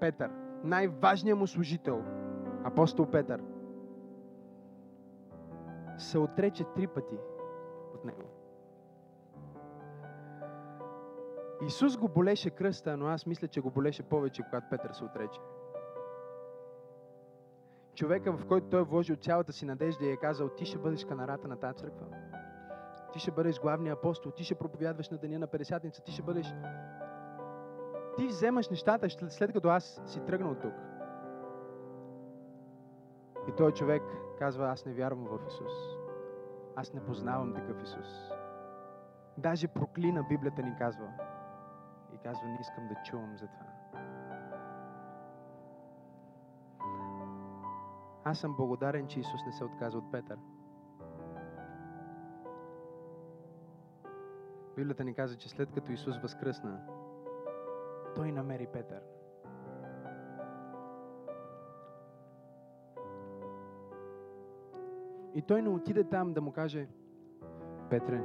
Петър, 0.00 0.30
най-важният 0.64 1.38
му 1.38 1.46
служител, 1.46 2.04
апостол 2.64 3.06
Петър, 3.06 3.42
се 5.98 6.18
отрече 6.18 6.64
три 6.64 6.86
пъти 6.86 7.18
от 7.96 8.04
него. 8.04 8.22
Исус 11.66 11.96
го 11.96 12.08
болеше 12.08 12.50
кръста, 12.50 12.96
но 12.96 13.06
аз 13.06 13.26
мисля, 13.26 13.48
че 13.48 13.60
го 13.60 13.70
болеше 13.70 14.02
повече, 14.02 14.42
когато 14.42 14.66
Петър 14.70 14.92
се 14.92 15.04
отрече. 15.04 15.40
Човека, 17.94 18.32
в 18.32 18.46
който 18.46 18.66
той 18.66 18.80
е 18.80 18.84
вложил 18.84 19.16
цялата 19.16 19.52
си 19.52 19.66
надежда 19.66 20.04
и 20.04 20.10
е 20.10 20.16
казал, 20.16 20.48
ти 20.48 20.64
ще 20.64 20.78
бъдеш 20.78 21.04
канарата 21.04 21.48
на 21.48 21.56
тази 21.56 21.74
църква. 21.74 22.06
Ти 23.12 23.18
ще 23.18 23.30
бъдеш 23.30 23.60
главния 23.60 23.92
апостол, 23.92 24.30
ти 24.30 24.44
ще 24.44 24.54
проповядваш 24.54 25.10
на 25.10 25.18
деня 25.18 25.38
на 25.38 25.46
Педесятница, 25.46 26.02
ти 26.02 26.12
ще 26.12 26.22
бъдеш... 26.22 26.54
Ти 28.16 28.26
вземаш 28.26 28.68
нещата 28.68 29.10
след 29.10 29.52
като 29.52 29.68
аз 29.68 30.02
си 30.06 30.20
тръгнал 30.20 30.50
от 30.50 30.60
тук. 30.60 30.74
И 33.48 33.52
той 33.56 33.72
човек 33.72 34.02
казва, 34.38 34.68
аз 34.68 34.86
не 34.86 34.92
вярвам 34.92 35.24
в 35.24 35.46
Исус. 35.48 35.95
Аз 36.76 36.92
не 36.92 37.04
познавам 37.04 37.54
такъв 37.54 37.82
Исус. 37.82 38.30
Даже 39.38 39.68
проклина 39.68 40.22
Библията 40.22 40.62
ни 40.62 40.76
казва. 40.78 41.12
И 42.14 42.18
казва, 42.18 42.48
не 42.48 42.58
искам 42.60 42.88
да 42.88 42.94
чувам 43.04 43.36
за 43.36 43.46
това. 43.46 43.66
Аз 48.24 48.38
съм 48.38 48.56
благодарен, 48.56 49.06
че 49.06 49.20
Исус 49.20 49.40
не 49.46 49.52
се 49.52 49.64
отказа 49.64 49.98
от 49.98 50.12
Петър. 50.12 50.38
Библията 54.76 55.04
ни 55.04 55.14
казва, 55.14 55.36
че 55.36 55.48
след 55.48 55.72
като 55.72 55.92
Исус 55.92 56.18
възкръсна, 56.18 56.80
той 58.16 58.32
намери 58.32 58.66
Петър. 58.66 59.15
И 65.36 65.42
той 65.42 65.62
не 65.62 65.68
отиде 65.68 66.04
там 66.04 66.32
да 66.32 66.40
му 66.40 66.52
каже, 66.52 66.88
Петре, 67.90 68.22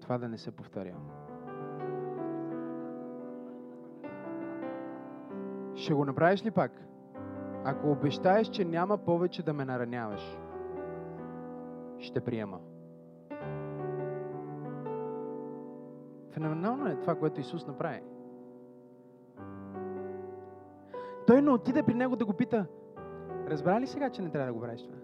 това 0.00 0.18
да 0.18 0.28
не 0.28 0.38
се 0.38 0.50
повторя. 0.50 0.94
Ще 5.74 5.94
го 5.94 6.04
направиш 6.04 6.44
ли 6.44 6.50
пак? 6.50 6.72
Ако 7.64 7.90
обещаеш, 7.90 8.48
че 8.48 8.64
няма 8.64 8.98
повече 8.98 9.42
да 9.42 9.52
ме 9.52 9.64
нараняваш, 9.64 10.38
ще 11.98 12.20
приема. 12.20 12.60
Феноменално 16.30 16.86
е 16.86 17.00
това, 17.00 17.14
което 17.14 17.40
Исус 17.40 17.66
направи. 17.66 18.02
Той 21.26 21.42
не 21.42 21.50
отиде 21.50 21.82
при 21.82 21.94
него 21.94 22.16
да 22.16 22.24
го 22.24 22.32
пита, 22.32 22.66
разбра 23.46 23.80
ли 23.80 23.86
сега, 23.86 24.10
че 24.10 24.22
не 24.22 24.30
трябва 24.30 24.46
да 24.46 24.52
го 24.52 24.60
правиш 24.60 24.82
това? 24.82 24.98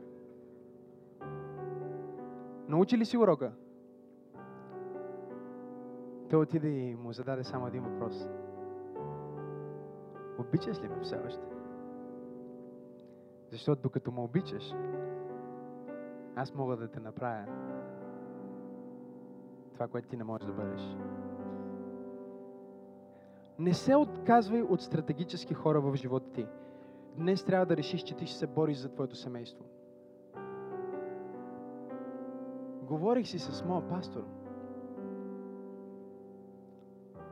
Научи 2.68 2.98
ли 2.98 3.04
си 3.04 3.18
урока? 3.18 3.52
Той 6.30 6.40
отиде 6.40 6.68
и 6.68 6.94
му 6.94 7.12
зададе 7.12 7.44
само 7.44 7.66
един 7.66 7.82
въпрос. 7.82 8.28
Обичаш 10.38 10.82
ли 10.82 10.88
ме 10.88 11.00
все 11.00 11.16
още? 11.26 11.42
Защото 13.50 13.82
докато 13.82 14.12
ме 14.12 14.20
обичаш, 14.20 14.74
аз 16.36 16.54
мога 16.54 16.76
да 16.76 16.88
те 16.88 17.00
направя 17.00 17.46
това, 19.74 19.88
което 19.88 20.08
ти 20.08 20.16
не 20.16 20.24
можеш 20.24 20.46
да 20.46 20.52
бъдеш. 20.52 20.96
Не 23.58 23.74
се 23.74 23.96
отказвай 23.96 24.62
от 24.62 24.80
стратегически 24.80 25.54
хора 25.54 25.80
в 25.80 25.96
живота 25.96 26.32
ти. 26.32 26.46
Днес 27.16 27.44
трябва 27.44 27.66
да 27.66 27.76
решиш, 27.76 28.02
че 28.02 28.16
ти 28.16 28.26
ще 28.26 28.38
се 28.38 28.46
бориш 28.46 28.76
за 28.76 28.88
твоето 28.88 29.16
семейство. 29.16 29.64
Говорих 32.82 33.26
си 33.26 33.38
с 33.38 33.64
моя 33.64 33.88
пастор. 33.88 34.24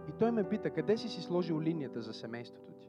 И 0.09 0.13
той 0.19 0.31
ме 0.31 0.49
пита, 0.49 0.71
къде 0.71 0.97
си 0.97 1.09
си 1.09 1.23
сложил 1.23 1.61
линията 1.61 2.03
за 2.03 2.13
семейството 2.13 2.73
ти? 2.73 2.89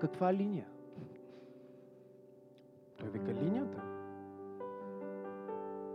Каква 0.00 0.34
линия? 0.34 0.66
Той 2.96 3.08
вика 3.08 3.34
линията. 3.34 3.82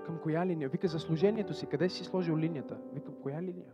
Към 0.06 0.20
коя 0.24 0.46
линия? 0.46 0.70
Вика 0.70 0.88
за 0.88 1.00
служението 1.00 1.54
си. 1.54 1.68
Къде 1.68 1.90
си 1.90 2.04
сложил 2.04 2.38
линията? 2.38 2.78
Вика, 2.94 3.12
коя 3.22 3.42
линия? 3.42 3.74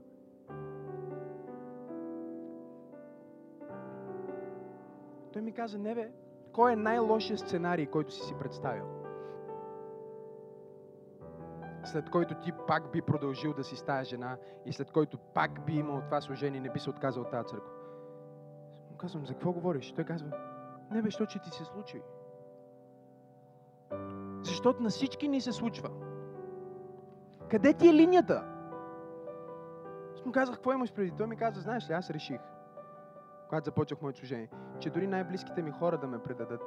Той 5.39 5.43
ми 5.45 5.51
каза, 5.51 5.77
не 5.77 5.95
бе, 5.95 6.11
кой 6.53 6.73
е 6.73 6.75
най-лошият 6.75 7.39
сценарий, 7.39 7.85
който 7.85 8.13
си 8.13 8.21
си 8.21 8.33
представил? 8.39 8.85
След 11.83 12.09
който 12.09 12.35
ти 12.35 12.51
пак 12.67 12.91
би 12.91 13.01
продължил 13.01 13.53
да 13.53 13.63
си 13.63 13.75
с 13.75 13.83
тая 13.83 14.03
жена 14.03 14.37
и 14.65 14.73
след 14.73 14.91
който 14.91 15.17
пак 15.17 15.65
би 15.65 15.73
имал 15.73 16.01
това 16.01 16.21
служение, 16.21 16.61
не 16.61 16.69
би 16.69 16.79
се 16.79 16.89
отказал 16.89 17.23
от 17.23 17.31
тази 17.31 17.47
църква. 17.47 17.71
Му 18.91 18.97
казвам, 18.97 19.25
за 19.25 19.33
какво 19.33 19.51
говориш? 19.51 19.91
Той 19.91 20.03
казва, 20.03 20.31
не 20.91 21.01
бе, 21.01 21.07
защото 21.07 21.39
ти 21.39 21.49
се 21.49 21.65
случи. 21.65 22.01
Защото 24.41 24.83
на 24.83 24.89
всички 24.89 25.27
ни 25.27 25.41
се 25.41 25.51
случва. 25.51 25.89
Къде 27.49 27.73
ти 27.73 27.89
е 27.89 27.93
линията? 27.93 28.43
Аз 30.15 30.25
му 30.25 30.31
казах, 30.31 30.55
какво 30.55 30.73
имаш 30.73 30.93
преди? 30.93 31.11
Той 31.11 31.27
ми 31.27 31.35
каза, 31.35 31.61
знаеш 31.61 31.89
ли, 31.89 31.93
аз 31.93 32.09
реших, 32.09 32.41
когато 33.49 33.65
започнах 33.65 34.01
моето 34.01 34.19
служение, 34.19 34.49
че 34.79 34.89
дори 34.89 35.07
най-близките 35.07 35.61
ми 35.61 35.71
хора 35.71 35.97
да 35.97 36.07
ме 36.07 36.19
предадат, 36.19 36.61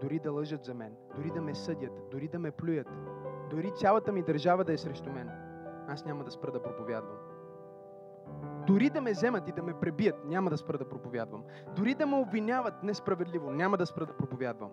дори 0.00 0.18
да 0.18 0.32
лъжат 0.32 0.64
за 0.64 0.74
мен, 0.74 0.96
дори 1.16 1.30
да 1.30 1.40
ме 1.40 1.54
съдят, 1.54 1.92
дори 2.10 2.28
да 2.28 2.38
ме 2.38 2.50
плюят, 2.50 2.88
дори 3.50 3.72
цялата 3.74 4.12
ми 4.12 4.22
държава 4.22 4.64
да 4.64 4.72
е 4.72 4.78
срещу 4.78 5.10
мен, 5.10 5.30
аз 5.88 6.04
няма 6.04 6.24
да 6.24 6.30
спра 6.30 6.52
да 6.52 6.62
проповядвам. 6.62 7.16
Дори 8.66 8.90
да 8.90 9.00
ме 9.00 9.12
вземат 9.12 9.48
и 9.48 9.52
да 9.52 9.62
ме 9.62 9.74
пребият, 9.74 10.24
няма 10.24 10.50
да 10.50 10.58
спра 10.58 10.78
да 10.78 10.88
проповядвам. 10.88 11.44
Дори 11.76 11.94
да 11.94 12.06
ме 12.06 12.16
обвиняват 12.16 12.82
несправедливо, 12.82 13.50
няма 13.50 13.76
да 13.76 13.86
спра 13.86 14.06
да 14.06 14.16
проповядвам. 14.16 14.70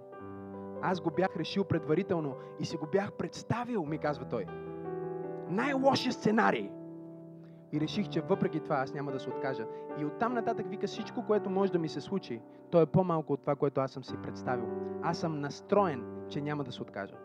Аз 0.81 1.01
го 1.01 1.11
бях 1.11 1.37
решил 1.37 1.63
предварително 1.63 2.35
и 2.59 2.65
си 2.65 2.77
го 2.77 2.87
бях 2.87 3.13
представил, 3.13 3.85
ми 3.85 3.97
казва 3.97 4.25
той. 4.25 4.45
Най-лошия 5.49 6.11
сценарий. 6.11 6.71
И 7.75 7.81
реших, 7.81 8.09
че 8.09 8.21
въпреки 8.21 8.59
това 8.59 8.75
аз 8.75 8.93
няма 8.93 9.11
да 9.11 9.19
се 9.19 9.29
откажа. 9.29 9.67
И 9.99 10.05
оттам 10.05 10.33
нататък 10.33 10.69
вика 10.69 10.87
всичко, 10.87 11.25
което 11.27 11.49
може 11.49 11.71
да 11.71 11.79
ми 11.79 11.89
се 11.89 12.01
случи, 12.01 12.41
то 12.71 12.81
е 12.81 12.85
по-малко 12.85 13.33
от 13.33 13.41
това, 13.41 13.55
което 13.55 13.81
аз 13.81 13.91
съм 13.91 14.03
си 14.03 14.17
представил. 14.23 14.65
Аз 15.01 15.17
съм 15.17 15.39
настроен, 15.39 16.05
че 16.29 16.41
няма 16.41 16.63
да 16.63 16.71
се 16.71 16.81
откажа. 16.81 17.15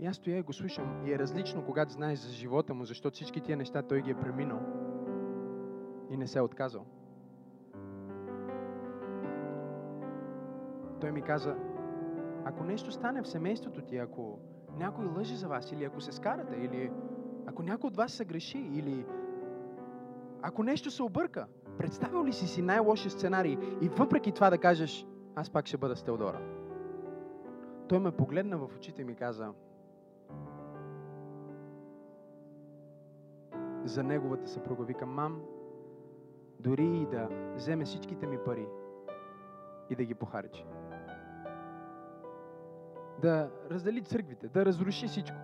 И 0.00 0.06
аз 0.06 0.16
стоя 0.16 0.38
и 0.38 0.42
го 0.42 0.52
слушам. 0.52 1.06
И 1.06 1.12
е 1.12 1.18
различно, 1.18 1.64
когато 1.64 1.92
знаеш 1.92 2.18
за 2.18 2.32
живота 2.32 2.74
му, 2.74 2.84
защото 2.84 3.14
всички 3.14 3.40
тия 3.40 3.56
неща 3.56 3.82
той 3.82 4.02
ги 4.02 4.10
е 4.10 4.20
преминал 4.20 4.60
и 6.10 6.16
не 6.16 6.26
се 6.26 6.38
е 6.38 6.42
отказал. 6.42 6.84
Той 11.00 11.12
ми 11.12 11.22
каза, 11.22 11.56
ако 12.44 12.64
нещо 12.64 12.92
стане 12.92 13.22
в 13.22 13.28
семейството 13.28 13.82
ти, 13.82 13.96
ако 13.96 14.38
някой 14.76 15.06
лъжи 15.06 15.36
за 15.36 15.48
вас, 15.48 15.72
или 15.72 15.84
ако 15.84 16.00
се 16.00 16.12
скарате, 16.12 16.56
или 16.56 16.90
ако 17.46 17.62
някой 17.62 17.88
от 17.88 17.96
вас 17.96 18.12
се 18.12 18.24
греши, 18.24 18.58
или 18.58 19.06
ако 20.42 20.62
нещо 20.62 20.90
се 20.90 21.02
обърка, 21.02 21.46
представил 21.78 22.24
ли 22.24 22.32
си 22.32 22.46
си 22.46 22.62
най-лоши 22.62 23.10
сценарий 23.10 23.58
и 23.80 23.88
въпреки 23.88 24.32
това 24.32 24.50
да 24.50 24.58
кажеш, 24.58 25.06
аз 25.34 25.50
пак 25.50 25.66
ще 25.66 25.76
бъда 25.76 25.96
с 25.96 26.02
Теодора. 26.02 26.40
Той 27.88 27.98
ме 27.98 28.10
погледна 28.10 28.58
в 28.58 28.76
очите 28.76 29.02
и 29.02 29.04
ми 29.04 29.14
каза, 29.14 29.52
за 33.84 34.02
неговата 34.02 34.48
съпруга. 34.48 34.84
Викам, 34.84 35.10
мам, 35.10 35.42
дори 36.60 36.84
и 36.84 37.06
да 37.06 37.28
вземе 37.54 37.84
всичките 37.84 38.26
ми 38.26 38.38
пари 38.38 38.66
и 39.90 39.96
да 39.96 40.04
ги 40.04 40.14
похарчи. 40.14 40.64
Да 43.22 43.50
раздели 43.70 44.02
църквите, 44.02 44.48
да 44.48 44.64
разруши 44.64 45.06
всичко. 45.06 45.36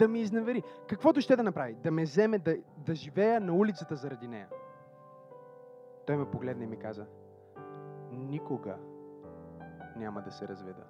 Да 0.00 0.08
ми 0.08 0.20
изневери. 0.20 0.62
Каквото 0.88 1.20
ще 1.20 1.36
да 1.36 1.42
направи? 1.42 1.74
Да 1.74 1.90
ме 1.90 2.02
вземе 2.02 2.38
да, 2.38 2.56
да 2.78 2.94
живея 2.94 3.40
на 3.40 3.52
улицата 3.52 3.96
заради 3.96 4.28
нея. 4.28 4.48
Той 6.06 6.16
ме 6.16 6.30
погледна 6.30 6.64
и 6.64 6.66
ми 6.66 6.76
каза, 6.76 7.06
никога 8.12 8.76
няма 9.96 10.22
да 10.22 10.30
се 10.30 10.48
разведа. 10.48 10.84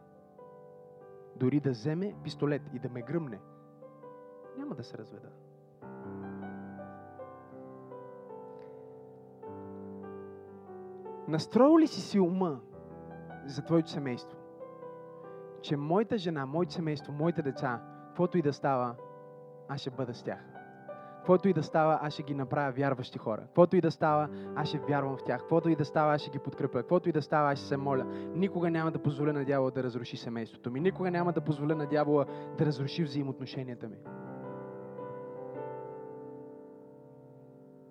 Дори 1.36 1.61
да 1.61 1.70
вземе 1.70 2.14
пистолет 2.24 2.62
и 2.74 2.78
да 2.78 2.88
ме 2.88 3.02
гръмне, 3.02 3.40
няма 4.58 4.74
да 4.74 4.84
се 4.84 4.98
разведа. 4.98 5.28
Настроил 11.28 11.78
ли 11.78 11.86
си 11.86 12.00
си 12.00 12.20
ума 12.20 12.61
за 13.46 13.64
твоето 13.64 13.90
семейство? 13.90 14.38
Че 15.62 15.76
моята 15.76 16.18
жена, 16.18 16.46
моето 16.46 16.72
семейство, 16.72 17.12
моите 17.12 17.42
деца, 17.42 17.82
каквото 18.20 18.38
и 18.38 18.42
да 18.42 18.52
става, 18.52 18.94
аз 19.68 19.80
ще 19.80 19.90
бъда 19.90 20.14
с 20.14 20.22
тях. 20.22 20.40
Каквото 21.16 21.48
и 21.48 21.52
да 21.52 21.62
става, 21.62 21.98
аз 22.02 22.12
ще 22.12 22.22
ги 22.22 22.34
направя 22.34 22.72
вярващи 22.72 23.18
хора. 23.18 23.42
Каквото 23.42 23.76
и 23.76 23.80
да 23.80 23.90
става, 23.90 24.28
аз 24.56 24.68
ще 24.68 24.78
вярвам 24.78 25.16
в 25.16 25.24
тях. 25.24 25.40
Каквото 25.40 25.68
и 25.68 25.76
да 25.76 25.84
става, 25.84 26.14
аз 26.14 26.20
ще 26.20 26.30
ги 26.30 26.38
подкрепя. 26.38 26.78
Каквото 26.78 27.08
и 27.08 27.12
да 27.12 27.22
става, 27.22 27.52
аз 27.52 27.58
ще 27.58 27.68
се 27.68 27.76
моля. 27.76 28.04
Никога 28.34 28.70
няма 28.70 28.90
да 28.90 29.02
позволя 29.02 29.32
на 29.32 29.44
дявола 29.44 29.70
да 29.70 29.82
разруши 29.82 30.16
семейството 30.16 30.70
ми. 30.70 30.80
Никога 30.80 31.10
няма 31.10 31.32
да 31.32 31.40
позволя 31.40 31.74
на 31.74 31.86
дявола 31.86 32.26
да 32.58 32.66
разруши 32.66 33.04
взаимоотношенията 33.04 33.88
ми. 33.88 33.96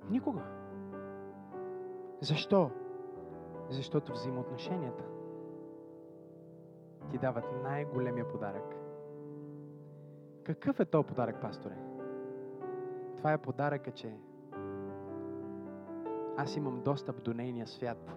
Никога. 0.10 0.42
Защо? 2.22 2.72
Защото 3.70 4.12
взаимоотношенията 4.12 5.04
ти 7.12 7.18
дават 7.18 7.46
най-големия 7.64 8.28
подарък. 8.28 8.89
Какъв 10.50 10.80
е 10.80 10.86
този 10.86 11.08
подарък, 11.08 11.42
пасторе? 11.42 11.76
Това 13.18 13.34
е 13.34 13.38
подаръка, 13.38 13.92
че 13.92 14.14
аз 16.38 16.56
имам 16.56 16.82
достъп 16.82 17.24
до 17.24 17.34
нейния 17.34 17.68
свят. 17.68 18.12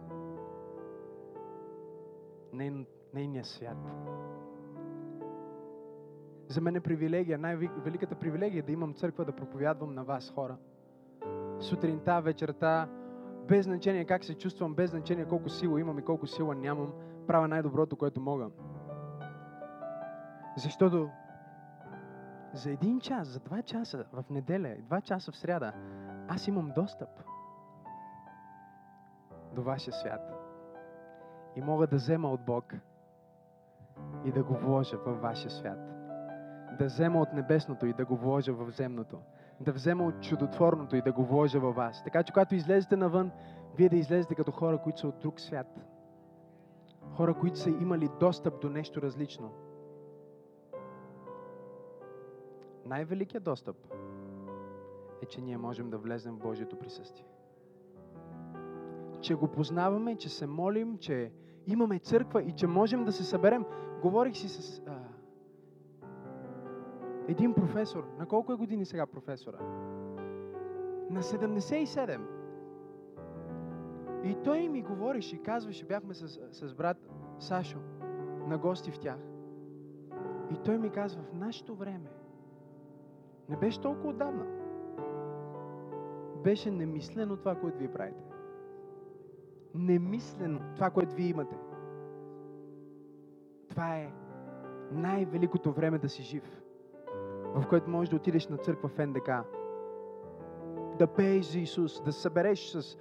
Нейн, 2.52 2.86
нейния 3.14 3.44
свят. 3.44 3.76
За 6.48 6.60
мен 6.60 6.76
е 6.76 6.80
привилегия, 6.80 7.38
най-великата 7.38 8.14
привилегия 8.14 8.58
е 8.58 8.62
да 8.62 8.72
имам 8.72 8.94
църква 8.94 9.24
да 9.24 9.32
проповядвам 9.32 9.94
на 9.94 10.04
вас, 10.04 10.32
хора. 10.34 10.56
Сутринта, 11.60 12.20
вечерта, 12.20 12.88
без 13.48 13.64
значение 13.64 14.04
как 14.04 14.24
се 14.24 14.38
чувствам, 14.38 14.74
без 14.74 14.90
значение 14.90 15.24
колко 15.24 15.48
сила 15.48 15.80
имам 15.80 15.98
и 15.98 16.04
колко 16.04 16.26
сила 16.26 16.54
нямам, 16.54 16.92
правя 17.26 17.48
най-доброто, 17.48 17.96
което 17.96 18.20
мога. 18.20 18.50
Защото 20.56 21.10
за 22.52 22.70
един 22.70 23.00
час, 23.00 23.28
за 23.28 23.40
два 23.40 23.62
часа 23.62 24.04
в 24.12 24.24
неделя 24.30 24.68
и 24.68 24.82
два 24.82 25.00
часа 25.00 25.32
в 25.32 25.36
сряда, 25.36 25.72
аз 26.28 26.48
имам 26.48 26.72
достъп 26.74 27.08
до 29.54 29.62
вашия 29.62 29.94
свят. 29.94 30.32
И 31.56 31.60
мога 31.60 31.86
да 31.86 31.96
взема 31.96 32.30
от 32.30 32.44
Бог 32.44 32.74
и 34.24 34.32
да 34.32 34.42
го 34.42 34.54
вложа 34.54 34.96
във 34.96 35.20
вашия 35.20 35.50
свят. 35.50 35.78
Да 36.78 36.84
взема 36.84 37.20
от 37.20 37.32
небесното 37.32 37.86
и 37.86 37.92
да 37.92 38.04
го 38.04 38.16
вложа 38.16 38.52
в 38.52 38.70
земното. 38.70 39.18
Да 39.60 39.72
взема 39.72 40.04
от 40.04 40.22
чудотворното 40.22 40.96
и 40.96 41.02
да 41.02 41.12
го 41.12 41.24
вложа 41.24 41.60
във 41.60 41.76
вас. 41.76 42.04
Така 42.04 42.22
че 42.22 42.32
когато 42.32 42.54
излезете 42.54 42.96
навън, 42.96 43.30
вие 43.76 43.88
да 43.88 43.96
излезете 43.96 44.34
като 44.34 44.52
хора, 44.52 44.78
които 44.78 45.00
са 45.00 45.08
от 45.08 45.18
друг 45.18 45.40
свят. 45.40 45.80
Хора, 47.16 47.34
които 47.34 47.58
са 47.58 47.70
имали 47.70 48.08
достъп 48.20 48.60
до 48.60 48.70
нещо 48.70 49.02
различно. 49.02 49.50
Най-великият 52.86 53.44
достъп 53.44 53.76
е, 55.22 55.26
че 55.26 55.40
ние 55.40 55.56
можем 55.56 55.90
да 55.90 55.98
влезем 55.98 56.34
в 56.34 56.38
Божието 56.38 56.78
присъствие. 56.78 57.26
Че 59.20 59.34
го 59.34 59.48
познаваме, 59.48 60.16
че 60.16 60.28
се 60.28 60.46
молим, 60.46 60.98
че 60.98 61.32
имаме 61.66 61.98
църква 61.98 62.42
и 62.42 62.52
че 62.52 62.66
можем 62.66 63.04
да 63.04 63.12
се 63.12 63.24
съберем. 63.24 63.64
Говорих 64.02 64.36
си 64.36 64.48
с 64.48 64.82
а, 64.86 64.98
един 67.28 67.54
професор. 67.54 68.04
На 68.18 68.26
колко 68.26 68.52
е 68.52 68.56
години 68.56 68.84
сега 68.84 69.06
професора? 69.06 69.58
На 71.10 71.22
77. 71.22 72.20
И 74.24 74.36
той 74.44 74.68
ми 74.68 74.82
говореше 74.82 75.36
и 75.36 75.42
казваше, 75.42 75.84
бяхме 75.84 76.14
с, 76.14 76.40
с 76.50 76.74
брат 76.74 76.96
Сашо 77.38 77.78
на 78.46 78.58
гости 78.58 78.90
в 78.90 78.98
тях. 78.98 79.18
И 80.52 80.56
той 80.64 80.78
ми 80.78 80.90
казва, 80.90 81.22
в 81.22 81.32
нашето 81.34 81.74
време, 81.74 82.10
не 83.52 83.58
беше 83.58 83.80
толкова 83.80 84.08
отдавна, 84.08 84.46
беше 86.44 86.70
немислено 86.70 87.36
това, 87.36 87.54
което 87.54 87.78
вие 87.78 87.92
правите. 87.92 88.24
Немислено 89.74 90.60
това, 90.74 90.90
което 90.90 91.14
вие 91.14 91.28
имате. 91.28 91.56
Това 93.68 93.96
е 93.96 94.12
най-великото 94.92 95.72
време 95.72 95.98
да 95.98 96.08
си 96.08 96.22
жив, 96.22 96.62
в 97.54 97.64
което 97.68 97.90
можеш 97.90 98.08
да 98.08 98.16
отидеш 98.16 98.48
на 98.48 98.56
църква 98.56 98.88
в 98.88 99.06
НДК, 99.06 99.30
да 100.98 101.06
пееш 101.06 101.44
за 101.44 101.58
Исус, 101.58 102.02
да 102.02 102.12
събереш 102.12 102.60
с 102.60 102.98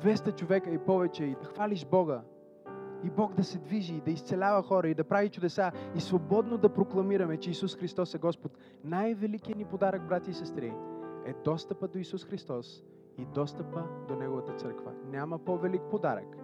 200 0.00 0.34
човека 0.34 0.70
и 0.70 0.78
повече 0.78 1.24
и 1.24 1.34
да 1.34 1.44
хвалиш 1.44 1.86
Бога. 1.86 2.22
И 3.04 3.10
Бог 3.10 3.34
да 3.34 3.44
се 3.44 3.58
движи, 3.58 4.00
да 4.00 4.10
изцелява 4.10 4.62
хора 4.62 4.88
и 4.88 4.94
да 4.94 5.04
прави 5.04 5.28
чудеса 5.28 5.72
и 5.94 6.00
свободно 6.00 6.58
да 6.58 6.68
прокламираме, 6.68 7.36
че 7.36 7.50
Исус 7.50 7.76
Христос 7.76 8.14
е 8.14 8.18
Господ. 8.18 8.58
Най-великият 8.84 9.58
ни 9.58 9.64
подарък, 9.64 10.08
брати 10.08 10.30
и 10.30 10.34
сестри, 10.34 10.72
е 11.26 11.34
достъпа 11.44 11.88
до 11.88 11.98
Исус 11.98 12.24
Христос 12.24 12.84
и 13.18 13.26
достъпа 13.34 13.82
до 14.08 14.16
Неговата 14.16 14.52
църква. 14.52 14.92
Няма 15.10 15.38
по-велик 15.38 15.82
подарък, 15.90 16.36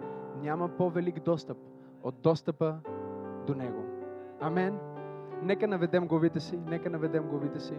няма 0.43 0.69
по-велик 0.69 1.25
достъп 1.25 1.59
от 2.03 2.15
достъпа 2.23 2.77
до 3.47 3.55
Него. 3.55 3.85
Амен. 4.41 4.79
Нека 5.43 5.69
наведем 5.69 6.07
главите 6.07 6.41
си, 6.41 6.57
нека 6.57 6.91
наведем 6.91 7.29
главите 7.29 7.61
си. 7.61 7.75